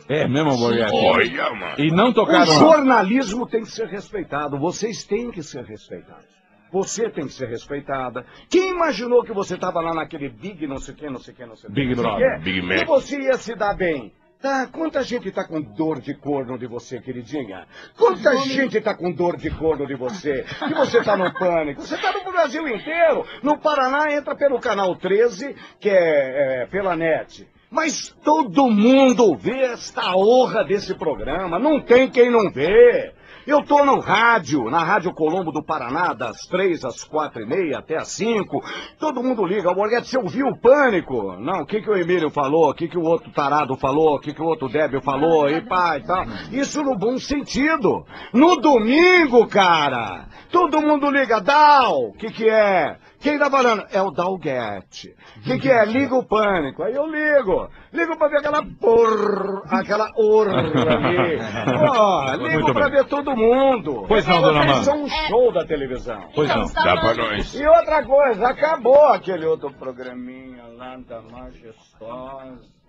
É 0.10 0.28
mesmo, 0.28 0.58
Borghetti? 0.58 0.94
Olha, 0.94 1.54
mano. 1.54 1.76
E 1.78 1.90
não 1.92 2.10
O 2.10 2.14
tocaram... 2.14 2.46
jornalismo 2.46 3.48
tem 3.48 3.62
que 3.62 3.72
ser 3.72 3.88
respeitado. 3.88 4.58
Vocês 4.60 5.04
têm 5.04 5.32
que 5.32 5.42
ser 5.42 5.64
respeitados. 5.64 6.26
Você 6.72 7.10
tem 7.10 7.26
que 7.28 7.34
ser 7.34 7.48
respeitada. 7.50 8.26
Quem 8.50 8.72
imaginou 8.72 9.24
que 9.24 9.34
você 9.34 9.56
estava 9.56 9.82
lá 9.82 9.94
naquele 9.94 10.30
Big 10.30 10.66
não 10.68 10.78
sei 10.78 10.94
o 10.94 10.98
que, 10.98 11.10
não 11.10 11.20
sei 11.20 11.34
o 11.34 11.38
que, 11.38 11.46
não 11.46 11.56
sei 11.56 11.70
o 11.70 11.74
que. 11.74 11.80
Big 11.82 11.96
não 11.96 12.00
o 12.02 12.08
Brother, 12.08 12.42
Big 12.42 12.60
E 12.60 12.62
Mac. 12.62 12.88
você 12.88 13.20
ia 13.20 13.34
se 13.38 13.56
dar 13.56 13.76
bem. 13.76 14.14
Tá, 14.42 14.66
quanta 14.66 15.04
gente 15.04 15.32
tá 15.32 15.44
com 15.44 15.62
dor 15.62 16.02
de 16.02 16.16
corno 16.16 16.58
de 16.58 16.66
você, 16.66 17.00
queridinha? 17.00 17.68
Quanta 17.96 18.36
gente 18.38 18.82
tá 18.82 18.96
com 18.96 19.12
dor 19.12 19.38
de 19.38 19.52
corno 19.52 19.86
de 19.86 19.94
você? 19.94 20.44
Que 20.68 20.74
você 20.74 21.04
tá 21.04 21.16
no 21.16 21.32
pânico? 21.32 21.82
Você 21.82 21.96
tá 21.96 22.12
no 22.12 22.32
Brasil 22.32 22.68
inteiro. 22.68 23.24
No 23.44 23.60
Paraná 23.60 24.12
entra 24.12 24.36
pelo 24.36 24.60
canal 24.60 24.96
13, 24.96 25.56
que 25.80 25.90
é, 25.90 26.64
é, 26.64 26.66
pela 26.66 26.96
net. 26.96 27.48
Mas 27.70 28.10
todo 28.24 28.68
mundo 28.68 29.36
vê 29.36 29.62
esta 29.66 30.16
honra 30.16 30.64
desse 30.64 30.96
programa. 30.96 31.60
Não 31.60 31.80
tem 31.80 32.10
quem 32.10 32.32
não 32.32 32.50
vê. 32.50 33.14
Eu 33.46 33.64
tô 33.64 33.84
no 33.84 34.00
rádio, 34.00 34.70
na 34.70 34.84
Rádio 34.84 35.12
Colombo 35.14 35.52
do 35.52 35.64
Paraná, 35.64 36.14
das 36.14 36.38
três 36.48 36.86
às 36.86 37.04
quatro 37.04 37.42
e 37.42 37.46
meia 37.46 37.80
até 37.80 37.98
às 37.98 38.10
cinco. 38.10 38.64
Todo 39.00 39.24
mundo 39.24 39.44
liga. 39.44 39.74
Borghetti, 39.74 40.10
você 40.10 40.18
ouviu 40.18 40.48
o 40.48 40.58
pânico? 40.60 41.36
Não, 41.40 41.62
o 41.62 41.66
que, 41.66 41.82
que 41.82 41.90
o 41.90 41.98
Emílio 41.98 42.30
falou? 42.30 42.70
O 42.70 42.74
que, 42.74 42.88
que 42.88 42.98
o 42.98 43.04
outro 43.04 43.32
tarado 43.32 43.76
falou? 43.78 44.16
O 44.16 44.20
que, 44.20 44.34
que 44.34 44.42
o 44.42 44.46
outro 44.46 44.70
débil 44.70 45.02
falou? 45.02 45.50
E 45.50 45.60
pá 45.62 45.98
e 45.98 46.04
tal. 46.04 46.24
Isso 46.52 46.84
no 46.84 46.96
bom 46.96 47.18
sentido. 47.18 48.06
No 48.32 48.58
domingo, 48.58 49.48
cara, 49.48 50.28
todo 50.52 50.82
mundo 50.82 51.10
liga. 51.10 51.42
Dal, 51.42 52.10
o 52.10 52.14
que, 52.14 52.30
que 52.30 52.48
é? 52.48 52.98
Quem 53.22 53.38
tá 53.38 53.50
falando? 53.50 53.86
É 53.92 54.02
o 54.02 54.10
Dalguete. 54.12 55.16
O 55.38 55.42
que, 55.42 55.60
que 55.60 55.70
é? 55.72 55.86
Liga 55.86 56.16
o 56.16 56.24
pânico. 56.26 56.84
Aí 56.84 56.94
eu 56.96 57.06
ligo. 57.08 57.70
Ligo 57.94 58.18
pra 58.18 58.28
ver 58.30 58.38
aquela 58.38 58.64
porra, 58.80 59.62
aquela 59.80 60.10
orra 60.18 60.60
ali. 60.60 61.38
Ó, 61.90 62.34
ligo 62.34 62.50
Muito 62.62 62.74
pra 62.74 62.90
bem. 62.90 62.92
ver 62.94 63.06
todo 63.06 63.36
mundo. 63.36 64.06
Pois 64.08 64.26
não, 64.26 64.42
dona 64.42 64.62
Vocês 64.62 64.72
Mara. 64.72 64.84
são 64.84 65.04
um 65.04 65.10
show 65.28 65.52
da 65.52 65.66
televisão. 65.66 66.30
Pois 66.34 66.50
Então, 66.50 66.64
não, 66.64 66.74
dá 66.84 66.98
pra 67.00 67.14
nós. 67.14 67.54
E 67.54 67.66
outra 67.66 68.04
coisa, 68.04 68.48
acabou 68.48 69.06
aquele 69.08 69.46
outro 69.46 69.72
programinha 69.74 70.64
lá 70.78 70.98
da 70.98 71.22
Majestosa. 71.22 72.81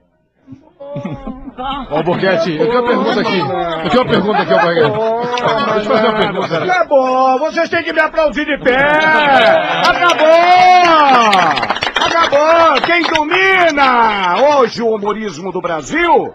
Ó, 1.91 2.03
Borghetti, 2.03 2.57
eu 2.57 2.67
tenho 2.67 2.81
uma 2.81 2.89
pergunta 2.89 3.21
aqui. 3.21 3.39
Eu 3.39 3.91
tenho 3.91 4.03
uma 4.03 4.11
pergunta 4.11 4.39
aqui, 4.43 4.53
Borghetti. 4.53 4.99
Deixa 5.73 5.79
eu 5.79 5.85
fazer 5.85 6.09
uma 6.09 6.19
pergunta. 6.19 6.65
Acabou! 6.65 7.39
Vocês 7.39 7.69
têm 7.69 7.85
que 7.85 7.93
me 7.93 8.01
aplaudir 8.01 8.45
de 8.45 8.59
pé! 8.59 8.79
Acabou! 9.89 10.83
Acabou! 12.07 12.83
Quem 12.85 13.03
domina 13.03 14.37
hoje 14.59 14.83
o 14.83 14.95
humorismo 14.95 15.53
do 15.53 15.61
Brasil 15.61 16.35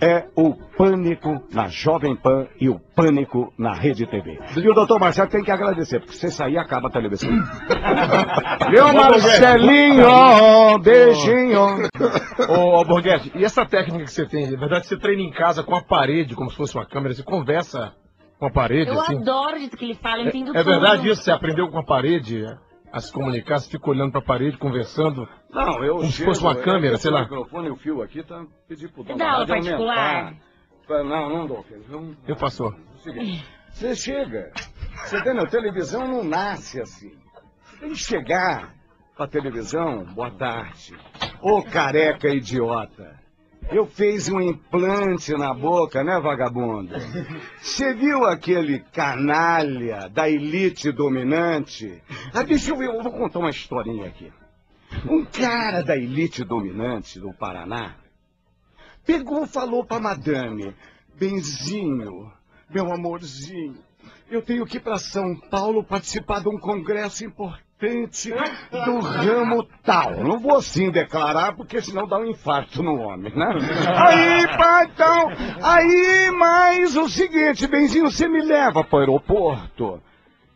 é 0.00 0.26
o 0.36 0.54
pânico 0.76 1.42
na 1.52 1.66
Jovem 1.68 2.14
Pan 2.14 2.46
e 2.60 2.68
o 2.68 2.78
pânico 2.94 3.52
na 3.58 3.72
Rede 3.74 4.06
TV. 4.06 4.38
E 4.56 4.68
o 4.68 4.74
doutor 4.74 5.00
Marcelo 5.00 5.28
tem 5.28 5.42
que 5.42 5.50
agradecer, 5.50 5.98
porque 6.00 6.14
se 6.14 6.30
sair 6.30 6.56
acaba 6.56 6.88
a 6.88 6.90
televisão. 6.90 7.28
Meu 8.70 8.92
Marcelinho, 8.92 10.78
beijinho. 10.78 11.60
Ô, 12.48 12.84
Borghetti, 12.84 13.32
e 13.34 13.44
essa 13.44 13.64
técnica 13.66 14.04
que 14.04 14.12
você 14.12 14.26
tem? 14.26 14.50
Na 14.50 14.58
verdade, 14.58 14.86
você 14.86 14.96
treina 14.96 15.22
em 15.22 15.30
casa 15.32 15.62
com 15.62 15.74
a 15.74 15.82
parede, 15.82 16.34
como 16.34 16.50
se 16.50 16.56
fosse 16.56 16.74
uma 16.76 16.86
câmera, 16.86 17.14
você 17.14 17.22
conversa 17.22 17.92
com 18.38 18.46
a 18.46 18.50
parede, 18.50 18.90
Eu 18.90 19.00
assim? 19.00 19.16
adoro 19.16 19.56
o 19.56 19.58
jeito 19.58 19.76
que 19.76 19.84
ele 19.84 19.94
fala, 19.94 20.22
eu 20.22 20.28
entendo 20.28 20.56
É, 20.56 20.60
é 20.60 20.62
tudo. 20.62 20.70
verdade 20.72 21.08
isso? 21.08 21.22
Você 21.22 21.30
aprendeu 21.32 21.68
com 21.68 21.78
a 21.78 21.84
parede 21.84 22.44
a 22.92 23.00
se 23.00 23.12
comunicar, 23.12 23.58
você 23.60 23.70
fica 23.70 23.90
olhando 23.90 24.12
pra 24.12 24.20
parede, 24.22 24.56
conversando? 24.56 25.28
Não, 25.50 25.84
eu 25.84 25.96
Como 25.96 26.10
se 26.10 26.24
fosse 26.24 26.40
uma 26.40 26.52
eu- 26.52 26.62
câmera, 26.62 26.94
eu- 26.94 26.98
sei 26.98 27.10
lá. 27.10 27.20
O 27.20 27.22
microfone 27.22 27.68
e 27.68 27.70
o 27.70 27.76
fio 27.76 28.02
aqui 28.02 28.22
tá 28.22 28.44
pedindo 28.66 28.92
pro 28.92 29.04
dono 29.04 29.18
Dá 29.18 29.24
da 29.24 29.32
aula 29.32 29.46
rádio 29.46 29.64
particular? 29.64 30.16
aumentar. 30.24 31.04
Não, 31.04 31.28
não 31.28 31.46
dou. 31.46 31.62
filho. 31.64 31.84
Vamos- 31.88 32.16
Eu 32.26 32.36
passou. 32.36 32.74
Seguinte, 33.02 33.44
Você 33.72 33.94
chega, 33.94 34.50
você 35.04 35.18
entendeu? 35.18 35.46
Televisão 35.46 36.08
não 36.08 36.24
nasce 36.24 36.80
assim. 36.80 37.12
Você 37.62 37.76
tem 37.78 37.88
que 37.90 37.96
chegar 37.96 38.74
pra 39.16 39.28
televisão, 39.28 40.04
boa 40.14 40.30
tarde. 40.30 40.96
Ô 41.42 41.62
careca 41.62 42.28
idiota. 42.28 43.20
Eu 43.70 43.86
fiz 43.86 44.28
um 44.28 44.40
implante 44.40 45.32
na 45.32 45.52
boca, 45.52 46.02
né, 46.02 46.18
vagabundo? 46.18 46.94
Você 47.60 47.92
viu 47.94 48.24
aquele 48.24 48.80
canalha 48.80 50.08
da 50.08 50.28
elite 50.28 50.90
dominante? 50.90 52.02
Ah, 52.32 52.42
deixa 52.42 52.70
eu 52.70 52.76
ver, 52.76 52.86
eu 52.88 53.02
vou 53.02 53.12
contar 53.12 53.40
uma 53.40 53.50
historinha 53.50 54.06
aqui. 54.06 54.32
Um 55.08 55.24
cara 55.24 55.82
da 55.82 55.96
elite 55.96 56.44
dominante 56.44 57.20
do 57.20 57.32
Paraná 57.34 57.96
pegou 59.04 59.44
e 59.44 59.48
falou 59.48 59.84
pra 59.84 60.00
madame, 60.00 60.74
Benzinho, 61.18 62.32
meu 62.70 62.92
amorzinho, 62.92 63.76
eu 64.30 64.42
tenho 64.42 64.66
que 64.66 64.78
ir 64.78 64.80
pra 64.80 64.98
São 64.98 65.34
Paulo 65.50 65.84
participar 65.84 66.40
de 66.40 66.48
um 66.48 66.58
congresso 66.58 67.24
importante 67.24 67.67
do 68.70 68.98
ramo 68.98 69.64
tal. 69.84 70.16
Não 70.24 70.38
vou 70.38 70.56
assim 70.56 70.90
declarar, 70.90 71.54
porque 71.54 71.80
senão 71.80 72.06
dá 72.06 72.18
um 72.18 72.26
infarto 72.26 72.82
no 72.82 73.00
homem, 73.00 73.32
né? 73.34 73.46
Aí, 73.96 74.48
pá, 74.56 74.84
então, 74.84 75.28
aí, 75.62 76.30
mas 76.32 76.96
o 76.96 77.08
seguinte, 77.08 77.66
Benzinho, 77.66 78.10
você 78.10 78.28
me 78.28 78.42
leva 78.42 78.82
pro 78.82 78.98
aeroporto? 78.98 80.02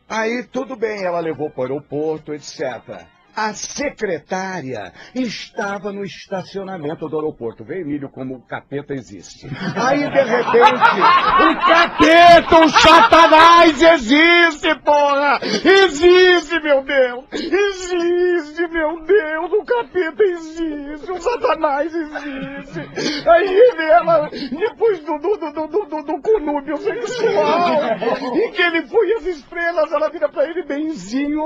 Aí, 0.08 0.42
tudo 0.42 0.76
bem, 0.76 1.04
ela 1.04 1.20
levou 1.20 1.48
para 1.48 1.60
o 1.60 1.62
aeroporto, 1.62 2.34
etc. 2.34 3.06
A 3.34 3.54
secretária 3.54 4.92
estava 5.14 5.92
no 5.92 6.04
estacionamento 6.04 7.08
do 7.08 7.16
aeroporto. 7.16 7.64
Vê, 7.64 7.80
Emílio, 7.80 8.10
como 8.10 8.36
o 8.36 8.42
capeta 8.42 8.92
existe. 8.92 9.46
Aí, 9.74 10.00
de 10.00 10.22
repente, 10.22 10.82
o 11.42 11.66
capeta, 11.66 12.58
o 12.58 12.68
satanás 12.68 13.82
existe, 13.82 14.74
porra! 14.80 15.40
Existe, 15.42 16.60
meu 16.60 16.82
Deus! 16.82 17.24
Existe, 17.32 18.68
meu 18.68 19.02
Deus! 19.04 19.52
O 19.52 19.64
capeta 19.64 20.22
existe, 20.22 21.10
o 21.10 21.20
satanás 21.20 21.94
existe! 21.94 23.28
Aí, 23.28 23.72
ela, 23.90 24.28
depois 24.28 25.00
do, 25.00 25.18
do, 25.18 25.36
do, 25.36 25.52
do, 25.52 25.86
do, 25.86 26.02
do, 26.02 26.22
conúbio 26.22 26.76
sexual, 26.78 27.68
em 28.34 28.52
que 28.52 28.62
ele 28.62 28.86
foi 28.86 29.12
às 29.14 29.26
estrelas, 29.26 29.92
ela 29.92 30.10
vira 30.10 30.28
pra 30.28 30.44
ele, 30.44 30.62
benzinho, 30.64 31.44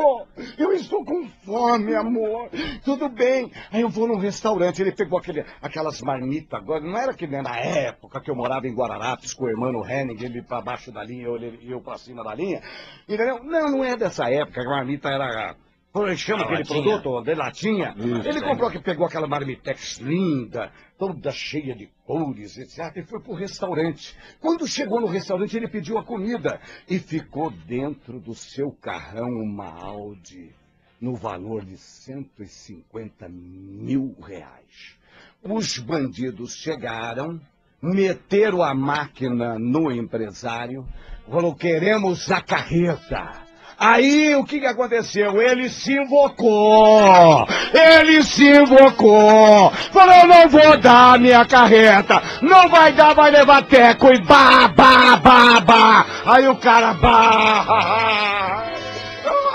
eu 0.59 0.73
estou 0.73 1.05
com 1.05 1.29
fome, 1.45 1.76
amor, 1.97 2.49
tudo 2.85 3.09
bem. 3.09 3.53
Aí 3.71 3.83
eu 3.83 3.89
vou 3.89 4.07
num 4.09 4.19
restaurante, 4.19 4.81
ele 4.81 4.93
pegou 4.93 5.19
aquele, 5.19 5.45
aquelas 5.61 6.01
marmitas, 6.01 6.59
agora, 6.61 6.81
não 6.81 6.97
era 6.97 7.13
que 7.15 7.27
nem 7.27 7.43
na 7.43 7.57
época 7.59 8.21
que 8.21 8.31
eu 8.31 8.35
morava 8.35 8.67
em 8.67 8.75
Guararapes 8.75 9.35
com 9.35 9.45
o 9.45 9.49
irmão 9.51 9.87
Henning, 9.89 10.23
ele 10.25 10.43
pra 10.43 10.61
baixo 10.61 10.91
da 10.93 11.03
linha, 11.05 11.25
eu, 11.27 11.37
ele- 11.37 11.61
eu 11.69 11.81
pra 11.81 11.99
cima 11.99 12.23
da 12.25 12.35
linha, 12.35 12.63
entendeu? 13.09 13.43
Não, 13.45 13.71
não 13.71 13.85
é 13.85 13.97
dessa 13.97 14.31
época, 14.31 14.61
a 14.63 14.65
marmita 14.65 15.09
era... 15.09 15.55
Ele 15.95 16.15
chama 16.19 16.43
aquele 16.45 16.59
produto? 16.83 17.23
De 17.23 17.35
latinha. 17.35 17.95
ele 18.29 18.41
comprou 18.43 18.71
que 18.71 18.79
pegou 18.81 19.07
aquela 19.07 19.27
marmitex 19.27 19.97
linda, 19.99 20.71
toda 20.99 21.31
cheia 21.31 21.75
de 21.75 21.89
cores, 22.05 22.59
etc. 22.59 22.95
E 22.97 23.03
foi 23.03 23.19
pro 23.19 23.33
restaurante. 23.33 24.15
Quando 24.39 24.67
chegou 24.67 25.01
no 25.01 25.07
restaurante, 25.07 25.57
ele 25.57 25.69
pediu 25.69 25.97
a 25.97 26.05
comida. 26.05 26.61
E 26.87 26.99
ficou 26.99 27.51
dentro 27.51 28.21
do 28.21 28.35
seu 28.35 28.71
carrão 28.73 29.27
uma 29.27 29.69
Audi 29.71 30.55
no 31.01 31.15
valor 31.15 31.65
de 31.65 31.77
150 31.77 33.29
mil 33.29 34.17
reais. 34.23 34.97
Os 35.43 35.79
bandidos 35.79 36.55
chegaram, 36.57 37.41
meteram 37.81 38.63
a 38.63 38.75
máquina 38.75 39.59
no 39.59 39.93
empresário, 39.93 40.87
falou, 41.31 41.55
queremos 41.55 42.31
a 42.31 42.41
carreta. 42.41 43.47
Aí 43.79 44.35
o 44.35 44.43
que, 44.43 44.59
que 44.59 44.67
aconteceu? 44.67 45.41
Ele 45.41 45.69
se 45.69 45.93
invocou! 45.93 47.47
Ele 47.75 48.23
se 48.23 48.49
invocou! 48.49 49.71
Falou, 49.93 50.27
não 50.27 50.49
vou 50.49 50.79
dar 50.79 51.19
minha 51.19 51.45
carreta! 51.45 52.23
Não 52.41 52.71
vai 52.71 52.93
dar, 52.95 53.15
vai 53.15 53.31
levar 53.31 53.67
teco 53.67 54.11
e 54.15 54.21
bah, 54.23 54.69
bah! 54.69 56.07
Aí 56.25 56.49
o 56.49 56.57
cara 56.57 56.95
bah! 56.95 58.73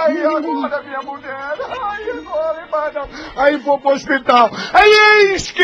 Ai, 0.03 0.17
agora 0.23 0.83
Aí 3.35 3.57
vou 3.57 3.79
pro 3.79 3.91
hospital. 3.91 4.49
Aí 4.73 4.91
eis 5.29 5.51
que 5.51 5.63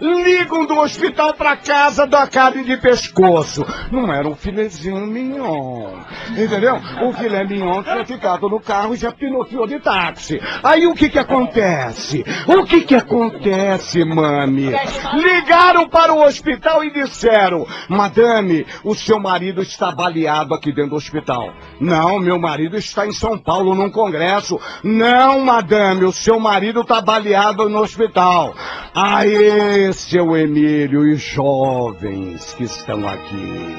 ligam 0.00 0.66
do 0.66 0.78
hospital 0.78 1.32
pra 1.34 1.56
casa 1.56 2.06
da 2.06 2.26
carne 2.26 2.64
de 2.64 2.76
pescoço. 2.76 3.64
Não 3.90 4.12
era 4.12 4.28
um 4.28 4.36
filezinho 4.36 5.06
mignon. 5.06 5.98
Entendeu? 6.30 6.76
O 7.02 7.12
filé 7.12 7.44
mignon 7.44 7.82
tinha 7.82 8.04
ficado 8.04 8.48
no 8.48 8.60
carro 8.60 8.94
e 8.94 8.98
já 8.98 9.10
pinoteou 9.12 9.66
de 9.66 9.80
táxi. 9.80 10.40
Aí 10.62 10.86
o 10.86 10.94
que 10.94 11.08
que 11.08 11.18
acontece? 11.18 12.24
O 12.46 12.64
que 12.64 12.82
que 12.82 12.94
acontece, 12.94 14.04
mami? 14.04 14.72
Ligaram 15.14 15.88
para 15.88 16.12
o 16.12 16.22
hospital 16.22 16.84
e 16.84 16.92
disseram: 16.92 17.66
Madame, 17.88 18.66
o 18.84 18.94
seu 18.94 19.18
marido 19.18 19.62
está 19.62 19.90
baleado 19.90 20.54
aqui 20.54 20.72
dentro 20.72 20.90
do 20.90 20.96
hospital. 20.96 21.54
Não, 21.80 22.18
meu 22.18 22.38
marido 22.38 22.76
está 22.76 23.06
em 23.06 23.12
São 23.12 23.38
Paulo 23.38 23.74
num 23.74 23.90
congresso. 23.90 24.60
Não, 24.84 25.40
madame, 25.40 26.04
o 26.04 26.12
seu 26.12 26.38
marido 26.42 26.82
está 26.82 27.00
baleado 27.00 27.68
no 27.68 27.78
hospital. 27.78 28.54
Aí, 28.94 29.92
seu 29.94 30.36
Emílio 30.36 31.06
e 31.06 31.14
jovens 31.14 32.52
que 32.54 32.64
estão 32.64 33.08
aqui. 33.08 33.76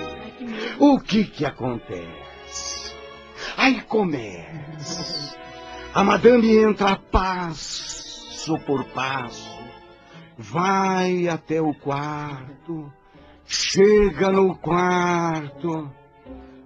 O 0.80 1.00
que 1.00 1.26
que 1.26 1.46
acontece? 1.46 2.96
Aí 3.58 3.82
começa. 3.82 5.38
A 5.94 6.04
madame 6.04 6.58
entra 6.58 6.96
passo 6.96 8.58
por 8.66 8.84
passo, 8.86 9.48
vai 10.38 11.28
até 11.28 11.62
o 11.62 11.74
quarto, 11.74 12.92
chega 13.46 14.32
no 14.32 14.58
quarto, 14.58 15.92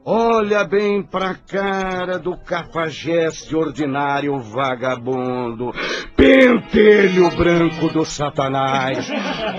Olha 0.09 0.63
bem 0.63 1.03
pra 1.03 1.35
cara 1.35 2.17
do 2.17 2.37
cafajeste 2.37 3.53
ordinário 3.53 4.39
vagabundo. 4.39 5.73
Pentelho 6.15 7.29
branco 7.35 7.89
do 7.89 8.05
satanás. 8.05 9.05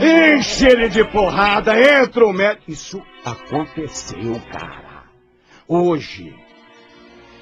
Enche 0.01 0.67
ele 0.67 0.89
de 0.89 1.05
porrada, 1.13 1.79
entra 1.79 2.27
o 2.27 2.33
médico. 2.33 2.71
Isso 2.71 2.99
aconteceu, 3.23 4.41
cara. 4.51 5.05
Hoje, 5.69 6.35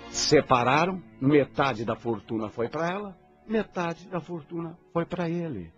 separaram, 0.09 1.01
metade 1.21 1.85
da 1.85 1.95
fortuna 1.95 2.49
foi 2.49 2.69
pra 2.69 2.91
ela, 2.91 3.17
metade 3.47 4.09
da 4.09 4.21
fortuna 4.21 4.77
foi 4.93 5.07
pra 5.07 5.31
ele. 5.31 5.76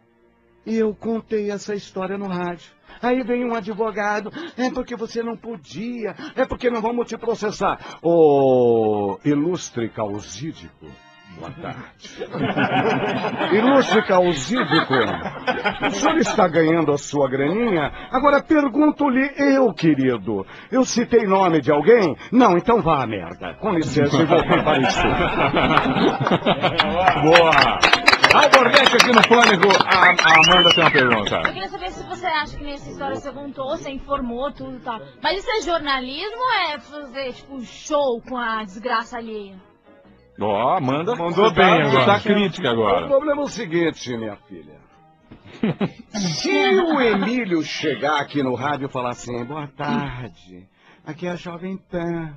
E 0.67 0.77
eu 0.77 0.95
contei 0.95 1.51
essa 1.51 1.75
história 1.75 2.19
no 2.19 2.29
rádio. 2.29 2.71
Aí 3.01 3.23
vem 3.23 3.45
um 3.45 3.55
advogado, 3.55 4.29
é 4.57 4.71
porque 4.71 4.97
você 4.97 5.23
não 5.23 5.37
podia, 5.37 6.17
é 6.35 6.45
porque 6.45 6.69
não 6.69 6.83
vamos 6.83 7.07
te 7.07 7.17
processar. 7.17 7.79
Ô, 8.03 9.17
ilustre 9.25 9.89
causídico, 9.89 10.87
boa 11.39 11.53
tarde. 11.53 12.27
ilustre 13.57 14.03
causídico, 14.05 14.95
o 15.87 15.91
senhor 15.93 16.17
está 16.19 16.49
ganhando 16.49 16.91
a 16.93 16.99
sua 16.99 17.31
graninha? 17.31 17.93
Agora 18.11 18.43
pergunto-lhe 18.43 19.31
eu, 19.37 19.73
querido, 19.73 20.45
eu 20.73 20.85
citei 20.85 21.25
nome 21.25 21.61
de 21.61 21.71
alguém? 21.71 22.17
Não, 22.33 22.57
então 22.57 22.83
vá 22.83 23.05
à 23.05 23.07
merda. 23.07 23.55
Com 23.61 23.71
licença, 23.71 24.21
e 24.21 24.27
voltei 24.27 24.61
para 24.63 24.79
isso. 24.81 25.03
Boa! 27.23 27.79
Alborguete 28.35 28.97
aqui 28.97 29.09
no 29.13 29.23
Pânico. 29.29 29.69
A, 29.85 30.11
a 30.11 30.55
Amanda 30.55 30.71
tem 30.75 30.85
uma 30.85 30.91
pergunta. 30.91 31.37
Eu 31.37 31.43
queria 31.53 31.69
saber 31.69 31.91
se 31.91 32.03
você 32.05 32.27
acha 32.27 32.57
que 32.57 32.65
nessa 32.65 32.91
história 32.91 33.17
você 33.17 33.33
contou, 33.33 33.69
você 33.77 33.91
informou 33.91 34.53
tudo 34.53 34.77
e 34.77 34.81
tal. 34.81 35.01
Mas 35.23 35.39
isso 35.39 35.51
é 35.51 35.63
jornalismo 35.63 36.37
ou 36.37 36.53
é 36.75 36.79
fazer, 36.79 37.33
tipo, 37.33 37.61
show 37.65 38.21
com 38.23 38.37
a 38.37 38.63
desgraça 38.65 39.19
alheia? 39.19 39.57
Ó, 40.41 40.77
Amanda 40.77 41.17
Mandou 41.17 41.53
tá- 41.53 41.55
bem 41.55 41.83
agora. 41.83 42.07
Tá 42.07 42.21
crítica 42.21 42.69
O 42.69 42.73
agora. 42.73 43.07
problema 43.09 43.43
é 43.43 43.45
o 43.45 43.49
seguinte, 43.49 44.17
minha 44.17 44.37
filha. 44.37 44.79
Se 46.11 46.51
o 46.51 47.01
Emílio 47.01 47.63
chegar 47.63 48.21
aqui 48.21 48.43
no 48.43 48.55
rádio 48.55 48.87
e 48.87 48.93
falar 48.93 49.11
assim, 49.11 49.45
boa 49.45 49.67
tarde, 49.67 50.69
aqui 51.05 51.27
é 51.27 51.31
a 51.31 51.35
Jovem 51.37 51.77
Pan, 51.77 52.37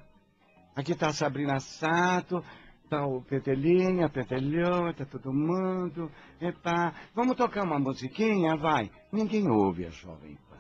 aqui 0.75 0.95
tá 0.95 1.07
a 1.07 1.13
Sabrina 1.13 1.59
Sato, 1.59 2.43
tá 2.91 3.07
o 3.07 3.21
Petelinha, 3.21 4.09
Petelhão, 4.09 4.93
tá 4.93 5.05
todo 5.05 5.31
mundo, 5.31 6.11
epa, 6.41 6.93
vamos 7.15 7.37
tocar 7.37 7.63
uma 7.63 7.79
musiquinha, 7.79 8.57
vai. 8.57 8.91
Ninguém 9.13 9.49
ouve 9.49 9.85
a 9.85 9.89
Jovem 9.89 10.37
Pan. 10.49 10.59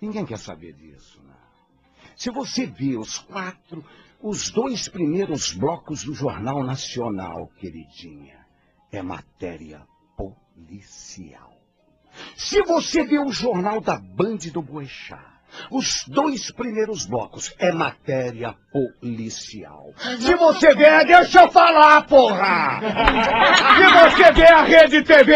Ninguém 0.00 0.26
quer 0.26 0.38
saber 0.38 0.72
disso, 0.72 1.22
né? 1.22 1.36
Se 2.16 2.28
você 2.32 2.66
vê 2.66 2.96
os 2.96 3.18
quatro, 3.18 3.84
os 4.20 4.50
dois 4.50 4.88
primeiros 4.88 5.52
blocos 5.52 6.02
do 6.02 6.12
Jornal 6.12 6.64
Nacional, 6.64 7.46
queridinha, 7.60 8.44
é 8.90 9.00
matéria 9.00 9.86
policial. 10.16 11.52
Se 12.36 12.62
você 12.62 13.04
vê 13.04 13.20
o 13.20 13.30
jornal 13.30 13.80
da 13.80 13.96
Band 13.96 14.38
do 14.52 14.60
Boechat, 14.60 15.33
os 15.70 16.04
dois 16.08 16.50
primeiros 16.52 17.06
blocos 17.06 17.54
é 17.58 17.72
matéria 17.72 18.54
policial. 18.72 19.92
Se 20.18 20.34
você 20.34 20.74
vê, 20.74 21.04
deixa 21.04 21.42
eu 21.42 21.50
falar, 21.50 22.06
porra! 22.06 22.80
Se 23.76 24.20
você 24.20 24.32
vê 24.32 24.46
a 24.46 24.62
Rede 24.62 25.02
TV, 25.02 25.34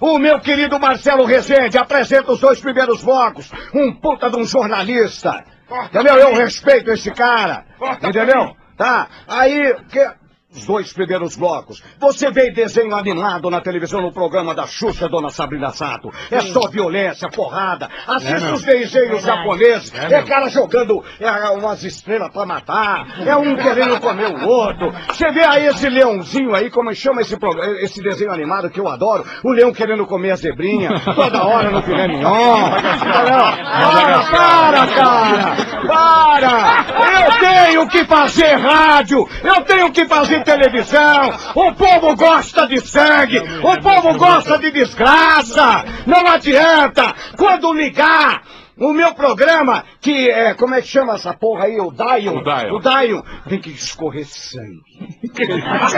o 0.00 0.18
meu 0.18 0.38
querido 0.40 0.78
Marcelo 0.78 1.24
Rezende 1.24 1.78
apresenta 1.78 2.32
os 2.32 2.40
dois 2.40 2.60
primeiros 2.60 3.02
blocos, 3.02 3.50
um 3.74 3.92
puta 3.92 4.30
de 4.30 4.36
um 4.36 4.44
jornalista. 4.44 5.44
Entendeu? 5.86 6.16
Eu 6.16 6.34
respeito 6.34 6.90
esse 6.90 7.10
cara. 7.10 7.64
Entendeu? 8.02 8.54
Tá? 8.76 9.08
Aí, 9.26 9.74
que... 9.90 10.23
Os 10.54 10.64
dois 10.64 10.92
primeiros 10.92 11.36
blocos. 11.36 11.82
Você 11.98 12.30
vê 12.30 12.50
desenho 12.52 12.94
animado 12.94 13.50
na 13.50 13.60
televisão 13.60 14.00
no 14.00 14.12
programa 14.12 14.54
da 14.54 14.66
Xuxa, 14.66 15.08
Dona 15.08 15.28
Sabrina 15.28 15.70
Sato. 15.70 16.10
É 16.30 16.40
só 16.40 16.68
violência, 16.68 17.28
porrada. 17.28 17.88
Assiste 18.06 18.52
os 18.52 18.62
desenhos 18.62 19.22
japoneses. 19.22 19.92
É, 19.94 20.22
cara 20.22 20.48
jogando 20.48 21.02
é, 21.18 21.30
umas 21.50 21.82
estrelas 21.82 22.32
pra 22.32 22.46
matar. 22.46 23.04
É 23.26 23.34
um 23.36 23.56
querendo 23.56 24.00
comer 24.00 24.28
o 24.28 24.46
outro. 24.48 24.92
Você 25.08 25.30
vê 25.32 25.44
aí 25.44 25.66
esse 25.66 25.88
leãozinho 25.88 26.54
aí, 26.54 26.70
como 26.70 26.94
chama 26.94 27.20
esse, 27.22 27.36
esse 27.80 28.00
desenho 28.00 28.32
animado 28.32 28.70
que 28.70 28.78
eu 28.78 28.88
adoro? 28.88 29.24
O 29.42 29.50
leão 29.50 29.72
querendo 29.72 30.06
comer 30.06 30.32
a 30.32 30.36
zebrinha. 30.36 30.90
Toda 31.14 31.44
hora 31.44 31.70
no 31.70 31.82
filé 31.82 32.06
mignon. 32.06 32.70
Para, 33.10 34.24
para, 34.30 34.86
cara! 34.86 35.56
Para! 35.86 36.84
Eu 37.24 37.40
tenho 37.40 37.88
que 37.88 38.04
fazer 38.04 38.54
rádio! 38.54 39.28
Eu 39.42 39.62
tenho 39.62 39.90
que 39.90 40.04
fazer 40.06 40.43
televisão! 40.44 41.30
O 41.54 41.72
povo 41.74 42.14
gosta 42.14 42.66
de 42.66 42.80
sangue! 42.80 43.38
O 43.38 43.80
povo 43.82 44.16
gosta 44.18 44.58
de 44.58 44.70
desgraça! 44.70 45.84
Não 46.06 46.26
adianta! 46.26 47.14
Quando 47.36 47.72
ligar! 47.72 48.42
O 48.76 48.92
meu 48.92 49.14
programa, 49.14 49.84
que 50.00 50.28
é, 50.28 50.52
como 50.54 50.74
é 50.74 50.82
que 50.82 50.88
chama 50.88 51.14
essa 51.14 51.32
porra 51.32 51.66
aí? 51.66 51.78
O 51.78 51.92
Dion. 51.92 52.38
O 52.38 52.42
Dion. 52.42 52.74
O 52.74 52.80
Dion. 52.80 53.22
Tem 53.48 53.60
que 53.60 53.70
escorrer 53.70 54.26
sangue. 54.26 54.82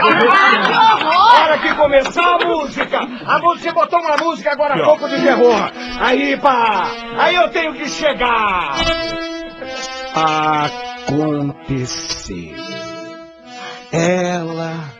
Hora 1.40 1.58
que 1.58 1.74
começar 1.74 2.34
a 2.34 2.46
música. 2.46 3.00
A 3.26 3.38
música 3.38 3.72
botou 3.72 3.98
uma 4.00 4.16
música 4.18 4.52
agora 4.52 4.74
há 4.74 4.84
pouco 4.84 5.08
de 5.08 5.22
terror. 5.22 5.72
Aí, 6.00 6.36
pá. 6.36 6.90
Aí 7.16 7.34
eu 7.34 7.48
tenho 7.48 7.72
que 7.72 7.88
chegar. 7.88 8.74
Aconteceu. 11.06 12.75
Ela, 13.92 14.92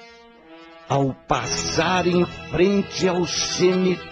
ao 0.88 1.12
passar 1.26 2.06
em 2.06 2.24
frente 2.24 3.08
ao 3.08 3.24
cemitério, 3.26 4.04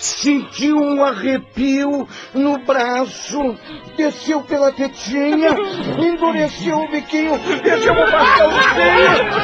sentiu 0.00 0.76
um 0.76 1.04
arrepio 1.04 2.08
no 2.34 2.58
braço, 2.58 3.54
desceu 3.96 4.40
pela 4.40 4.72
tetinha, 4.72 5.50
endureceu 5.98 6.78
o 6.78 6.90
biquinho, 6.90 7.38
desceu 7.62 7.92
o 7.92 8.10
pastelzinho. 8.10 8.70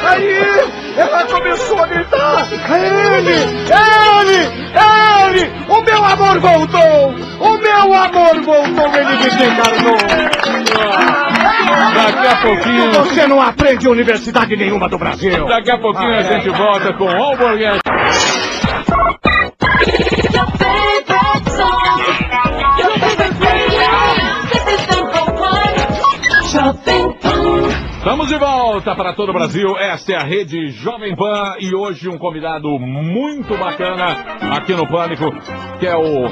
Aí 0.09 0.97
ela 0.97 1.25
começou 1.27 1.79
a 1.79 1.87
gritar: 1.87 2.47
Ele, 2.71 3.33
ele, 3.71 4.41
ele, 4.73 5.53
o 5.69 5.83
meu 5.83 6.05
amor 6.05 6.41
voltou, 6.41 7.15
o 7.41 7.59
meu 7.59 7.95
amor 7.95 8.41
voltou, 8.43 8.95
ele 8.97 9.17
desencarnou. 9.17 9.97
Daqui 11.95 12.29
a 12.29 12.37
pouquinho. 12.43 12.93
Você 12.93 13.27
não 13.27 13.43
aprende 13.43 13.89
universidade 13.89 14.57
nenhuma 14.57 14.89
do 14.89 14.99
Brasil. 14.99 15.47
Daqui 15.47 15.71
a 15.71 15.79
pouquinho 15.79 16.15
a 16.15 16.23
gente 16.23 16.49
volta 16.51 16.93
com 16.95 17.09
Alborguete. 17.09 17.81
Your 19.37 19.56
Estamos 27.99 28.29
de 28.29 28.39
volta 28.39 28.95
para 28.95 29.15
todo 29.15 29.31
o 29.31 29.33
Brasil. 29.33 29.77
Esta 29.79 30.13
é 30.13 30.17
a 30.17 30.25
rede 30.25 30.69
Jovem 30.69 31.15
Pan 31.17 31.57
e 31.59 31.75
hoje 31.75 32.09
um 32.09 32.17
convidado 32.17 32.69
muito 32.79 33.57
bacana 33.59 34.07
aqui 34.57 34.73
no 34.75 34.87
Pânico, 34.89 35.25
que 35.79 35.87
é 35.87 35.97
o 35.97 36.27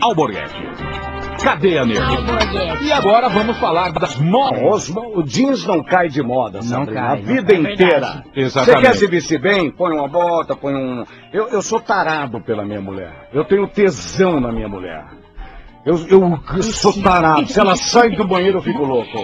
Alborguete. 0.00 1.21
Cadeia 1.42 1.84
nele. 1.84 2.00
E 2.82 2.92
agora 2.92 3.28
vamos 3.28 3.56
falar 3.58 3.92
das 3.92 4.16
modas. 4.16 4.88
Os, 4.88 4.96
o 4.96 5.22
jeans 5.22 5.66
não 5.66 5.82
cai 5.82 6.08
de 6.08 6.22
moda, 6.22 6.62
Sabrina. 6.62 7.00
cai, 7.00 7.12
a 7.12 7.16
não 7.16 7.22
vida 7.22 7.52
cai. 7.52 7.72
inteira. 7.72 8.24
Exatamente. 8.34 8.80
Você 8.80 8.86
quer 8.86 8.94
se 8.96 9.06
vestir 9.06 9.40
bem? 9.40 9.70
Põe 9.70 9.96
uma 9.96 10.08
bota, 10.08 10.54
põe 10.56 10.74
um. 10.74 11.04
Eu, 11.32 11.48
eu 11.48 11.62
sou 11.62 11.80
tarado 11.80 12.40
pela 12.40 12.64
minha 12.64 12.80
mulher. 12.80 13.28
Eu 13.32 13.44
tenho 13.44 13.66
tesão 13.66 14.40
na 14.40 14.52
minha 14.52 14.68
mulher. 14.68 15.04
Eu, 15.84 15.96
eu 16.08 16.62
sou 16.62 16.92
tarado. 17.02 17.46
Se 17.48 17.58
ela 17.58 17.74
sai 17.74 18.10
do 18.10 18.24
banheiro, 18.24 18.58
eu 18.58 18.62
fico 18.62 18.84
louco. 18.84 19.18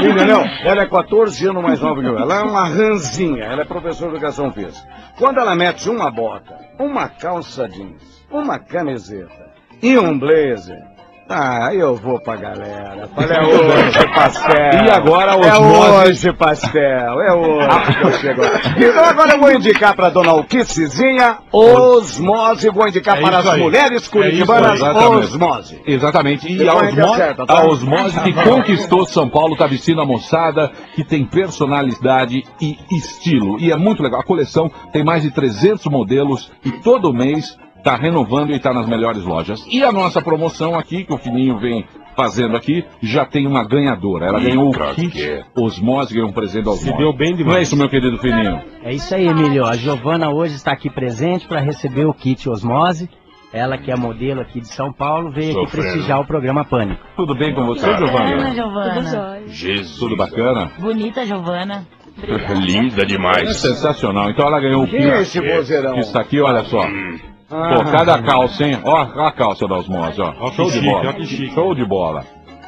Entendeu? 0.00 0.42
Ela 0.64 0.82
é 0.82 0.86
14 0.86 1.48
anos 1.48 1.62
mais 1.62 1.80
nova 1.80 2.00
que 2.00 2.06
eu. 2.06 2.16
Ela 2.16 2.36
é 2.36 2.42
uma 2.42 2.68
ranzinha. 2.68 3.44
Ela 3.44 3.62
é 3.62 3.64
professora 3.64 4.10
de 4.12 4.16
educação 4.18 4.52
física. 4.52 4.88
Quando 5.18 5.40
ela 5.40 5.56
mete 5.56 5.90
uma 5.90 6.10
bota, 6.12 6.56
uma 6.78 7.08
calça 7.08 7.68
jeans, 7.68 8.24
uma 8.30 8.60
camiseta 8.60 9.52
e 9.82 9.98
um 9.98 10.16
blazer. 10.16 10.93
Ah, 11.26 11.70
eu 11.72 11.96
vou 11.96 12.20
pra 12.20 12.36
galera. 12.36 13.08
Fala, 13.14 13.32
é 13.32 13.40
hoje, 13.46 14.14
pastel. 14.14 14.84
E 14.84 14.90
agora 14.90 15.32
a 15.32 15.34
É 15.36 15.54
osmose- 15.58 15.90
hoje, 16.10 16.32
pastel. 16.34 17.20
É 17.22 17.32
hoje 17.32 17.94
que 17.98 18.06
eu 18.06 18.12
chego. 18.12 18.42
Então 18.76 19.04
agora 19.04 19.32
eu 19.32 19.40
vou 19.40 19.50
indicar 19.50 19.96
pra 19.96 20.10
dona 20.10 20.32
Alquicezinha 20.32 21.38
Osmose. 21.50 22.68
Vou 22.68 22.86
indicar 22.86 23.16
É 23.18 23.22
para 23.22 23.38
as 23.38 23.46
aí. 23.46 23.60
mulheres 23.62 24.06
É 24.06 24.10
curitibanas 24.10 24.70
aí, 24.82 24.90
exatamente. 24.90 25.24
Osmose. 25.24 25.82
Exatamente. 25.86 26.46
E 26.52 26.68
a 26.68 26.74
gente 26.84 27.00
Osmose, 27.00 27.12
acerta, 27.22 27.46
tá? 27.46 27.54
a 27.58 27.64
Osmose 27.64 28.20
que 28.20 28.32
conquistou 28.44 29.06
São 29.06 29.28
Paulo, 29.28 29.54
está 29.54 29.66
vestindo 29.66 30.02
a 30.02 30.06
moçada, 30.06 30.70
que 30.94 31.02
tem 31.02 31.24
personalidade 31.24 32.44
e 32.60 32.76
estilo. 32.92 33.58
E 33.58 33.72
é 33.72 33.76
muito 33.78 34.02
legal. 34.02 34.20
A 34.20 34.24
coleção 34.24 34.70
tem 34.92 35.02
mais 35.02 35.22
de 35.22 35.30
300 35.30 35.86
modelos 35.86 36.52
e 36.62 36.70
todo 36.70 37.14
mês 37.14 37.56
está 37.84 37.96
renovando 37.96 38.50
e 38.50 38.56
está 38.56 38.72
nas 38.72 38.88
melhores 38.88 39.22
lojas. 39.24 39.62
E 39.70 39.84
a 39.84 39.92
nossa 39.92 40.22
promoção 40.22 40.74
aqui, 40.78 41.04
que 41.04 41.12
o 41.12 41.18
Fininho 41.18 41.58
vem 41.58 41.84
fazendo 42.16 42.56
aqui, 42.56 42.82
já 43.02 43.26
tem 43.26 43.46
uma 43.46 43.62
ganhadora. 43.62 44.26
Ela 44.26 44.40
Ih, 44.40 44.44
ganhou 44.46 44.70
o 44.70 44.72
que 44.94 45.10
kit 45.10 45.22
é. 45.22 45.42
Osmose, 45.54 46.14
ganhou 46.14 46.30
um 46.30 46.32
presente 46.32 46.66
Osmose. 46.68 46.88
Se 46.90 46.96
deu 46.96 47.12
bem 47.12 47.30
Não 47.32 47.36
demais. 47.38 47.58
é 47.58 47.62
isso, 47.62 47.76
meu 47.76 47.88
querido 47.88 48.16
Fininho? 48.18 48.62
É 48.82 48.92
isso 48.94 49.14
aí, 49.14 49.26
Emílio. 49.26 49.66
A 49.66 49.76
Giovana 49.76 50.30
hoje 50.30 50.54
está 50.54 50.72
aqui 50.72 50.88
presente 50.88 51.46
para 51.46 51.60
receber 51.60 52.06
o 52.06 52.14
kit 52.14 52.48
Osmose. 52.48 53.08
Ela 53.52 53.76
que 53.78 53.90
é 53.90 53.96
modelo 53.96 54.40
aqui 54.40 54.60
de 54.60 54.66
São 54.68 54.92
Paulo, 54.92 55.30
veio 55.30 55.50
aqui 55.52 55.60
Sofrendo. 55.60 55.86
prestigiar 55.88 56.20
o 56.20 56.26
programa 56.26 56.64
Pânico. 56.64 57.00
Tudo 57.16 57.36
bem 57.36 57.54
com 57.54 57.64
você, 57.66 57.86
Bacana, 57.86 58.52
Giovana? 58.54 58.94
Tudo 58.94 59.06
jóia. 59.10 59.42
Jesus. 59.48 59.98
Tudo 59.98 60.16
bacana? 60.16 60.72
Bonita, 60.80 61.24
Giovana. 61.24 61.86
Linda 62.64 63.02
É 63.02 63.04
demais. 63.04 63.56
sensacional. 63.58 64.30
Então 64.30 64.46
ela 64.46 64.58
ganhou 64.60 64.82
o 64.82 64.86
é 64.86 64.88
kit. 64.88 65.02
esse 65.20 65.40
vozeirão? 65.40 65.94
que 65.94 66.00
está 66.00 66.20
aqui, 66.20 66.40
olha 66.40 66.64
só. 66.64 66.80
Hum. 66.86 67.18
Pô, 67.54 67.84
cada 67.90 68.20
calça, 68.22 68.64
hein? 68.64 68.78
Ó 68.84 68.96
a 69.00 69.30
calça 69.32 69.66
da 69.68 69.76
Osmose, 69.76 70.20
ó. 70.20 70.32
Ó, 70.40 70.50
que 70.50 70.56
Show 70.56 70.66
de 70.66 70.72
chique, 70.72 70.86
bola. 70.86 71.08
ó, 71.08 71.12
que 71.12 71.26
chique. 71.26 71.54
Show 71.54 71.74
de 71.74 71.84
bola. 71.84 72.24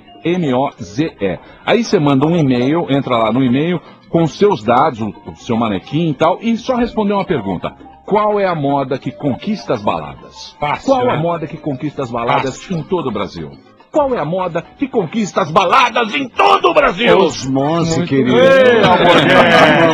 Aí 1.65 1.83
você 1.83 1.99
manda 1.99 2.25
um 2.27 2.35
e-mail, 2.35 2.85
entra 2.89 3.17
lá 3.17 3.31
no 3.31 3.41
e-mail, 3.43 3.79
com 4.09 4.25
seus 4.27 4.61
dados, 4.63 4.99
o, 5.01 5.13
seu 5.35 5.57
manequim 5.57 6.11
e 6.11 6.13
tal, 6.13 6.37
e 6.39 6.55
só 6.57 6.75
responder 6.75 7.13
uma 7.13 7.25
pergunta. 7.25 7.75
Qual 8.05 8.39
é 8.39 8.45
a 8.45 8.53
moda 8.53 8.99
que 8.99 9.11
conquista 9.11 9.73
as 9.73 9.81
baladas? 9.81 10.55
Fácil, 10.59 10.93
Qual 10.93 11.09
a 11.09 11.15
né? 11.15 11.21
moda 11.21 11.47
que 11.47 11.57
conquista 11.57 12.03
as 12.03 12.11
baladas 12.11 12.69
em 12.69 12.83
todo 12.83 13.07
o 13.07 13.11
Brasil? 13.11 13.49
Qual 13.93 14.11
é 14.15 14.19
a 14.19 14.25
moda 14.25 14.63
que 14.79 14.87
conquista 14.87 15.41
as 15.41 15.51
baladas 15.51 16.15
em 16.15 16.27
todo 16.27 16.69
o 16.69 16.73
Brasil? 16.73 17.15
Osmose, 17.15 18.03
querido. 18.07 18.35
Ei, 18.39 18.81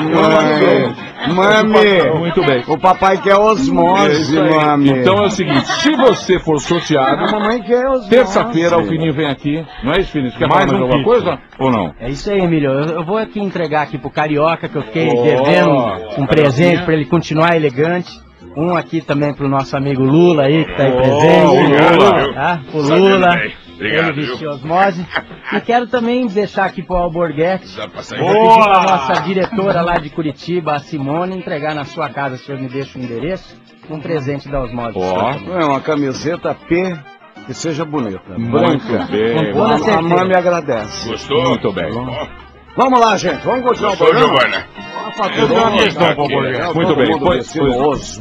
Mami, 1.27 1.73
mami. 1.73 2.17
Muito 2.17 2.41
bem. 2.45 2.63
O 2.65 2.77
papai 2.77 3.17
quer 3.21 3.31
É 3.31 3.37
osmose, 3.37 4.39
aí. 4.39 4.49
mami. 4.55 4.89
Então 4.91 5.17
é 5.17 5.25
o 5.25 5.29
seguinte, 5.29 5.65
se 5.67 5.93
você 5.97 6.39
for 6.39 6.55
A 6.55 6.59
sorteado, 6.59 7.29
mamãe 7.29 7.61
quer 7.61 7.87
osmose. 7.89 8.09
terça-feira 8.09 8.77
o 8.79 8.85
Fininho 8.85 9.13
vem 9.13 9.27
aqui, 9.27 9.65
não 9.83 9.91
é 9.91 9.99
isso, 9.99 10.11
Fininho? 10.13 10.31
Você 10.31 10.37
quer 10.37 10.47
Mais 10.47 10.65
mais 10.65 10.79
um 10.79 10.83
alguma 10.85 11.03
coisa 11.03 11.37
ou 11.59 11.69
não? 11.69 11.93
É 11.99 12.09
isso 12.09 12.31
aí, 12.31 12.39
Emílio. 12.39 12.71
Eu, 12.71 12.85
eu 12.99 13.05
vou 13.05 13.17
aqui 13.17 13.41
entregar 13.41 13.81
aqui 13.81 13.97
pro 13.97 14.09
Carioca, 14.09 14.69
que 14.69 14.77
eu 14.77 14.81
fiquei 14.83 15.09
Oh, 15.09 15.23
devendo 15.23 15.71
um, 16.17 16.25
presente 16.25 16.83
para 16.85 16.93
ele 16.93 17.03
continuar 17.05 17.53
elegante. 17.57 18.09
Um 18.55 18.75
aqui 18.75 19.01
também 19.01 19.33
pro 19.33 19.47
nosso 19.49 19.75
amigo 19.75 20.01
Lula 20.01 20.43
aí, 20.43 20.63
que 20.65 20.73
tá 20.77 20.83
aí 20.83 20.93
Oh, 20.93 20.97
presente. 21.01 21.45
o 21.45 21.95
Lula. 21.97 22.33
Tá? 22.33 22.59
O 22.73 22.81
Lula. 22.81 23.41
Obrigado, 23.79 24.09
ele 24.09 24.27
vestiu 24.27 24.49
osmose. 24.51 25.05
E 25.53 25.61
quero 25.61 25.87
também 25.87 26.27
deixar 26.27 26.65
aqui 26.65 26.83
pro 26.83 26.95
Alborguete. 26.97 27.77
Dá 27.77 27.87
pra 27.87 28.03
sair 28.03 28.19
Vou 28.19 28.27
daqui. 28.33 28.49
pedir 28.49 28.63
pra 28.63 28.83
nossa 28.83 29.21
diretora 29.21 29.81
lá 29.81 29.93
de 29.93 30.09
Curitiba, 30.09 30.73
a 30.73 30.79
Simone, 30.79 31.37
entregar 31.37 31.73
na 31.73 31.85
sua 31.85 32.09
casa, 32.09 32.35
se 32.35 32.43
o 32.43 32.45
senhor 32.47 32.61
me 32.61 32.67
deixa 32.67 32.99
o 32.99 33.01
endereço, 33.01 33.55
um 33.89 33.99
presente 34.01 34.49
da 34.49 34.61
Osmose. 34.61 34.97
Ó. 34.97 35.31
É 35.59 35.65
uma 35.65 35.79
camiseta 35.79 36.53
P 36.67 36.93
que 37.45 37.53
seja 37.53 37.85
bonita. 37.85 38.37
Muito 38.37 38.85
Branca. 38.85 39.07
bem. 39.11 39.53
Com 39.53 39.53
toda 39.53 39.71
A, 39.71 39.75
a 39.75 39.79
certeza. 39.79 40.01
mami 40.01 40.35
agradece. 40.35 41.09
Gostou? 41.09 41.43
Muito 41.49 41.71
bem. 41.71 41.89
Vamos 42.75 42.99
lá, 42.99 43.17
gente. 43.17 43.43
Vamos 43.45 43.65
continuar 43.65 43.93
o 43.93 43.97
Gostou, 43.97 44.07
programa. 44.07 44.39
Giovana? 44.41 44.67
Eu 44.99 45.47
Alborguete. 46.21 46.75
Muito 46.75 46.95
bem, 46.95 47.19
pois-. 47.19 48.19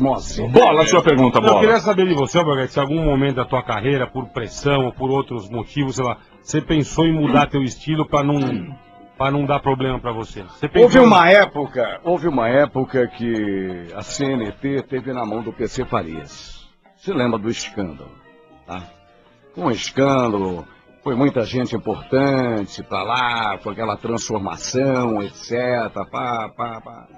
Bola, 0.50 0.86
sua 0.86 1.02
pergunta, 1.02 1.38
Eu 1.38 1.42
bola. 1.42 1.60
queria 1.60 1.80
saber 1.80 2.06
de 2.06 2.14
você, 2.14 2.38
Alberto, 2.38 2.72
se 2.72 2.78
em 2.78 2.82
algum 2.82 3.04
momento 3.04 3.36
da 3.36 3.44
tua 3.44 3.62
carreira, 3.62 4.06
por 4.06 4.26
pressão 4.26 4.86
ou 4.86 4.92
por 4.92 5.10
outros 5.10 5.48
motivos, 5.50 5.96
sei 5.96 6.04
lá, 6.04 6.18
você 6.40 6.60
pensou 6.60 7.06
em 7.06 7.12
mudar 7.12 7.48
teu 7.48 7.62
estilo 7.62 8.06
pra 8.06 8.22
não, 8.22 8.38
pra 9.16 9.30
não 9.30 9.44
dar 9.44 9.60
problema 9.60 9.98
pra 9.98 10.12
você. 10.12 10.42
Você 10.42 10.68
pensou 10.68 10.84
Houve 10.84 10.98
uma 11.00 11.28
época, 11.30 12.00
houve 12.04 12.28
uma 12.28 12.48
época 12.48 13.06
que 13.08 13.86
a 13.94 14.02
CNT 14.02 14.82
teve 14.88 15.12
na 15.12 15.24
mão 15.26 15.42
do 15.42 15.52
PC 15.52 15.84
Farias. 15.84 16.68
Se 16.96 17.12
lembra 17.12 17.38
do 17.38 17.48
escândalo, 17.48 18.10
tá? 18.66 18.82
Um 19.56 19.70
escândalo, 19.70 20.64
foi 21.08 21.16
muita 21.16 21.42
gente 21.42 21.74
importante 21.74 22.82
pra 22.82 23.02
lá, 23.02 23.58
foi 23.62 23.72
aquela 23.72 23.96
transformação, 23.96 25.22
etc, 25.22 25.90
pá, 26.10 26.50
pá, 26.50 26.82
pá. 26.82 27.08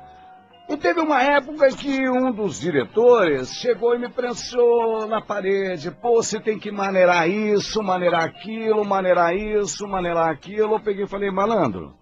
E 0.68 0.76
teve 0.76 1.01
uma 1.01 1.20
época 1.20 1.68
que 1.70 2.09
um 2.09 2.30
dos 2.30 2.61
diretores 2.61 3.53
chegou 3.53 3.93
e 3.93 3.99
me 3.99 4.09
prensou 4.09 5.09
na 5.09 5.20
parede. 5.20 5.91
Pô, 5.91 6.22
você 6.22 6.38
tem 6.38 6.57
que 6.57 6.70
maneirar 6.70 7.28
isso, 7.28 7.82
maneirar 7.82 8.22
aquilo, 8.22 8.84
maneirar 8.84 9.34
isso, 9.34 9.88
maneirar 9.88 10.30
aquilo. 10.30 10.76
Eu 10.76 10.80
peguei 10.80 11.03
e 11.03 11.09
falei, 11.09 11.32
malandro, 11.32 11.93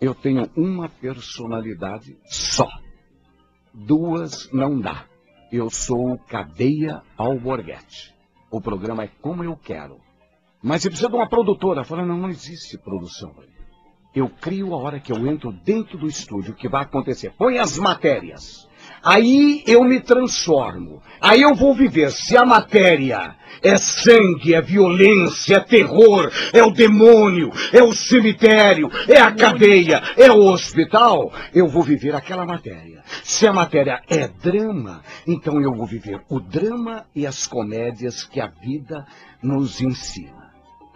eu 0.00 0.14
tenho 0.14 0.48
uma 0.56 0.88
personalidade 0.88 2.16
só. 2.24 2.68
Duas 3.74 4.50
não 4.50 4.80
dá. 4.80 5.04
Eu 5.52 5.68
sou 5.68 6.16
cadeia 6.26 7.02
alborguete. 7.18 8.13
O 8.54 8.60
programa 8.60 9.02
é 9.02 9.08
como 9.20 9.42
eu 9.42 9.56
quero. 9.56 9.96
Mas 10.62 10.82
você 10.82 10.88
precisa 10.88 11.10
de 11.10 11.16
uma 11.16 11.28
produtora. 11.28 11.82
Falei, 11.82 12.06
não, 12.06 12.16
não 12.16 12.28
existe 12.28 12.78
produção. 12.78 13.34
Eu 14.14 14.28
crio 14.28 14.72
a 14.72 14.76
hora 14.76 15.00
que 15.00 15.10
eu 15.10 15.26
entro 15.26 15.50
dentro 15.50 15.98
do 15.98 16.06
estúdio, 16.06 16.52
o 16.52 16.56
que 16.56 16.68
vai 16.68 16.84
acontecer. 16.84 17.34
Põe 17.36 17.58
as 17.58 17.76
matérias. 17.76 18.63
Aí 19.04 19.62
eu 19.66 19.84
me 19.84 20.00
transformo. 20.00 21.02
Aí 21.20 21.42
eu 21.42 21.54
vou 21.54 21.74
viver. 21.74 22.10
Se 22.10 22.36
a 22.36 22.44
matéria 22.44 23.36
é 23.62 23.76
sangue, 23.76 24.54
é 24.54 24.60
violência, 24.60 25.56
é 25.56 25.60
terror, 25.60 26.30
é 26.52 26.62
o 26.62 26.70
demônio, 26.70 27.50
é 27.72 27.82
o 27.82 27.92
cemitério, 27.92 28.90
é 29.08 29.20
a 29.20 29.32
cadeia, 29.32 30.02
é 30.16 30.30
o 30.30 30.46
hospital, 30.46 31.32
eu 31.54 31.66
vou 31.66 31.82
viver 31.82 32.14
aquela 32.14 32.44
matéria. 32.44 33.02
Se 33.22 33.46
a 33.46 33.52
matéria 33.52 34.02
é 34.08 34.28
drama, 34.28 35.02
então 35.26 35.60
eu 35.60 35.72
vou 35.74 35.86
viver 35.86 36.20
o 36.28 36.40
drama 36.40 37.06
e 37.14 37.26
as 37.26 37.46
comédias 37.46 38.24
que 38.24 38.40
a 38.40 38.46
vida 38.46 39.06
nos 39.42 39.80
ensina. 39.80 40.43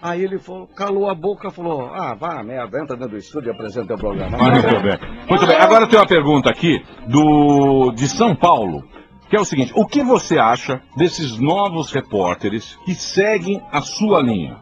Aí 0.00 0.22
ele 0.22 0.38
falou, 0.38 0.68
calou 0.68 1.10
a 1.10 1.14
boca 1.14 1.48
e 1.48 1.50
falou, 1.52 1.90
ah, 1.92 2.14
vá, 2.14 2.40
merda, 2.42 2.78
entra 2.80 2.96
dentro 2.96 3.10
do 3.10 3.16
estúdio 3.16 3.50
e 3.50 3.52
apresenta 3.52 3.94
o 3.94 3.98
programa. 3.98 4.38
Muito 4.38 4.62
bem. 4.62 5.26
Muito 5.28 5.46
bem. 5.46 5.56
Agora 5.56 5.88
tem 5.88 5.98
uma 5.98 6.06
pergunta 6.06 6.48
aqui 6.48 6.80
do 7.08 7.90
de 7.92 8.06
São 8.06 8.34
Paulo, 8.36 8.84
que 9.28 9.36
é 9.36 9.40
o 9.40 9.44
seguinte: 9.44 9.72
o 9.74 9.84
que 9.86 10.02
você 10.04 10.38
acha 10.38 10.80
desses 10.96 11.38
novos 11.40 11.90
repórteres 11.92 12.76
que 12.84 12.94
seguem 12.94 13.60
a 13.72 13.80
sua 13.80 14.22
linha? 14.22 14.58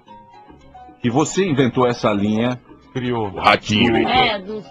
Que 1.02 1.10
você 1.10 1.46
inventou 1.46 1.86
essa 1.86 2.10
linha, 2.12 2.58
criou. 2.94 3.26
O 3.28 3.38
ratinho. 3.38 3.94
É, 4.08 4.38
do... 4.40 4.62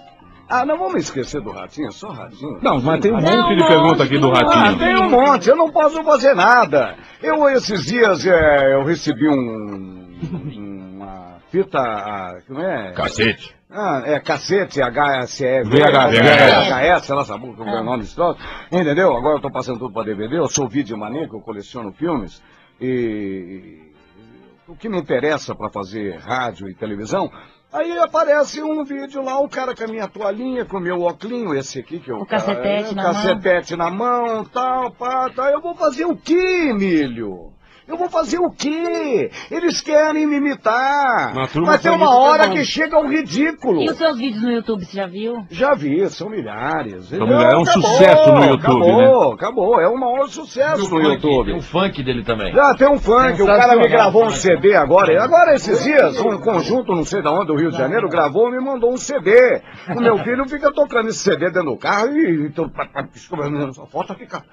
Ah, 0.49 0.65
não 0.65 0.77
vamos 0.77 0.95
esquecer 1.03 1.41
do 1.41 1.51
Ratinho, 1.51 1.91
só 1.91 2.07
Ratinho. 2.09 2.59
Não, 2.61 2.79
mas 2.79 2.99
tem 3.01 3.11
um 3.11 3.15
Não, 3.19 3.21
monte 3.21 3.55
de 3.55 3.61
não, 3.61 3.67
pergunta 3.67 4.03
aqui 4.03 4.17
do 4.19 4.31
Ah, 4.31 4.39
Ratinho. 4.43 4.77
tem 4.77 4.95
um 4.95 5.09
monte, 5.09 5.49
eu 5.49 5.55
não 5.55 5.71
posso 5.71 6.03
fazer 6.03 6.35
nada. 6.35 6.95
Eu, 7.23 7.49
esses 7.49 7.83
dias, 7.85 8.23
é, 8.27 8.75
eu 8.75 8.83
recebi 8.83 9.27
um, 9.27 10.04
uma 10.21 11.39
fita, 11.49 11.79
ah, 11.79 12.39
como 12.47 12.61
é? 12.61 12.93
Cacete. 12.93 13.55
Ah, 13.69 14.03
é 14.05 14.19
cacete, 14.19 14.79
HSE, 14.79 15.63
VHS. 15.63 17.09
Ela 17.09 17.25
sabe 17.25 17.45
é 17.45 17.49
o 17.49 17.83
nome 17.83 18.03
desse 18.03 18.15
troço. 18.15 18.39
Entendeu? 18.71 19.15
Agora 19.15 19.37
eu 19.37 19.41
tô 19.41 19.51
passando 19.51 19.79
tudo 19.79 19.93
para 19.93 20.05
DVD, 20.05 20.37
eu 20.37 20.47
sou 20.47 20.67
videomaníaco, 20.67 21.35
eu 21.35 21.41
coleciono 21.41 21.91
filmes. 21.91 22.41
E 22.79 23.91
o 24.67 24.75
que 24.75 24.89
me 24.89 24.97
interessa 24.97 25.53
para 25.53 25.69
fazer 25.69 26.17
rádio 26.17 26.69
e 26.69 26.73
televisão, 26.73 27.31
aí 27.71 27.97
aparece 27.99 28.61
um 28.61 28.83
vídeo 28.83 29.21
lá, 29.23 29.39
o 29.39 29.49
cara 29.49 29.75
com 29.75 29.83
a 29.83 29.87
minha 29.87 30.07
toalhinha, 30.07 30.65
com 30.65 30.77
o 30.77 30.81
meu 30.81 31.01
óculos, 31.01 31.57
esse 31.57 31.79
aqui 31.79 31.99
que 31.99 32.11
eu... 32.11 32.17
O 32.17 32.25
cacetete 32.25 32.91
é, 32.91 32.95
na 32.95 33.03
mão. 33.03 33.13
cacetete 33.13 33.75
na 33.75 33.91
mão, 33.91 34.45
tal, 34.45 34.91
pá, 34.91 35.29
tal. 35.35 35.49
Eu 35.49 35.61
vou 35.61 35.75
fazer 35.75 36.05
o 36.05 36.15
quê, 36.15 36.69
Emílio? 36.69 37.54
Eu 37.87 37.97
vou 37.97 38.09
fazer 38.09 38.39
o 38.39 38.49
quê? 38.49 39.29
Eles 39.51 39.79
querem 39.79 40.25
me 40.25 40.37
imitar. 40.37 41.33
Mas 41.35 41.81
tem 41.81 41.91
uma 41.91 42.15
hora 42.15 42.49
que 42.49 42.63
chega 42.65 42.95
ao 42.95 43.07
ridículo. 43.07 43.81
E 43.81 43.89
os 43.89 43.97
seus 43.97 44.17
vídeos 44.17 44.41
no 44.41 44.51
YouTube, 44.51 44.83
você 44.83 44.97
já 44.97 45.05
viu? 45.05 45.45
Já 45.51 45.75
vi, 45.75 46.09
são 46.09 46.29
milhares. 46.29 47.05
São 47.09 47.27
milhares. 47.27 47.53
É 47.53 47.57
um 47.57 47.65
sucesso 47.65 48.31
no 48.31 48.43
YouTube, 48.43 48.89
acabou, 48.89 49.33
Acabou, 49.33 49.79
é 49.81 49.87
o 49.87 49.99
maior 49.99 50.27
sucesso 50.27 50.89
no 50.89 51.01
YouTube. 51.01 51.51
Tem 51.51 51.57
o 51.57 51.61
funk 51.61 52.03
dele 52.03 52.23
também. 52.23 52.53
Já 52.53 52.73
tem 52.73 52.89
um 52.89 52.97
funk, 52.97 53.41
o 53.41 53.45
cara 53.45 53.75
me 53.75 53.87
gravou 53.87 54.25
um 54.25 54.31
CD 54.31 54.75
agora. 54.75 55.23
Agora, 55.23 55.53
esses 55.53 55.83
dias, 55.83 56.19
um 56.19 56.39
conjunto, 56.39 56.95
não 56.95 57.05
sei 57.05 57.21
de 57.21 57.27
onde, 57.27 57.47
do 57.47 57.55
Rio 57.55 57.71
de 57.71 57.77
Janeiro, 57.77 58.09
gravou 58.09 58.49
e 58.49 58.51
me 58.53 58.59
mandou 58.59 58.91
um 58.91 58.97
CD. 58.97 59.61
O 59.95 60.01
meu 60.01 60.17
filho 60.19 60.47
fica 60.47 60.71
tocando 60.73 61.09
esse 61.09 61.19
CD 61.19 61.51
dentro 61.51 61.71
do 61.71 61.77
carro 61.77 62.17
e. 62.17 62.47
Então, 62.47 62.71
só 63.73 63.85
falta 63.85 64.15
ficar. 64.15 64.43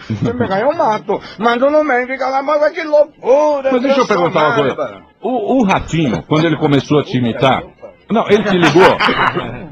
Se 0.00 0.32
me 0.32 0.46
ganhar, 0.46 0.62
eu 0.62 0.76
mato. 0.76 1.20
Mas 1.38 1.60
não 1.60 1.84
me 1.84 2.06
fica 2.06 2.28
lá, 2.28 2.39
mas 2.42 2.72
que 2.72 2.82
loucura. 2.82 3.72
Mas 3.72 3.82
deixa 3.82 4.00
eu 4.00 4.06
perguntar 4.06 4.46
uma 4.46 4.54
coisa. 4.56 5.02
O, 5.20 5.58
o 5.58 5.64
Ratinho, 5.64 6.22
quando 6.24 6.46
ele 6.46 6.56
começou 6.56 7.00
a 7.00 7.04
te 7.04 7.18
imitar. 7.18 7.62
Não, 8.10 8.28
ele 8.28 8.42
te 8.42 8.56
ligou. 8.56 8.98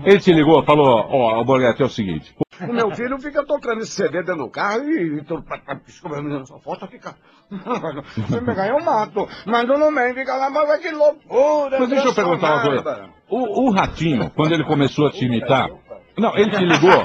Ele 0.05 0.21
te 0.21 0.33
ligou, 0.33 0.63
falou: 0.63 1.07
Ó, 1.11 1.41
o 1.41 1.45
Borghetti 1.45 1.83
é 1.83 1.87
o 1.87 1.89
seguinte. 1.89 2.35
O 2.61 2.73
meu 2.73 2.91
filho 2.93 3.19
fica 3.21 3.45
tocando 3.45 3.81
esse 3.81 3.93
CD 3.93 4.23
dentro 4.23 4.45
do 4.45 4.51
carro 4.51 4.83
e. 4.85 5.21
Então, 5.21 5.45
só 6.45 6.59
falta 6.61 6.87
ficar. 6.87 7.15
Se 8.29 8.41
me 8.41 8.55
ganhar, 8.55 8.79
eu 8.79 8.85
mato. 8.85 9.29
Mas 9.47 9.67
não 9.67 9.91
me 9.91 10.15
fica 10.15 10.37
lá, 10.37 10.51
mas 10.51 10.81
que 10.81 10.91
loucura. 10.91 11.79
Mas 11.81 11.89
deixa 11.89 12.09
eu 12.09 12.15
perguntar 12.15 12.55
uma 12.55 12.63
coisa. 12.63 13.11
O, 13.29 13.67
o 13.67 13.71
Ratinho, 13.73 14.31
quando 14.31 14.53
ele 14.53 14.65
começou 14.65 15.07
a 15.07 15.11
te 15.11 15.25
imitar. 15.25 15.69
Não, 16.19 16.37
ele 16.37 16.51
te 16.51 16.65
ligou. 16.65 17.05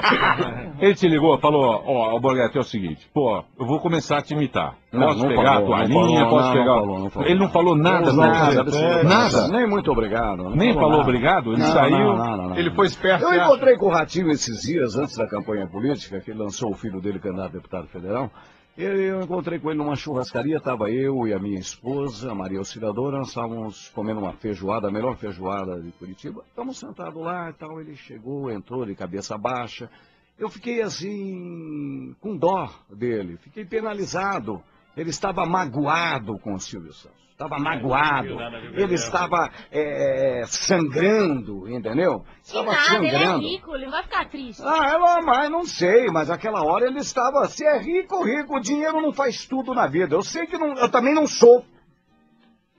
Ele 0.80 0.94
te 0.94 1.08
ligou, 1.08 1.38
falou: 1.38 1.82
Ó, 1.86 2.16
o 2.16 2.20
Borghetti 2.20 2.56
é 2.58 2.60
o 2.60 2.64
seguinte. 2.64 3.08
Pô, 3.14 3.42
eu 3.58 3.64
vou 3.66 3.78
começar 3.80 4.18
a 4.18 4.22
te 4.22 4.34
imitar. 4.34 4.74
Não, 4.92 5.06
Posso 5.08 5.18
não 5.20 5.28
pegar 5.28 5.54
falou, 5.54 5.74
a 5.74 5.78
tua 5.78 5.84
linha? 5.84 6.26
posso 6.28 6.52
pegar. 6.52 6.64
não 6.64 6.74
falou, 6.80 6.98
não 6.98 7.10
falou. 7.10 7.28
Ele 7.28 7.38
não 7.38 7.48
falou 7.48 7.76
nada, 7.76 8.12
Nada, 8.12 8.64
nada. 9.04 9.48
Nem 9.48 9.66
muito 9.68 9.90
obrigado. 9.90 10.42
não 10.44 10.50
Nem 10.50 10.74
falou 10.74 10.90
nada. 10.90 11.02
obrigado? 11.02 11.52
Ele 11.52 11.60
Não, 11.62 11.66
saiu. 11.72 11.98
não, 11.98 12.16
não, 12.16 12.36
não, 12.36 12.48
não. 12.50 12.56
Ele 12.58 12.70
foi 12.72 12.86
esperto. 12.86 13.24
Eu 13.24 13.34
encontrei 13.42 13.76
com 13.76 13.86
o 13.86 13.90
Ratinho 13.90 14.30
esses 14.30 14.62
dias, 14.62 14.96
antes 14.96 15.16
da 15.16 15.26
campanha 15.26 15.66
política, 15.66 16.20
que 16.20 16.30
ele 16.30 16.38
lançou 16.40 16.70
o 16.70 16.74
filho 16.74 17.00
dele 17.00 17.18
candidato 17.18 17.46
a 17.50 17.52
deputado 17.52 17.86
federal. 17.88 18.30
Eu 18.76 19.22
encontrei 19.22 19.60
com 19.60 19.70
ele 19.70 19.78
numa 19.78 19.94
churrascaria, 19.94 20.56
estava 20.56 20.90
eu 20.90 21.28
e 21.28 21.32
a 21.32 21.38
minha 21.38 21.60
esposa, 21.60 22.34
Maria 22.34 22.58
Auxiliadora, 22.58 23.18
nós 23.18 23.28
estávamos 23.28 23.88
comendo 23.90 24.18
uma 24.18 24.32
feijoada, 24.32 24.88
a 24.88 24.90
melhor 24.90 25.16
feijoada 25.16 25.80
de 25.80 25.92
Curitiba. 25.92 26.44
Estamos 26.48 26.76
sentados 26.76 27.22
lá 27.22 27.50
e 27.50 27.52
tal, 27.52 27.80
ele 27.80 27.94
chegou, 27.94 28.50
entrou 28.50 28.84
de 28.84 28.96
cabeça 28.96 29.38
baixa. 29.38 29.88
Eu 30.36 30.48
fiquei 30.48 30.82
assim, 30.82 32.16
com 32.20 32.36
dó 32.36 32.68
dele, 32.90 33.36
fiquei 33.36 33.64
penalizado. 33.64 34.60
Ele 34.96 35.10
estava 35.10 35.46
magoado 35.46 36.36
com 36.40 36.54
o 36.54 36.58
Silvio 36.58 36.92
Santos. 36.92 37.23
Estava 37.34 37.58
magoado. 37.58 38.38
Ele 38.74 38.94
estava 38.94 39.50
é, 39.72 40.44
sangrando, 40.46 41.68
entendeu? 41.68 42.20
Que 42.20 42.46
Estava 42.46 42.72
nada, 42.72 42.96
ele 42.96 43.06
é 43.08 43.10
sangrando. 43.10 43.48
rico, 43.48 43.74
ele 43.74 43.84
não 43.86 43.90
vai 43.90 44.02
ficar 44.04 44.28
triste. 44.28 44.62
Ah, 44.64 44.88
ela, 44.88 45.20
mas 45.20 45.50
não 45.50 45.64
sei, 45.64 46.06
mas 46.12 46.30
aquela 46.30 46.62
hora 46.64 46.86
ele 46.86 47.00
estava. 47.00 47.44
Se 47.48 47.66
é 47.66 47.76
rico, 47.78 48.24
rico, 48.24 48.56
o 48.56 48.60
dinheiro 48.60 49.00
não 49.00 49.12
faz 49.12 49.46
tudo 49.46 49.74
na 49.74 49.88
vida. 49.88 50.14
Eu 50.14 50.22
sei 50.22 50.46
que 50.46 50.56
não, 50.56 50.76
eu 50.76 50.88
também 50.88 51.12
não 51.12 51.26
sou 51.26 51.66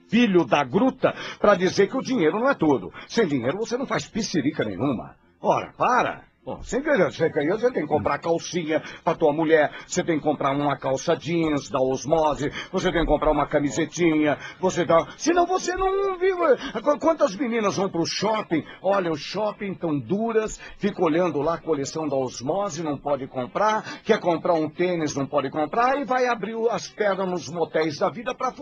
filho 0.08 0.46
da 0.46 0.64
gruta 0.64 1.14
para 1.38 1.54
dizer 1.54 1.88
que 1.88 1.96
o 1.96 2.02
dinheiro 2.02 2.40
não 2.40 2.48
é 2.48 2.54
tudo. 2.54 2.90
Sem 3.08 3.26
dinheiro 3.26 3.58
você 3.58 3.76
não 3.76 3.86
faz 3.86 4.08
piscirica 4.08 4.64
nenhuma. 4.64 5.16
Ora, 5.38 5.74
para. 5.76 6.24
Sem 6.62 6.80
querer, 6.80 7.10
você 7.10 7.28
tem 7.72 7.82
que 7.82 7.88
comprar 7.88 8.18
calcinha 8.18 8.80
pra 9.02 9.16
tua 9.16 9.32
mulher, 9.32 9.68
você 9.84 10.04
tem 10.04 10.16
que 10.16 10.22
comprar 10.22 10.52
uma 10.52 10.76
calça 10.78 11.16
jeans 11.16 11.68
da 11.68 11.80
Osmose, 11.80 12.52
você 12.70 12.92
tem 12.92 13.00
que 13.00 13.06
comprar 13.08 13.32
uma 13.32 13.48
camisetinha, 13.48 14.38
você 14.60 14.84
dá... 14.84 15.04
Senão 15.16 15.44
você 15.44 15.74
não 15.74 16.16
vive... 16.16 16.36
Qu- 16.82 16.98
Quantas 17.00 17.34
meninas 17.34 17.76
vão 17.76 17.88
pro 17.88 18.06
shopping, 18.06 18.64
olha, 18.80 19.10
o 19.10 19.16
shopping 19.16 19.74
tão 19.74 19.98
duras, 19.98 20.60
fica 20.78 21.02
olhando 21.02 21.40
lá 21.40 21.54
a 21.54 21.60
coleção 21.60 22.06
da 22.08 22.16
Osmose, 22.16 22.82
não 22.82 22.96
pode 22.96 23.26
comprar, 23.26 24.00
quer 24.04 24.20
comprar 24.20 24.54
um 24.54 24.68
tênis, 24.68 25.16
não 25.16 25.26
pode 25.26 25.50
comprar, 25.50 26.00
e 26.00 26.04
vai 26.04 26.26
abrir 26.28 26.56
as 26.70 26.86
pernas 26.88 27.28
nos 27.28 27.48
motéis 27.48 27.98
da 27.98 28.08
vida 28.08 28.34
pra 28.34 28.52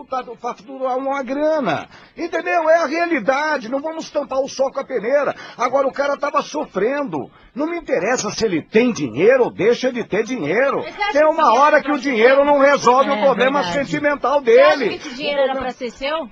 faturar 0.41 0.97
uma 0.97 1.23
grana. 1.23 1.87
Entendeu? 2.17 2.69
É 2.71 2.79
a 2.83 2.87
realidade, 2.87 3.69
não 3.69 3.81
vamos 3.81 4.11
tampar 4.11 4.41
o 4.41 4.49
sol 4.49 4.71
com 4.73 4.81
a 4.81 4.85
peneira. 4.85 5.35
Agora 5.59 5.87
o 5.87 5.93
cara 5.93 6.17
tava 6.17 6.41
sofrendo. 6.43 7.31
Não 7.55 7.67
me 7.69 7.74
interessa 7.77 8.31
se 8.31 8.45
ele 8.45 8.63
tem 8.63 8.93
dinheiro 8.93 9.45
ou 9.45 9.51
deixa 9.51 9.93
de 9.93 10.05
ter 10.05 10.23
dinheiro. 10.25 10.83
Você 10.83 10.93
Tem 11.13 11.23
que 11.23 11.25
uma 11.27 11.43
esse 11.51 11.59
hora 11.59 11.83
que 11.83 11.91
o 11.93 11.99
dinheiro 11.99 12.45
não 12.45 12.59
resolve 12.59 13.11
É 13.11 13.13
o 13.15 13.21
problema 13.21 13.63
verdade. 13.63 13.87
sentimental 13.87 14.43
Você 14.43 14.59
acha 14.61 14.73
que 14.73 14.79
dele. 14.85 14.95
esse 14.97 15.15
dinheiro 15.15 15.41
era 15.41 15.55
pra 15.57 15.71
ser 15.71 15.91
seu? 15.91 16.29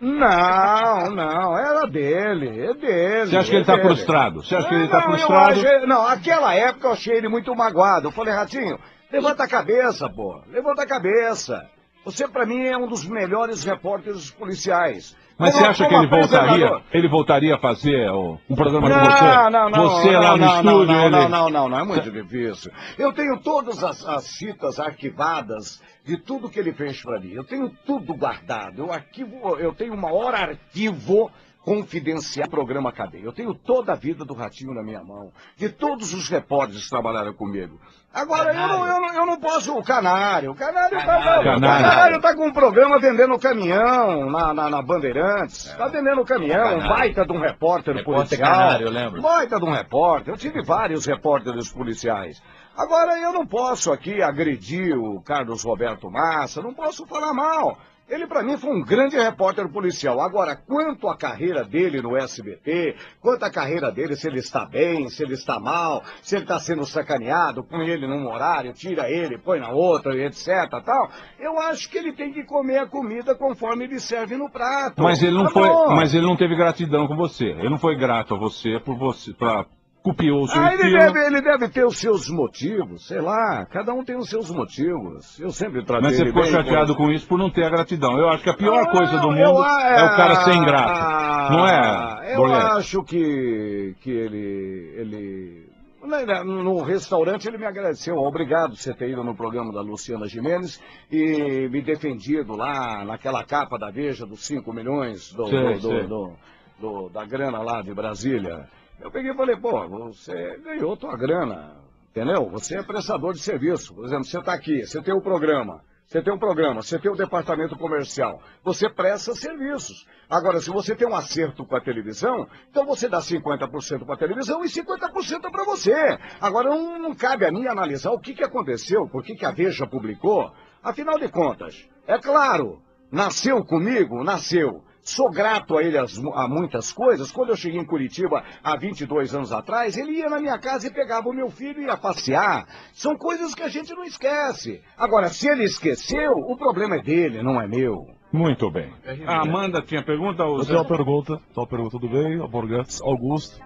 Não, 0.00 1.10
não, 1.10 1.58
era 1.58 1.84
dele, 1.86 2.48
é 2.66 2.74
dele. 2.74 3.26
Você 3.30 3.36
acha 3.36 3.50
que 3.50 3.56
é 3.56 3.58
ele 3.58 3.66
tá 3.66 3.74
dele. 3.76 3.88
frustrado? 3.88 4.42
Você 4.44 4.54
acha 4.54 4.68
que 4.68 4.74
ele 4.74 4.84
não, 4.84 4.90
tá 4.90 4.98
eu 4.98 5.02
frustrado? 5.02 5.50
achei- 5.50 5.86
não, 5.86 6.06
aquela 6.06 6.54
época 6.54 6.86
eu 6.88 6.92
achei 6.92 7.16
ele 7.16 7.28
muito 7.28 7.54
magoado. 7.54 8.06
Eu 8.08 8.12
falei, 8.12 8.32
Ratinho, 8.32 8.78
levanta 9.10 9.42
a 9.44 9.48
cabeça, 9.48 10.08
pô. 10.08 10.40
Levanta 10.48 10.82
a 10.82 10.86
cabeça. 10.86 11.68
Você, 12.04 12.28
pra 12.28 12.46
mim, 12.46 12.64
é 12.66 12.76
um 12.76 12.86
dos 12.86 13.04
melhores 13.04 13.64
repórteres 13.64 14.30
policiais. 14.30 15.16
Mas 15.38 15.52
Como- 15.52 15.64
você 15.64 15.70
acha 15.70 15.88
que 15.88 15.94
ele 15.94 16.06
voltaria? 16.08 16.82
Ele 16.92 17.08
voltaria 17.08 17.54
a 17.54 17.58
fazer 17.58 18.10
um 18.10 18.56
programa 18.56 18.90
com 18.90 18.96
Não, 18.96 19.04
você? 19.04 19.50
não, 19.50 19.70
não. 19.70 19.88
Você 19.90 20.10
não, 20.12 20.20
lá 20.20 20.32
no 20.32 20.38
não, 20.38 20.56
estúdio, 20.56 20.86
não, 20.94 21.02
ele... 21.02 21.10
não, 21.10 21.28
não, 21.28 21.50
não, 21.50 21.68
não, 21.68 21.78
é 21.78 21.84
muito 21.84 22.10
difícil. 22.10 22.72
Eu 22.98 23.12
tenho 23.12 23.38
todas 23.38 23.84
as, 23.84 24.04
as 24.04 24.28
fitas 24.32 24.80
arquivadas 24.80 25.80
de 26.04 26.16
tudo 26.16 26.50
que 26.50 26.58
ele 26.58 26.72
fez 26.72 27.00
pra 27.00 27.20
mim. 27.20 27.32
Eu 27.32 27.44
tenho 27.44 27.70
tudo 27.86 28.14
guardado. 28.14 28.78
Eu 28.82 28.92
arquivo, 28.92 29.56
eu 29.58 29.72
tenho 29.72 29.94
o 29.94 29.96
maior 29.96 30.34
arquivo 30.34 31.30
confidencial 31.68 32.46
do 32.46 32.50
programa 32.50 32.90
Cadeia. 32.90 33.24
Eu 33.24 33.32
tenho 33.32 33.52
toda 33.52 33.92
a 33.92 33.94
vida 33.94 34.24
do 34.24 34.32
Ratinho 34.32 34.72
na 34.72 34.82
minha 34.82 35.04
mão, 35.04 35.30
de 35.54 35.68
todos 35.68 36.14
os 36.14 36.26
repórteres 36.26 36.84
que 36.84 36.88
trabalharam 36.88 37.34
comigo. 37.34 37.78
Agora, 38.12 38.54
eu 38.54 38.68
não, 38.68 38.86
eu, 38.86 39.00
não, 39.00 39.14
eu 39.14 39.26
não 39.26 39.38
posso. 39.38 39.76
O 39.76 39.84
Canário. 39.84 40.52
O 40.52 40.54
Canário, 40.54 40.96
tá, 40.96 41.04
Canário. 41.04 41.60
Canário 41.60 42.20
tá 42.22 42.34
com 42.34 42.46
um 42.46 42.52
programa 42.52 42.98
vendendo 42.98 43.38
caminhão 43.38 44.30
na, 44.30 44.54
na, 44.54 44.70
na 44.70 44.80
Bandeirantes. 44.80 45.70
Tá 45.76 45.88
vendendo 45.88 46.24
caminhão, 46.24 46.78
um 46.78 46.88
baita 46.88 47.26
de 47.26 47.32
um 47.32 47.38
repórter, 47.38 47.96
Repórter 47.96 48.38
policial. 48.38 48.50
Canário, 48.50 48.86
eu 48.86 48.90
lembro. 48.90 49.20
Baita 49.20 49.58
de 49.58 49.64
um 49.66 49.72
repórter. 49.72 50.32
Eu 50.32 50.38
tive 50.38 50.62
vários 50.62 51.04
repórteres 51.04 51.70
policiais. 51.70 52.42
Agora, 52.74 53.18
eu 53.18 53.32
não 53.32 53.46
posso 53.46 53.92
aqui 53.92 54.22
agredir 54.22 54.96
o 54.96 55.20
Carlos 55.20 55.62
Roberto 55.64 56.10
Massa, 56.10 56.62
não 56.62 56.72
posso 56.72 57.04
falar 57.06 57.34
mal. 57.34 57.76
Ele, 58.08 58.26
para 58.26 58.42
mim, 58.42 58.56
foi 58.56 58.70
um 58.70 58.82
grande 58.82 59.16
repórter 59.18 59.68
policial. 59.70 60.20
Agora, 60.20 60.56
quanto 60.56 61.08
à 61.08 61.16
carreira 61.16 61.62
dele 61.62 62.00
no 62.00 62.16
SBT, 62.16 62.96
quanto 63.20 63.42
à 63.42 63.50
carreira 63.50 63.92
dele, 63.92 64.16
se 64.16 64.26
ele 64.26 64.38
está 64.38 64.64
bem, 64.64 65.08
se 65.10 65.22
ele 65.22 65.34
está 65.34 65.60
mal, 65.60 66.02
se 66.22 66.34
ele 66.34 66.44
está 66.44 66.58
sendo 66.58 66.86
sacaneado, 66.86 67.62
põe 67.62 67.86
ele 67.88 68.06
num 68.06 68.26
horário, 68.26 68.72
tira 68.72 69.10
ele, 69.10 69.36
põe 69.38 69.60
na 69.60 69.70
outra, 69.70 70.14
e 70.16 70.24
etc, 70.24 70.46
tal, 70.84 71.10
eu 71.38 71.58
acho 71.60 71.90
que 71.90 71.98
ele 71.98 72.12
tem 72.14 72.32
que 72.32 72.44
comer 72.44 72.78
a 72.78 72.86
comida 72.86 73.34
conforme 73.34 73.84
ele 73.84 74.00
serve 74.00 74.36
no 74.36 74.50
prato. 74.50 75.02
Mas 75.02 75.22
ele 75.22 75.36
não 75.36 75.44
Tá 75.44 75.50
foi, 75.50 75.68
bom. 75.68 75.94
mas 75.94 76.14
ele 76.14 76.26
não 76.26 76.36
teve 76.36 76.56
gratidão 76.56 77.06
com 77.06 77.16
você. 77.16 77.44
Ele 77.44 77.68
não 77.68 77.78
foi 77.78 77.94
grato 77.96 78.34
a 78.34 78.38
você 78.38 78.80
por 78.80 78.96
você, 78.96 79.32
pra, 79.34 79.66
copiou 80.08 80.42
o 80.42 80.48
seu 80.48 80.60
Ah, 80.60 80.72
ele 80.74 80.90
deve, 80.98 81.26
ele 81.26 81.40
deve 81.42 81.68
ter 81.68 81.84
os 81.84 81.98
seus 81.98 82.28
motivos, 82.30 83.06
sei 83.06 83.20
lá, 83.20 83.66
cada 83.66 83.92
um 83.92 84.02
tem 84.04 84.16
os 84.16 84.28
seus 84.28 84.50
motivos. 84.50 85.38
Eu 85.38 85.50
sempre 85.50 85.84
tratei 85.84 86.08
Mas 86.08 86.16
você 86.16 86.24
ficou 86.26 86.44
chateado 86.44 86.94
pô. 86.94 87.02
com 87.04 87.10
isso 87.12 87.26
por 87.26 87.38
não 87.38 87.50
ter 87.50 87.64
a 87.64 87.70
gratidão. 87.70 88.18
Eu 88.18 88.28
acho 88.30 88.42
que 88.42 88.50
a 88.50 88.54
pior 88.56 88.84
Não, 88.84 88.90
coisa 88.92 89.18
do 89.18 89.28
mundo 89.30 89.40
é 89.64 90.02
o 90.04 90.16
cara 90.16 90.36
ser 90.36 90.50
ah, 90.52 90.54
ingrato. 90.56 91.52
Não 91.52 91.66
é, 91.66 92.32
Eu 92.34 92.36
Borghetti? 92.38 92.64
acho 92.78 93.02
que, 93.04 93.94
que 94.00 94.10
ele, 94.10 94.92
ele... 94.96 95.66
né, 96.04 96.42
No 96.44 96.82
restaurante 96.82 97.46
ele 97.48 97.58
me 97.58 97.66
agradeceu. 97.66 98.16
Obrigado 98.16 98.70
por 98.70 98.76
você 98.78 98.94
ter 98.94 99.10
ido 99.10 99.22
no 99.24 99.34
programa 99.36 99.72
da 99.72 99.80
Luciana 99.80 100.26
Jimenez 100.26 100.80
e 101.10 101.68
me 101.70 101.82
defendido 101.82 102.54
lá 102.56 103.04
naquela 103.04 103.44
capa 103.44 103.78
da 103.78 103.90
Veja 103.90 104.24
dos 104.26 104.46
5 104.46 104.72
milhões 104.72 105.32
do, 105.32 105.46
Sei, 105.48 105.74
do- 105.74 105.80
sei. 105.80 106.06
do- 106.06 106.32
do- 106.80 107.08
da 107.08 107.24
grana 107.24 107.58
lá 107.60 107.82
de 107.82 107.92
Brasília. 107.92 108.66
Eu 109.00 109.10
peguei 109.10 109.30
e 109.32 109.36
falei, 109.36 109.56
pô, 109.56 109.88
você 109.88 110.56
ganhou 110.58 110.96
tua 110.96 111.16
grana, 111.16 111.76
entendeu? 112.10 112.48
Você 112.50 112.78
é 112.78 112.82
prestador 112.82 113.32
de 113.32 113.40
serviço. 113.40 113.94
Por 113.94 114.04
exemplo, 114.04 114.24
você 114.24 114.38
está 114.38 114.52
aqui, 114.52 114.84
você 114.84 115.00
tem 115.00 115.14
o 115.14 115.20
programa. 115.20 115.82
Você 116.08 116.22
tem 116.22 116.32
um 116.32 116.38
programa, 116.38 116.80
você 116.80 116.98
tem 116.98 117.12
o 117.12 117.14
departamento 117.14 117.76
comercial, 117.76 118.40
você 118.64 118.88
presta 118.88 119.34
serviços. 119.34 120.06
Agora, 120.26 120.58
se 120.58 120.70
você 120.70 120.96
tem 120.96 121.06
um 121.06 121.14
acerto 121.14 121.66
com 121.66 121.76
a 121.76 121.82
televisão, 121.82 122.48
então 122.70 122.86
você 122.86 123.10
dá 123.10 123.18
50% 123.18 124.06
para 124.06 124.14
a 124.14 124.18
televisão 124.18 124.64
e 124.64 124.68
50% 124.68 125.50
para 125.50 125.64
você. 125.64 126.18
Agora, 126.40 126.70
não, 126.70 126.98
não 126.98 127.14
cabe 127.14 127.44
a 127.44 127.52
mim 127.52 127.66
analisar 127.66 128.10
o 128.12 128.18
que, 128.18 128.32
que 128.32 128.42
aconteceu, 128.42 129.06
por 129.06 129.22
que, 129.22 129.34
que 129.34 129.44
a 129.44 129.50
Veja 129.50 129.86
publicou. 129.86 130.50
Afinal 130.82 131.18
de 131.18 131.28
contas, 131.28 131.86
é 132.06 132.18
claro, 132.18 132.80
nasceu 133.12 133.62
comigo, 133.62 134.24
nasceu. 134.24 134.82
Sou 135.08 135.30
grato 135.30 135.78
a 135.78 135.82
ele 135.82 135.96
as- 135.96 136.18
a 136.18 136.46
muitas 136.46 136.92
coisas. 136.92 137.32
Quando 137.32 137.48
eu 137.50 137.56
cheguei 137.56 137.80
em 137.80 137.84
Curitiba 137.86 138.44
há 138.62 138.76
22 138.76 139.34
anos 139.34 139.52
atrás, 139.52 139.96
ele 139.96 140.12
ia 140.18 140.28
na 140.28 140.38
minha 140.38 140.58
casa 140.58 140.86
e 140.86 140.92
pegava 140.92 141.28
o 141.28 141.32
meu 141.32 141.48
filho 141.50 141.80
e 141.80 141.86
ia 141.86 141.96
passear. 141.96 142.66
São 142.92 143.16
coisas 143.16 143.54
que 143.54 143.62
a 143.62 143.68
gente 143.68 143.92
não 143.94 144.04
esquece. 144.04 144.82
Agora, 144.98 145.28
se 145.28 145.48
ele 145.48 145.64
esqueceu, 145.64 146.32
o 146.32 146.56
problema 146.56 146.96
é 146.96 147.02
dele, 147.02 147.42
não 147.42 147.60
é 147.60 147.66
meu. 147.66 148.06
Muito 148.30 148.70
bem. 148.70 148.92
A 149.26 149.40
Amanda 149.40 149.80
tinha 149.80 150.04
pergunta? 150.04 150.44
Ou 150.44 150.58
Eu 150.58 150.66
tenho 150.66 150.78
uma 150.80 150.84
pergunta. 150.84 151.40
Só 151.54 151.62
uma 151.62 151.66
pergunta, 151.66 151.90
tudo 151.98 152.08
bem? 152.10 152.38
Borghetti, 152.46 152.98
Augusto. 153.02 153.58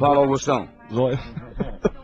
Fala? 0.00 0.16
Augustão. 0.16 0.68
Joia. 0.90 1.18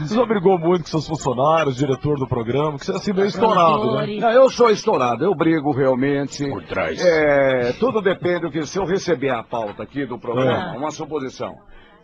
Você 0.00 0.14
já 0.14 0.24
brigou 0.26 0.58
muito 0.58 0.84
com 0.84 0.90
seus 0.90 1.06
funcionários, 1.06 1.76
diretor 1.76 2.18
do 2.18 2.26
programa, 2.26 2.78
que 2.78 2.86
você 2.86 2.92
é 2.92 2.96
assim 2.96 3.12
meio 3.12 3.26
estourado, 3.26 3.96
né? 3.96 4.06
Não, 4.18 4.30
eu 4.30 4.48
sou 4.50 4.70
estourado, 4.70 5.24
eu 5.24 5.34
brigo 5.34 5.72
realmente. 5.72 6.48
Por 6.48 6.62
trás. 6.64 7.04
É, 7.04 7.72
tudo 7.74 8.00
depende 8.00 8.40
do 8.40 8.50
que 8.50 8.66
se 8.66 8.78
eu 8.78 8.84
receber 8.84 9.30
a 9.30 9.42
pauta 9.42 9.82
aqui 9.82 10.06
do 10.06 10.18
programa, 10.18 10.74
É. 10.74 10.78
uma 10.78 10.90
suposição. 10.90 11.54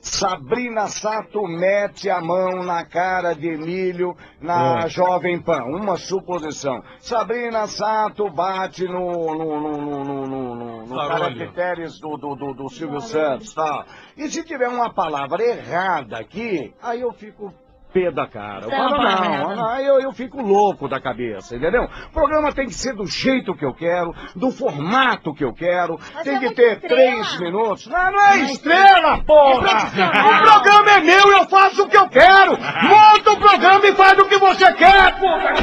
Sabrina 0.00 0.86
Sato 0.86 1.42
mete 1.42 2.08
a 2.08 2.20
mão 2.20 2.62
na 2.62 2.84
cara 2.84 3.34
de 3.34 3.48
Emílio 3.48 4.14
na 4.40 4.84
É. 4.84 4.88
Jovem 4.88 5.40
Pan. 5.40 5.64
Uma 5.64 5.96
suposição. 5.96 6.80
Sabrina 7.00 7.66
Sato 7.66 8.30
bate 8.30 8.84
no, 8.84 9.34
no, 9.34 9.60
no, 9.60 9.76
no, 9.80 10.04
no, 10.04 10.26
no, 10.26 10.86
no, 10.86 10.96
caracteres 10.96 11.98
do, 11.98 12.16
do, 12.16 12.36
do, 12.36 12.54
do 12.54 12.68
Silvio 12.68 13.00
Santos, 13.00 13.52
tá? 13.52 13.84
E 14.16 14.28
se 14.28 14.44
tiver 14.44 14.68
uma 14.68 14.92
palavra 14.94 15.42
errada 15.42 16.18
aqui, 16.18 16.72
aí 16.80 17.00
eu 17.00 17.12
fico 17.12 17.52
pé 17.92 18.10
da 18.10 18.26
cara. 18.26 18.64
Eu 18.64 18.72
é 18.72 18.76
falo, 18.76 19.02
não, 19.02 19.56
não, 19.56 19.68
aí 19.68 19.86
eu, 19.86 20.00
eu 20.00 20.12
fico 20.12 20.40
louco 20.40 20.88
da 20.88 21.00
cabeça, 21.00 21.56
entendeu? 21.56 21.84
O 21.84 22.12
programa 22.12 22.52
tem 22.52 22.66
que 22.66 22.74
ser 22.74 22.94
do 22.94 23.06
jeito 23.06 23.54
que 23.54 23.64
eu 23.64 23.74
quero, 23.74 24.14
do 24.34 24.50
formato 24.50 25.34
que 25.34 25.44
eu 25.44 25.52
quero, 25.52 25.98
tem 26.22 26.36
é 26.36 26.38
que 26.38 26.54
ter 26.54 26.72
estrela. 26.74 26.88
três 26.88 27.40
minutos. 27.40 27.86
Não, 27.86 28.12
não 28.12 28.20
é 28.20 28.38
estrela, 28.40 29.24
porra! 29.24 29.88
O 29.88 30.42
programa 30.42 30.90
é 30.90 31.00
meu, 31.00 31.32
eu 31.32 31.48
faço 31.48 31.82
o 31.82 31.88
que 31.88 31.96
eu 31.96 32.08
quero! 32.08 32.52
Monta 32.52 33.32
o 33.32 33.38
programa 33.38 33.86
e 33.86 33.94
faz 33.94 34.18
o 34.18 34.24
que 34.26 34.38
você 34.38 34.72
quer, 34.74 35.18
porra! 35.18 35.54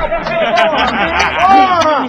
Porra! 1.46 2.08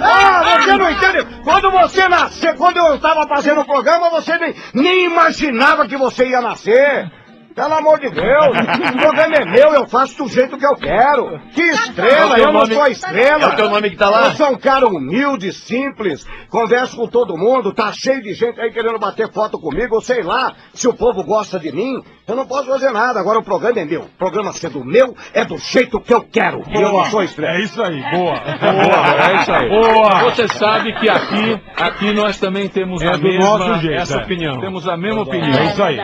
Ah, 0.00 0.60
você 0.60 0.76
não 0.76 0.90
entende? 0.90 1.42
Quando 1.44 1.70
você 1.70 2.08
nasceu, 2.08 2.54
quando 2.54 2.76
eu 2.78 2.94
estava 2.94 3.26
fazendo 3.26 3.60
o 3.60 3.66
programa, 3.66 4.10
você 4.10 4.36
nem, 4.38 4.54
nem 4.74 5.04
imaginava 5.04 5.86
que 5.86 5.96
você 5.96 6.28
ia 6.28 6.40
nascer. 6.40 7.10
Pelo 7.58 7.74
amor 7.74 7.98
de 7.98 8.08
Deus, 8.10 8.56
o 8.94 8.98
programa 8.98 9.34
é 9.36 9.44
meu, 9.44 9.72
eu 9.74 9.88
faço 9.88 10.16
do 10.18 10.28
jeito 10.28 10.56
que 10.56 10.64
eu 10.64 10.76
quero. 10.76 11.40
Que 11.52 11.62
estrela, 11.62 12.36
É 12.36 12.40
eu 12.42 12.46
não 12.46 12.60
nome- 12.60 12.74
sou 12.74 12.82
a 12.84 12.88
estrela. 12.90 13.44
é 13.44 13.46
o 13.48 13.56
teu 13.56 13.68
nome 13.68 13.90
que 13.90 13.96
tá 13.96 14.08
lá? 14.08 14.26
Eu 14.26 14.32
sou 14.32 14.50
um 14.52 14.56
cara 14.58 14.86
humilde, 14.86 15.52
simples, 15.52 16.24
converso 16.48 16.96
com 16.96 17.08
todo 17.08 17.36
mundo, 17.36 17.74
tá 17.74 17.90
cheio 17.92 18.22
de 18.22 18.32
gente 18.32 18.60
aí 18.60 18.70
querendo 18.70 18.98
bater 18.98 19.32
foto 19.32 19.58
comigo, 19.58 19.96
eu 19.96 20.00
sei 20.00 20.22
lá 20.22 20.52
se 20.72 20.86
o 20.86 20.94
povo 20.94 21.24
gosta 21.24 21.58
de 21.58 21.72
mim. 21.72 22.00
Eu 22.28 22.36
não 22.36 22.46
posso 22.46 22.66
fazer 22.66 22.90
nada, 22.92 23.18
agora 23.18 23.38
o 23.38 23.42
programa 23.42 23.80
é 23.80 23.84
meu. 23.86 24.02
O 24.02 24.08
programa 24.18 24.52
sendo 24.52 24.84
meu 24.84 25.16
é 25.32 25.44
do 25.44 25.56
jeito 25.56 25.98
que 25.98 26.12
eu 26.14 26.22
quero. 26.22 26.62
E 26.68 26.74
eu 26.76 26.92
não 26.92 27.04
sou 27.06 27.22
estrela. 27.22 27.56
É 27.56 27.60
isso 27.62 27.82
aí, 27.82 28.00
boa. 28.10 28.34
Boa, 28.34 29.30
é 29.30 29.40
isso 29.40 29.52
aí. 29.52 29.68
Boa. 29.68 30.20
Você 30.30 30.46
sabe 30.48 30.92
que 31.00 31.08
aqui, 31.08 31.60
aqui 31.76 32.12
nós 32.12 32.38
também 32.38 32.68
temos 32.68 33.00
É 33.02 33.08
a 33.08 33.16
mesma 33.18 33.58
nosso 33.58 33.80
jeito, 33.80 34.00
essa 34.00 34.18
é. 34.18 34.22
opinião. 34.22 34.60
Temos 34.60 34.86
a 34.86 34.96
mesma 34.96 35.20
É 35.20 35.24
opinião. 35.24 35.64
isso 35.64 35.82
aí. 35.82 35.98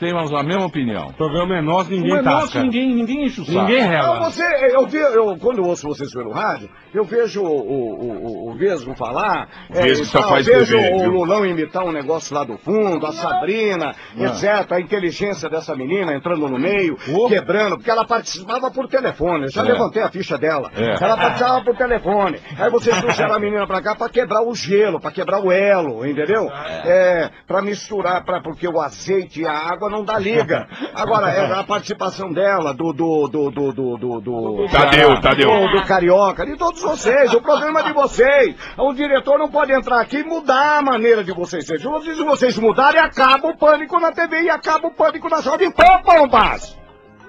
Temos 0.00 0.32
a 0.32 0.42
mesma 0.42 0.64
opinião. 0.64 1.08
O 1.08 1.12
programa 1.12 1.58
é 1.58 1.60
nosso, 1.60 1.90
ninguém 1.90 2.10
Não 2.10 2.16
é 2.18 2.22
nosso, 2.22 2.46
tasca. 2.46 2.62
ninguém, 2.62 2.94
ninguém 2.94 3.26
enche 3.26 3.42
o 3.42 3.44
saco. 3.44 3.58
Ninguém 3.58 3.82
Não, 3.82 3.88
rela. 3.90 4.20
você, 4.30 4.42
eu, 4.74 4.86
vi- 4.86 4.96
eu, 4.96 5.36
quando 5.36 5.58
eu 5.58 5.64
ouço 5.64 5.86
vocês 5.86 6.10
pelo 6.10 6.32
rádio, 6.32 6.70
eu 6.94 7.04
vejo 7.04 7.42
o, 7.42 7.46
o, 7.46 8.48
o, 8.48 8.50
o 8.50 8.54
Vesgo 8.54 8.94
falar, 8.96 9.46
é, 9.70 9.82
Vesgo 9.82 10.06
só 10.06 10.22
faz 10.26 10.46
vejo 10.46 10.74
dever, 10.74 10.94
o 10.94 10.98
viu? 11.00 11.10
Lulão 11.10 11.44
imitar 11.44 11.84
um 11.84 11.92
negócio 11.92 12.34
lá 12.34 12.44
do 12.44 12.56
fundo, 12.56 13.04
a 13.06 13.12
Sabrina, 13.12 13.94
etc. 14.16 14.72
A 14.72 14.80
inteligência 14.80 15.50
dessa 15.50 15.76
menina 15.76 16.14
entrando 16.14 16.48
no 16.48 16.58
meio, 16.58 16.96
quebrando, 17.28 17.76
porque 17.76 17.90
ela 17.90 18.06
participava 18.06 18.70
por 18.70 18.88
telefone. 18.88 19.44
Eu 19.44 19.50
já 19.50 19.60
É. 19.60 19.64
levantei 19.64 20.02
a 20.02 20.08
ficha 20.08 20.38
dela. 20.38 20.70
É. 20.74 20.94
Ela 21.04 21.16
participava 21.18 21.62
por 21.62 21.76
telefone. 21.76 22.38
Aí 22.58 22.70
vocês 22.70 22.98
trouxeram 22.98 23.34
a 23.34 23.38
menina 23.38 23.66
pra 23.66 23.82
cá 23.82 23.94
pra 23.94 24.08
quebrar 24.08 24.42
o 24.42 24.54
gelo, 24.54 24.98
pra 24.98 25.10
quebrar 25.10 25.40
o 25.44 25.52
elo, 25.52 26.06
entendeu? 26.06 26.48
É, 26.86 27.28
pra 27.46 27.60
misturar, 27.60 28.24
pra, 28.24 28.40
porque 28.40 28.66
o 28.66 28.80
azeite 28.80 29.42
e 29.42 29.46
a 29.46 29.52
água 29.52 29.89
não 29.90 30.04
dá 30.04 30.18
liga. 30.18 30.68
Agora, 30.94 31.30
é 31.30 31.52
a 31.52 31.64
participação 31.64 32.32
dela, 32.32 32.72
do. 32.72 32.92
do, 32.92 33.28
do, 33.28 33.50
do, 33.50 33.72
do, 33.72 33.96
do, 33.96 34.20
do 34.20 34.68
Tadeu, 34.70 35.20
Tadeu. 35.20 35.50
do, 35.50 35.72
do 35.72 35.86
Carioca, 35.86 36.46
de 36.46 36.56
todos 36.56 36.80
vocês, 36.80 37.32
o 37.34 37.40
programa 37.40 37.80
é 37.80 37.82
de 37.84 37.92
vocês. 37.92 38.56
O 38.78 38.92
diretor 38.94 39.38
não 39.38 39.48
pode 39.48 39.72
entrar 39.72 40.00
aqui 40.00 40.18
e 40.18 40.24
mudar 40.24 40.78
a 40.78 40.82
maneira 40.82 41.22
de 41.24 41.32
vocês 41.32 41.66
serem. 41.66 41.82
Se 42.00 42.24
vocês 42.24 42.56
mudarem, 42.58 43.00
acaba 43.00 43.48
o 43.48 43.56
pânico 43.56 43.98
na 44.00 44.12
TV 44.12 44.42
e 44.42 44.50
acaba 44.50 44.88
o 44.88 44.94
pânico 44.94 45.28
na 45.28 45.40
Jovem 45.40 45.70
Pan, 45.70 46.00
Pombas! 46.04 46.78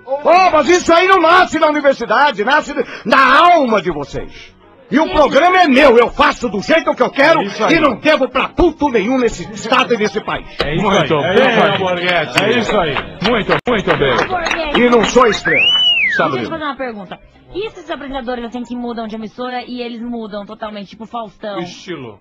Ô, 0.05 0.51
mas 0.51 0.67
isso 0.67 0.93
aí 0.93 1.07
não 1.07 1.21
nasce 1.21 1.59
na 1.59 1.67
universidade, 1.67 2.43
nasce 2.43 2.73
na 3.05 3.53
alma 3.53 3.81
de 3.81 3.91
vocês. 3.91 4.53
E 4.91 4.99
o 4.99 5.09
programa 5.13 5.61
é 5.61 5.67
meu, 5.67 5.97
eu 5.97 6.09
faço 6.09 6.49
do 6.49 6.61
jeito 6.61 6.93
que 6.93 7.01
eu 7.01 7.09
quero 7.09 7.39
É 7.41 7.73
e 7.73 7.79
não 7.79 7.97
devo 7.97 8.27
pra 8.27 8.49
puto 8.49 8.89
nenhum 8.89 9.17
nesse 9.17 9.49
estado 9.53 9.93
e 9.93 9.97
nesse 9.97 10.19
país. 10.19 10.45
É 10.63 10.75
isso 10.75 10.83
Muito 10.83 11.15
aí. 11.15 11.35
bem, 11.35 11.43
É 11.43 11.49
isso 11.49 11.63
aí, 11.63 11.77
Borghetti. 11.77 12.43
É 12.43 12.59
isso 12.59 12.79
aí. 12.79 12.95
Muito, 13.29 13.53
muito 13.67 13.97
bem. 13.97 14.83
E 14.85 14.89
não 14.89 15.03
sou 15.05 15.27
estrela. 15.27 15.65
Deixa 16.03 16.23
eu 16.23 16.49
fazer 16.49 16.63
uma 16.63 16.75
pergunta. 16.75 17.19
E 17.53 17.67
esses 17.67 17.89
apresentadores 17.89 18.45
assim 18.45 18.63
que 18.63 18.75
mudam 18.75 19.07
de 19.07 19.15
emissora 19.15 19.63
e 19.65 19.81
eles 19.81 20.01
mudam 20.01 20.45
totalmente, 20.45 20.89
tipo 20.89 21.05
Faustão? 21.05 21.59
Estilo. 21.59 22.19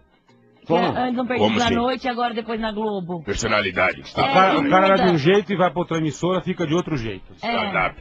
Que 0.67 0.75
era 0.75 1.05
antes 1.05 1.17
no 1.17 1.27
Perdidos 1.27 1.49
Como 1.49 1.59
da 1.59 1.65
assim? 1.67 1.75
Noite 1.75 2.05
e 2.05 2.09
agora 2.09 2.35
depois 2.35 2.61
na 2.61 2.71
Globo. 2.71 3.23
Personalidade. 3.25 4.03
O 4.03 4.15
cara, 4.15 4.59
o 4.61 4.71
cara 4.71 4.87
era 4.87 4.97
de 4.97 5.11
um 5.11 5.19
jeito 5.19 5.53
e 5.53 5.57
vai 5.57 5.71
pra 5.71 5.81
outra 5.81 5.99
emissora, 5.99 6.41
fica 6.41 6.67
de 6.67 6.75
outro 6.75 6.97
jeito. 6.97 7.33
É. 7.43 7.95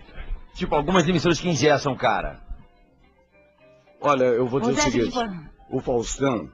Tipo, 0.54 0.76
algumas 0.76 1.08
emissoras 1.08 1.40
que 1.40 1.48
engessam, 1.50 1.96
cara. 1.96 2.49
Olha, 4.02 4.24
eu 4.26 4.48
vou 4.48 4.60
dizer 4.60 4.74
o 4.74 4.92
seguinte, 4.92 5.18
o 5.70 5.80
Faustão 5.82 6.50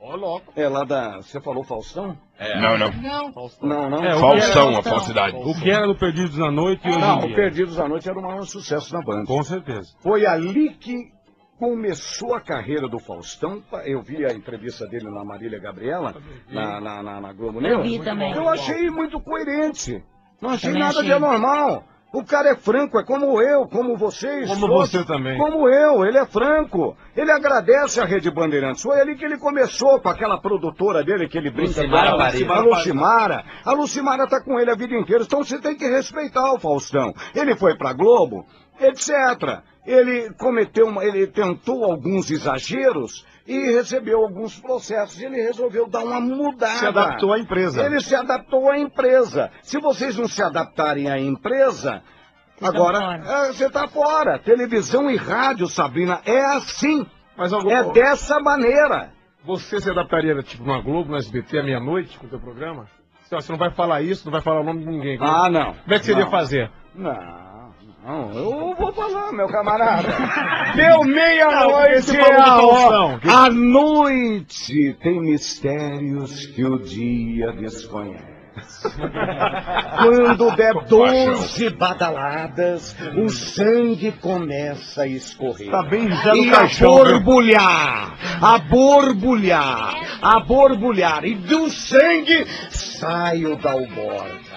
Ó, 0.00 0.14
louco. 0.14 0.52
é 0.54 0.68
lá 0.68 0.84
da... 0.84 1.16
Você 1.16 1.40
falou 1.40 1.64
Faustão? 1.64 2.16
Não, 2.60 2.78
não. 2.78 2.90
Não. 2.92 3.32
Não, 3.62 3.90
não. 3.90 4.04
É, 4.04 4.16
Faustão, 4.18 4.78
a 4.78 4.82
falsidade. 4.82 5.36
O 5.36 5.54
que 5.60 5.70
era 5.70 5.86
do 5.86 5.96
Perdidos 5.96 6.38
na 6.38 6.50
Noite 6.52 6.86
e 6.86 6.90
hoje 6.90 7.00
Não, 7.00 7.20
em 7.24 7.32
o. 7.32 7.34
Perdidos 7.34 7.80
à 7.80 7.88
Noite 7.88 8.08
era 8.08 8.18
o 8.18 8.22
maior 8.22 8.46
sucesso 8.46 8.92
da 8.92 9.00
banda. 9.00 9.26
Com 9.26 9.42
certeza. 9.42 9.88
Foi 10.00 10.24
ali 10.24 10.70
que 10.74 11.10
começou 11.58 12.32
a 12.36 12.40
carreira 12.40 12.86
do 12.88 13.00
Faustão. 13.00 13.60
Eu 13.84 14.00
vi 14.00 14.24
a 14.24 14.32
entrevista 14.32 14.86
dele 14.86 15.10
na 15.10 15.24
Marília 15.24 15.58
Gabriela, 15.58 16.14
na, 16.48 16.80
na, 16.80 17.02
na, 17.02 17.20
na 17.20 17.32
Globo 17.32 17.60
Eu 17.60 17.78
News. 17.78 17.82
vi 17.82 18.04
também. 18.04 18.32
Eu 18.32 18.48
achei 18.48 18.88
muito 18.90 19.18
coerente. 19.20 20.00
Não 20.40 20.50
achei 20.50 20.70
Também 20.70 20.82
nada 20.84 21.02
de 21.02 21.12
achei. 21.12 21.12
anormal. 21.12 21.82
O 22.10 22.24
cara 22.24 22.52
é 22.52 22.56
franco, 22.56 22.98
é 22.98 23.04
como 23.04 23.40
eu, 23.42 23.68
como 23.68 23.94
vocês. 23.94 24.48
Como 24.48 24.66
todos. 24.66 24.90
você 24.90 25.04
também. 25.04 25.36
Como 25.36 25.68
eu, 25.68 26.06
ele 26.06 26.16
é 26.16 26.24
franco. 26.24 26.96
Ele 27.14 27.30
agradece 27.30 28.00
a 28.00 28.06
Rede 28.06 28.30
Bandeirantes. 28.30 28.82
Foi 28.82 28.98
ali 28.98 29.14
que 29.14 29.26
ele 29.26 29.36
começou 29.36 30.00
com 30.00 30.08
aquela 30.08 30.40
produtora 30.40 31.04
dele 31.04 31.28
que 31.28 31.36
ele 31.36 31.50
brinca 31.50 31.82
Lucimara 31.82 32.06
com 32.06 32.14
ela, 32.14 32.24
Paredes. 32.24 32.50
a 32.50 32.60
Lucimara. 32.60 33.44
A 33.62 33.72
Lucimara 33.72 34.26
tá 34.26 34.42
com 34.42 34.58
ele 34.58 34.70
a 34.70 34.74
vida 34.74 34.94
inteira. 34.96 35.22
Então 35.24 35.44
você 35.44 35.58
tem 35.58 35.76
que 35.76 35.86
respeitar 35.86 36.50
o 36.54 36.58
Faustão. 36.58 37.12
Ele 37.34 37.54
foi 37.54 37.76
pra 37.76 37.92
Globo, 37.92 38.46
etc. 38.80 39.60
Ele 39.86 40.32
cometeu, 40.38 40.86
uma, 40.86 41.04
ele 41.04 41.26
tentou 41.26 41.84
alguns 41.84 42.30
exageros 42.30 43.26
e 43.48 43.72
recebeu 43.72 44.20
alguns 44.22 44.60
processos. 44.60 45.20
Ele 45.20 45.36
resolveu 45.42 45.88
dar 45.88 46.04
uma 46.04 46.20
mudada. 46.20 46.74
Se 46.78 46.86
adaptou 46.86 47.32
à 47.32 47.38
empresa. 47.38 47.82
Ele 47.84 48.00
se 48.00 48.14
adaptou 48.14 48.70
à 48.70 48.78
empresa. 48.78 49.50
Se 49.62 49.80
vocês 49.80 50.16
não 50.16 50.28
se 50.28 50.42
adaptarem 50.42 51.10
à 51.10 51.18
empresa, 51.18 52.02
agora 52.60 52.98
fora. 53.00 53.46
é, 53.48 53.52
você 53.52 53.66
está 53.66 53.88
fora. 53.88 54.38
Televisão 54.38 55.10
e 55.10 55.16
rádio, 55.16 55.66
Sabrina, 55.66 56.20
é 56.26 56.44
assim. 56.44 57.06
Mas 57.36 57.52
algum, 57.52 57.70
É 57.70 57.90
dessa 57.92 58.38
maneira. 58.40 59.12
você 59.44 59.80
se 59.80 59.90
adaptaria, 59.90 60.34
tipo, 60.42 60.64
na 60.64 60.80
Globo, 60.80 61.10
no 61.12 61.16
SBT, 61.16 61.60
à 61.60 61.62
meia-noite, 61.62 62.18
com 62.18 62.26
o 62.26 62.28
teu 62.28 62.38
programa? 62.40 62.86
Você, 63.30 63.52
não 63.52 63.58
vai 63.58 63.70
falar 63.70 64.00
isso, 64.02 64.24
não 64.24 64.32
vai 64.32 64.40
falar 64.40 64.60
o 64.60 64.64
nome 64.64 64.80
de 64.80 64.86
ninguém. 64.86 65.18
Como, 65.18 65.30
Ah, 65.30 65.48
não. 65.50 65.74
como 65.74 65.94
é 65.94 65.98
que 65.98 66.04
você 66.06 66.12
iria 66.12 66.24
Não. 66.24 66.30
fazer? 66.30 66.70
Não, 66.94 67.12
não, 68.04 68.32
eu 68.32 68.74
vou 68.74 68.92
falar, 68.92 69.32
meu 69.32 69.48
camarada. 69.48 70.08
Deu 70.76 71.02
meia-noite 71.04 72.16
é 72.16 72.40
a 72.40 72.56
hora. 72.62 73.20
A 73.24 73.50
noite 73.50 74.96
tem 75.02 75.20
mistérios 75.20 76.46
que 76.46 76.64
o 76.64 76.78
dia 76.78 77.52
desconhece. 77.52 78.38
Quando 80.02 80.56
der 80.56 80.74
doze 80.86 81.70
badaladas, 81.70 82.96
o 83.16 83.28
sangue 83.28 84.12
começa 84.12 85.02
a 85.02 85.06
escorrer. 85.06 85.70
Tá 85.70 85.82
bem 85.82 86.08
e 86.08 86.48
a 86.48 86.52
caixão, 86.52 87.04
viu? 87.04 87.20
borbulhar, 87.20 88.18
a 88.42 88.58
borbulhar, 88.58 90.18
a 90.22 90.40
borbulhar. 90.40 91.24
E 91.24 91.34
do 91.34 91.70
sangue 91.70 92.46
sai 92.70 93.44
o 93.44 93.56
Dalborga. 93.56 94.47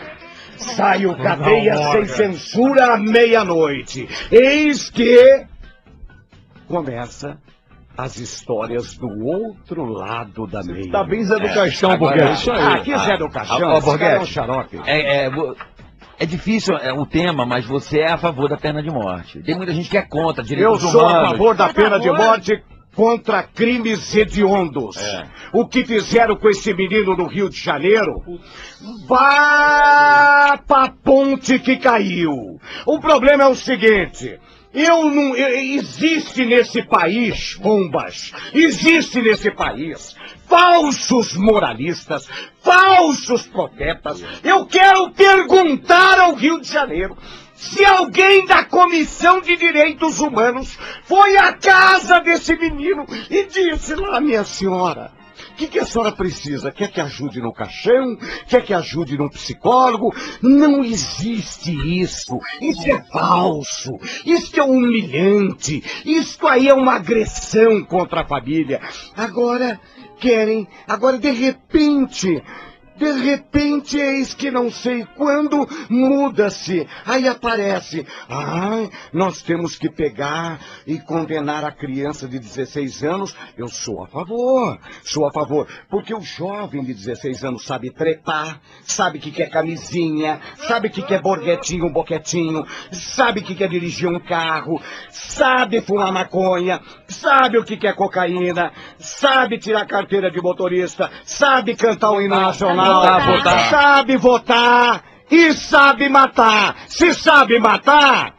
Sai 0.61 1.05
o 1.05 1.15
cadeia 1.17 1.75
sem 1.91 2.05
censura 2.05 2.93
à 2.93 2.97
meia-noite. 2.97 4.07
Eis 4.31 4.89
que 4.89 5.45
começa 6.67 7.37
as 7.97 8.17
histórias 8.17 8.95
do 8.97 9.07
outro 9.25 9.83
lado 9.85 10.47
da 10.47 10.63
meia. 10.63 10.91
tá 10.91 11.03
bem 11.03 11.23
Zé 11.23 11.35
do 11.35 11.53
Caixão, 11.53 11.91
agora- 11.91 12.15
Borghetti. 12.17 12.39
Isso 12.41 12.51
aí. 12.51 12.61
Ah, 12.63 12.79
que 12.79 12.97
Zé 12.97 13.17
do 13.17 13.29
Caixão? 13.29 13.69
Ah, 13.69 13.77
Esse 13.77 13.97
cara 13.97 14.03
é 14.03 14.15
um 14.15 14.17
Borghetti, 14.19 14.33
xarope. 14.33 14.79
É, 14.85 15.25
é, 15.25 15.31
é 16.19 16.25
difícil 16.25 16.75
é, 16.77 16.93
o 16.93 17.05
tema, 17.05 17.45
mas 17.45 17.65
você 17.65 17.99
é 17.99 18.11
a 18.11 18.17
favor 18.17 18.47
da 18.49 18.57
pena 18.57 18.81
de 18.81 18.89
morte. 18.89 19.41
Tem 19.43 19.55
muita 19.55 19.73
gente 19.73 19.89
que 19.89 19.97
é 19.97 20.01
contra, 20.01 20.41
Eu 20.43 20.47
direitos 20.47 20.81
sou 20.81 21.01
humanos. 21.01 21.27
a 21.27 21.31
favor 21.31 21.55
da 21.55 21.69
pena 21.73 21.99
de 21.99 22.09
morte 22.11 22.63
contra 22.95 23.43
crimes 23.43 24.15
hediondos. 24.15 24.97
O 25.53 25.67
que 25.67 25.85
fizeram 25.85 26.35
com 26.35 26.49
esse 26.49 26.73
menino 26.73 27.15
no 27.15 27.27
Rio 27.27 27.49
de 27.49 27.57
Janeiro? 27.57 28.21
Vá 29.07 30.59
pra 30.67 30.93
ponte 31.03 31.59
que 31.59 31.77
caiu. 31.77 32.59
O 32.85 32.99
problema 32.99 33.43
é 33.43 33.47
o 33.47 33.55
seguinte. 33.55 34.39
Eu 34.73 35.03
não. 35.09 35.35
Existe 35.35 36.45
nesse 36.45 36.81
país, 36.83 37.57
bombas, 37.61 38.31
existe 38.53 39.21
nesse 39.21 39.51
país 39.51 40.15
falsos 40.47 41.35
moralistas, 41.37 42.27
falsos 42.61 43.47
profetas. 43.47 44.23
Eu 44.43 44.65
quero 44.65 45.11
perguntar 45.11 46.19
ao 46.19 46.35
Rio 46.35 46.59
de 46.59 46.67
Janeiro 46.67 47.17
se 47.61 47.85
alguém 47.85 48.43
da 48.47 48.65
Comissão 48.65 49.39
de 49.39 49.55
Direitos 49.55 50.19
Humanos 50.19 50.79
foi 51.03 51.37
à 51.37 51.53
casa 51.53 52.19
desse 52.19 52.55
menino 52.55 53.05
e 53.29 53.45
disse 53.45 53.93
lá, 53.93 54.19
minha 54.19 54.43
senhora. 54.43 55.11
O 55.51 55.55
que, 55.55 55.67
que 55.67 55.79
a 55.79 55.85
senhora 55.85 56.11
precisa? 56.11 56.71
Quer 56.71 56.89
que 56.89 56.99
ajude 56.99 57.39
no 57.39 57.53
caixão? 57.53 58.17
Quer 58.47 58.63
que 58.63 58.73
ajude 58.73 59.15
no 59.15 59.29
psicólogo? 59.29 60.11
Não 60.41 60.83
existe 60.83 61.71
isso. 62.01 62.39
Isso 62.59 62.89
é 62.89 62.99
falso. 63.03 63.91
Isso 64.25 64.59
é 64.59 64.63
humilhante. 64.63 65.83
Isso 66.03 66.47
aí 66.47 66.67
é 66.67 66.73
uma 66.73 66.95
agressão 66.95 67.83
contra 67.85 68.21
a 68.21 68.27
família. 68.27 68.81
Agora 69.15 69.79
querem, 70.19 70.67
agora 70.87 71.19
de 71.19 71.29
repente, 71.29 72.41
de 73.01 73.11
repente, 73.13 73.97
eis 73.97 74.35
que 74.35 74.51
não 74.51 74.69
sei 74.69 75.03
quando 75.17 75.67
muda-se. 75.89 76.87
Aí 77.03 77.27
aparece. 77.27 78.05
Ah, 78.29 78.87
nós 79.11 79.41
temos 79.41 79.75
que 79.75 79.89
pegar 79.89 80.59
e 80.85 80.99
condenar 80.99 81.65
a 81.65 81.71
criança 81.71 82.27
de 82.27 82.37
16 82.37 83.03
anos. 83.03 83.35
Eu 83.57 83.67
sou 83.67 84.03
a 84.03 84.07
favor. 84.07 84.79
Sou 85.03 85.27
a 85.27 85.31
favor. 85.31 85.67
Porque 85.89 86.13
o 86.13 86.21
jovem 86.21 86.83
de 86.83 86.93
16 86.93 87.43
anos 87.43 87.65
sabe 87.65 87.89
trepar, 87.89 88.61
sabe 88.83 89.17
que 89.17 89.31
quer 89.31 89.49
camisinha, 89.49 90.39
sabe 90.67 90.89
que 90.91 91.01
quer 91.01 91.23
borguetinho, 91.23 91.91
boquetinho, 91.91 92.67
sabe 92.91 93.41
que 93.41 93.55
quer 93.55 93.67
dirigir 93.69 94.07
um 94.07 94.19
carro, 94.19 94.79
sabe 95.09 95.81
fumar 95.81 96.11
maconha, 96.11 96.79
sabe 97.07 97.57
o 97.57 97.63
que 97.63 97.77
quer 97.77 97.95
cocaína, 97.95 98.71
sabe 98.99 99.57
tirar 99.57 99.87
carteira 99.87 100.29
de 100.29 100.39
motorista, 100.39 101.09
sabe 101.23 101.75
cantar 101.75 102.11
o 102.11 102.21
hino 102.21 102.39
nacional, 102.39 102.90
Votar, 102.93 103.25
votar. 103.25 103.69
sabe 103.69 104.17
votar 104.17 105.03
e 105.29 105.53
sabe 105.53 106.09
matar. 106.09 106.75
Se 106.87 107.13
sabe 107.13 107.59
matar, 107.59 108.33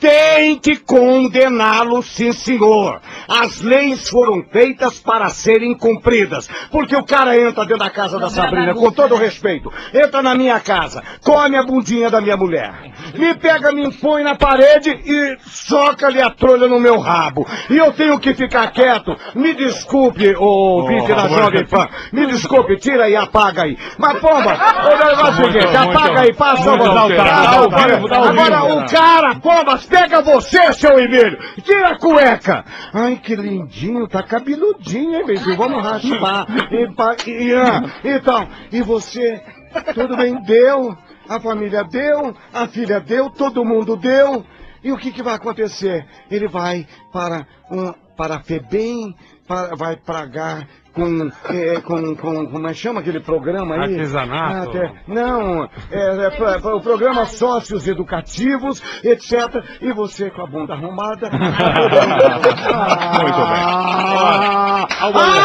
tem 0.00 0.58
que 0.58 0.76
condená-lo, 0.76 2.02
sim, 2.02 2.32
senhor. 2.32 3.00
As 3.28 3.60
leis 3.60 4.08
foram 4.08 4.42
feitas 4.50 5.00
para 5.00 5.28
serem 5.28 5.76
cumpridas. 5.76 6.48
Porque 6.70 6.96
o 6.96 7.04
cara 7.04 7.38
entra 7.38 7.64
dentro 7.64 7.84
da 7.84 7.90
casa 7.90 8.18
da 8.18 8.30
Sabrina, 8.30 8.74
com 8.74 8.90
todo 8.90 9.16
respeito, 9.16 9.72
entra 9.92 10.22
na 10.22 10.34
minha 10.34 10.58
casa, 10.60 11.02
come 11.22 11.56
a 11.56 11.62
bundinha 11.62 12.10
da 12.10 12.20
minha 12.20 12.36
mulher, 12.36 12.72
me 13.14 13.34
pega, 13.34 13.72
me 13.72 13.86
impõe 13.86 14.22
na 14.22 14.34
parede 14.34 14.90
e 14.90 15.36
soca-lhe 15.46 16.20
a 16.20 16.30
trolha 16.30 16.68
no 16.68 16.78
meu 16.78 16.98
rabo. 16.98 17.46
E 17.70 17.76
eu 17.76 17.92
tenho 17.92 18.18
que 18.18 18.34
ficar 18.34 18.70
quieto. 18.72 19.16
Me 19.34 19.54
desculpe, 19.54 20.34
ô 20.36 20.78
ouvinte 20.78 21.12
da 21.12 21.28
Jovem 21.28 21.66
Pan. 21.66 21.88
Me 22.12 22.26
desculpe, 22.26 22.76
tira 22.76 23.08
e 23.08 23.16
apaga 23.16 23.64
aí. 23.64 23.76
Mas, 23.98 24.20
pomba, 24.20 24.58
o 24.84 25.04
negócio 25.04 25.26
é 25.26 25.30
o 25.30 25.34
seguinte, 25.34 25.76
apaga 25.76 26.20
aí, 26.20 26.34
passa 26.34 26.72
o 26.72 26.76
botar 26.76 27.06
o 27.06 27.16
cara. 27.16 27.42
Dá 27.42 27.60
o 27.62 27.70
vivo, 27.70 28.08
dá 28.08 28.20
o 28.20 28.24
Agora, 28.28 28.64
o 28.64 28.90
cara, 28.90 29.34
pombas, 29.36 29.86
pega 29.88 30.22
você, 30.22 30.72
seu 30.74 30.98
Emílio. 30.98 31.38
Tira 31.62 31.88
a 31.88 31.98
cueca. 31.98 32.64
Ai, 32.92 33.16
que 33.16 33.34
lindinho, 33.34 34.06
tá 34.08 34.22
cabeludinho, 34.22 35.16
hein, 35.20 35.26
bebê? 35.26 35.56
Vamos 35.56 35.82
raspar. 35.82 36.46
E, 36.72 36.94
pa- 36.94 37.16
e, 37.26 37.54
ah, 37.54 37.82
então, 38.04 38.48
e 38.72 38.82
você? 38.82 39.42
Tudo 39.94 40.16
bem? 40.16 40.40
Deu? 40.42 40.96
A 41.28 41.38
família 41.40 41.84
deu? 41.84 42.34
A 42.52 42.66
filha 42.66 43.00
deu? 43.00 43.30
Todo 43.30 43.64
mundo 43.64 43.96
deu? 43.96 44.44
E 44.82 44.92
o 44.92 44.96
que, 44.96 45.10
que 45.12 45.22
vai 45.22 45.34
acontecer? 45.34 46.06
Ele 46.30 46.48
vai 46.48 46.86
para 47.12 47.46
um, 47.70 47.92
para 48.16 48.36
a 48.36 48.40
FEBEM, 48.42 49.14
para, 49.46 49.74
vai 49.76 49.96
pagar 49.96 50.66
com, 50.98 51.30
eh, 51.54 51.80
com, 51.82 52.16
com, 52.16 52.46
como 52.50 52.66
é 52.66 52.70
que 52.72 52.78
chama 52.78 52.98
aquele 53.00 53.20
programa 53.20 53.74
aí? 53.76 53.82
Artesanato. 53.92 54.54
Ah, 54.54 54.62
até- 54.64 54.92
não, 55.06 55.64
é, 55.90 56.26
é 56.26 56.30
pra- 56.30 56.58
pra- 56.60 56.74
o 56.76 56.80
programa 56.82 57.24
Sócios 57.26 57.86
Educativos, 57.86 58.82
etc. 59.04 59.62
E 59.80 59.92
você 59.92 60.30
com 60.30 60.42
a 60.42 60.46
bunda 60.46 60.74
arrumada. 60.74 61.30
Muito 61.30 61.50
bem. 63.36 63.62
Ah, 63.64 64.86
ah, 65.00 65.12
país 65.12 65.38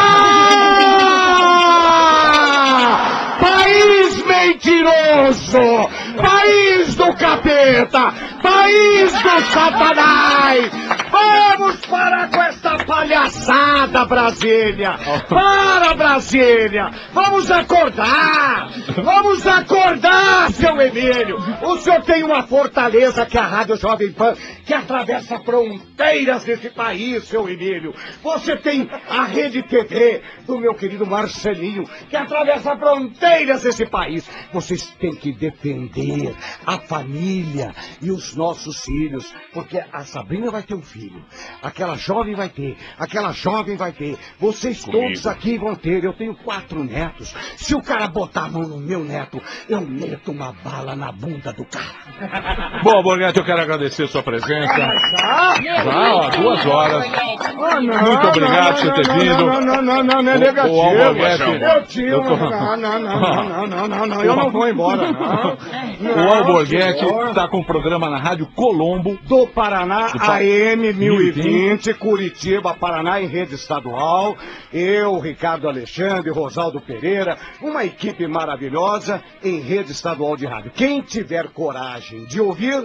mentiroso! 4.44 5.88
País 6.16 6.94
do 6.94 7.14
capeta! 7.14 8.12
País 8.42 9.12
do 9.12 9.40
satanás! 9.52 10.70
Vamos 11.10 11.76
parar 11.86 12.28
com 12.30 12.42
essa 12.42 12.76
palhaçada, 12.84 14.04
Brasília! 14.04 14.96
Para, 15.28 15.94
Brasília! 15.94 16.90
Vamos 17.12 17.50
acordar! 17.50 18.68
Vamos 19.02 19.46
acordar, 19.46 20.50
seu 20.52 20.80
Emílio! 20.80 21.38
O 21.62 21.76
senhor 21.78 22.02
tem 22.02 22.22
uma 22.24 22.42
fortaleza 22.42 23.24
que 23.24 23.38
é 23.38 23.40
a 23.40 23.46
Rádio 23.46 23.76
Jovem 23.76 24.12
Pan, 24.12 24.34
que 24.66 24.74
atravessa 24.74 25.38
fronteiras 25.40 26.44
desse 26.44 26.70
país, 26.70 27.24
seu 27.24 27.48
Emílio! 27.48 27.94
Você 28.22 28.56
tem 28.56 28.88
a 29.08 29.24
Rede 29.24 29.62
TV 29.62 30.22
do 30.46 30.58
meu 30.58 30.74
querido 30.74 31.06
Marcelinho, 31.06 31.84
que 32.08 32.16
atravessa 32.16 32.76
fronteiras 32.76 33.62
desse 33.62 33.86
país! 33.86 34.28
Vocês 34.52 34.84
têm 35.00 35.14
que 35.14 35.32
defender 35.32 36.34
a 36.66 36.78
família 36.78 37.74
e 38.00 38.10
os 38.10 38.34
nossos 38.36 38.80
filhos, 38.84 39.34
porque 39.52 39.82
a 39.92 40.04
Sabrina 40.04 40.50
vai 40.50 40.62
ter 40.62 40.74
um 40.74 40.82
filho, 40.82 41.22
aquela 41.62 41.96
jovem 41.96 42.34
vai 42.34 42.48
ter, 42.48 42.76
aquela 42.98 43.32
jovem 43.32 43.76
vai 43.76 43.92
ter, 43.92 44.16
vocês 44.38 44.84
todos 44.84 45.26
aqui 45.26 45.58
vão 45.58 45.74
ter. 45.74 46.04
Eu 46.04 46.12
tenho 46.12 46.34
quatro 46.34 46.82
netos. 46.84 47.34
Se 47.56 47.74
o 47.74 47.82
cara 47.82 48.06
botar 48.08 48.44
a 48.44 48.48
mão 48.50 48.62
no 48.62 48.78
meu 48.78 49.02
neto, 49.04 49.40
eu 49.68 49.80
meto 49.80 50.30
uma 50.32 50.52
bala 50.64 50.94
na 50.96 51.10
bunda 51.12 51.52
do 51.52 51.64
cara. 51.64 52.80
Bom, 52.82 53.02
Borghetti, 53.02 53.38
eu 53.38 53.44
quero 53.44 53.60
agradecer 53.60 54.04
a 54.04 54.08
sua 54.08 54.22
presença. 54.22 54.74
Já? 54.76 55.54
Já, 55.62 56.14
ó, 56.14 56.28
duas 56.30 56.66
horas. 56.66 57.04
Ah, 57.14 57.80
não, 57.80 58.02
Muito 58.02 58.26
obrigado 58.28 58.76
por 58.76 58.84
não, 58.86 58.94
você 58.96 59.02
ter 59.02 59.08
não, 59.08 59.18
vindo. 59.18 59.46
Não, 59.46 59.60
não, 59.60 59.82
não, 59.82 60.02
não, 60.02 60.22
não 60.22 60.32
é 60.32 60.34
O- 60.34 60.36
o 60.36 60.40
negativo. 60.40 60.80
Alborguete- 60.82 61.42
Eu 61.62 61.86
tiro. 61.86 62.08
eu 62.08 62.22
tô- 62.22 62.36
Não, 62.36 62.76
não, 62.76 62.98
não, 63.00 63.20
não, 63.20 63.44
não, 63.48 63.66
não, 63.66 63.88
não, 63.88 64.06
não, 64.06 64.23
eu 64.24 64.36
não 64.36 64.50
vou 64.50 64.68
embora, 64.68 65.10
não. 65.12 66.24
O 66.24 66.32
Alborguete 66.32 67.04
está 67.28 67.48
com 67.48 67.58
um 67.58 67.64
programa 67.64 68.08
na 68.10 68.18
Rádio 68.18 68.46
Colombo. 68.54 69.18
Do 69.26 69.46
Paraná, 69.46 70.08
Do 70.08 70.18
Pa- 70.18 70.38
AM 70.38 70.92
1020, 70.92 71.94
Curitiba, 71.94 72.74
Paraná, 72.74 73.20
em 73.20 73.26
rede 73.26 73.54
estadual. 73.54 74.36
Eu, 74.72 75.18
Ricardo 75.18 75.68
Alexandre, 75.68 76.30
Rosaldo 76.30 76.80
Pereira, 76.80 77.36
uma 77.62 77.84
equipe 77.84 78.26
maravilhosa 78.26 79.22
em 79.42 79.60
rede 79.60 79.92
estadual 79.92 80.36
de 80.36 80.46
rádio. 80.46 80.72
Quem 80.74 81.00
tiver 81.02 81.48
coragem 81.48 82.24
de 82.24 82.40
ouvir, 82.40 82.84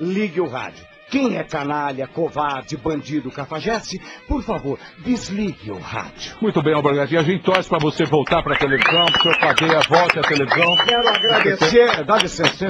ligue 0.00 0.40
o 0.40 0.48
rádio. 0.48 0.84
Quem 1.14 1.36
é 1.36 1.44
canalha, 1.44 2.08
covarde, 2.08 2.76
bandido, 2.76 3.30
cafajeste, 3.30 4.00
por 4.26 4.42
favor, 4.42 4.80
desligue 4.98 5.70
o 5.70 5.78
rádio. 5.78 6.36
Muito 6.42 6.60
bem, 6.60 6.74
Alborguete. 6.74 7.14
E 7.14 7.16
a 7.16 7.22
gente 7.22 7.44
torce 7.44 7.68
para 7.68 7.78
você 7.78 8.04
voltar 8.04 8.42
para 8.42 8.56
a 8.56 8.58
televisão, 8.58 9.06
para 9.06 9.20
o 9.20 9.22
senhor 9.22 9.38
Cadeia 9.38 9.80
volte 9.88 10.18
à 10.18 10.22
televisão. 10.22 10.76
Quero 10.84 11.08
agradecer, 11.08 12.04
dá 12.04 12.16
licença. 12.16 12.66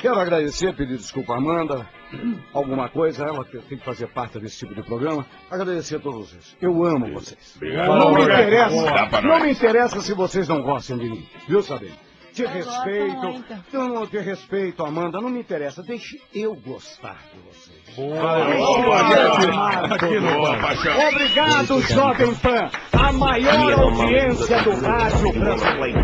Quero 0.00 0.18
agradecer, 0.18 0.74
pedir 0.74 0.96
desculpa 0.96 1.34
a 1.34 1.36
Amanda, 1.36 1.86
alguma 2.54 2.88
coisa, 2.88 3.22
ela 3.26 3.44
tem 3.44 3.76
que 3.76 3.84
fazer 3.84 4.06
parte 4.06 4.38
desse 4.38 4.60
tipo 4.60 4.74
de 4.74 4.82
programa. 4.82 5.26
Agradecer 5.50 5.96
a 5.96 6.00
todos 6.00 6.30
vocês. 6.30 6.56
Eu 6.62 6.86
amo 6.86 7.12
vocês. 7.12 7.54
Obrigado. 7.56 7.98
Não 7.98 8.14
me 8.14 8.22
interessa, 8.22 9.20
não 9.20 9.40
me 9.40 9.52
interessa 9.52 10.00
se 10.00 10.14
vocês 10.14 10.48
não 10.48 10.62
gostam 10.62 10.96
de 10.96 11.10
mim, 11.10 11.28
viu, 11.46 11.62
Sabine? 11.62 11.92
Te 12.34 12.44
respeito, 12.44 13.44
eu 13.72 13.88
não 13.88 14.08
te 14.08 14.18
respeito, 14.18 14.84
Amanda, 14.84 15.20
não 15.20 15.30
me 15.30 15.38
interessa, 15.38 15.84
deixe 15.84 16.20
eu 16.34 16.56
gostar 16.56 17.22
de 17.32 17.38
vocês. 17.38 17.63
Boa, 17.96 18.16
Boa. 18.56 19.86
Obrigado, 21.08 21.80
Jovem 21.82 22.34
Pan. 22.36 22.70
A 22.92 23.12
maior 23.12 23.80
audiência 23.80 24.62
do 24.62 24.70
rádio 24.80 25.32
brasileiro. 25.32 26.00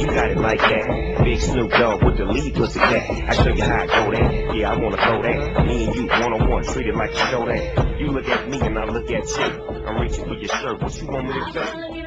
You 0.00 0.06
got 0.06 0.30
it 0.30 0.38
like 0.38 0.60
that. 0.62 1.24
Big 1.24 1.40
Snoop 1.42 1.70
Dogg 1.72 2.02
with 2.02 2.16
the 2.16 2.24
lead 2.24 2.54
pussy 2.54 2.78
cat. 2.78 3.10
I 3.10 3.34
show 3.34 3.50
you 3.50 3.62
how 3.62 3.82
I 3.82 3.86
go 3.86 4.10
that. 4.12 4.56
Yeah, 4.56 4.72
I 4.72 4.76
wanna 4.76 4.96
throw 4.96 5.22
that. 5.22 5.66
Me 5.66 5.84
and 5.84 5.94
you 5.94 6.06
one 6.06 6.32
on 6.32 6.48
one, 6.48 6.64
treat 6.64 6.86
it 6.86 6.96
like 6.96 7.10
a 7.10 7.16
show 7.16 7.44
that. 7.44 8.00
You 8.00 8.06
look 8.12 8.28
at 8.28 8.48
me 8.48 8.60
and 8.62 8.78
I 8.78 8.84
look 8.86 9.10
at 9.10 9.28
you. 9.28 9.84
I'm 9.86 10.00
reaching 10.00 10.24
for 10.24 10.36
your 10.36 10.48
shirt. 10.48 10.80
What 10.80 11.02
you 11.02 11.06
want 11.06 11.26
me 11.26 11.34
to 11.34 11.52
do? 11.52 11.99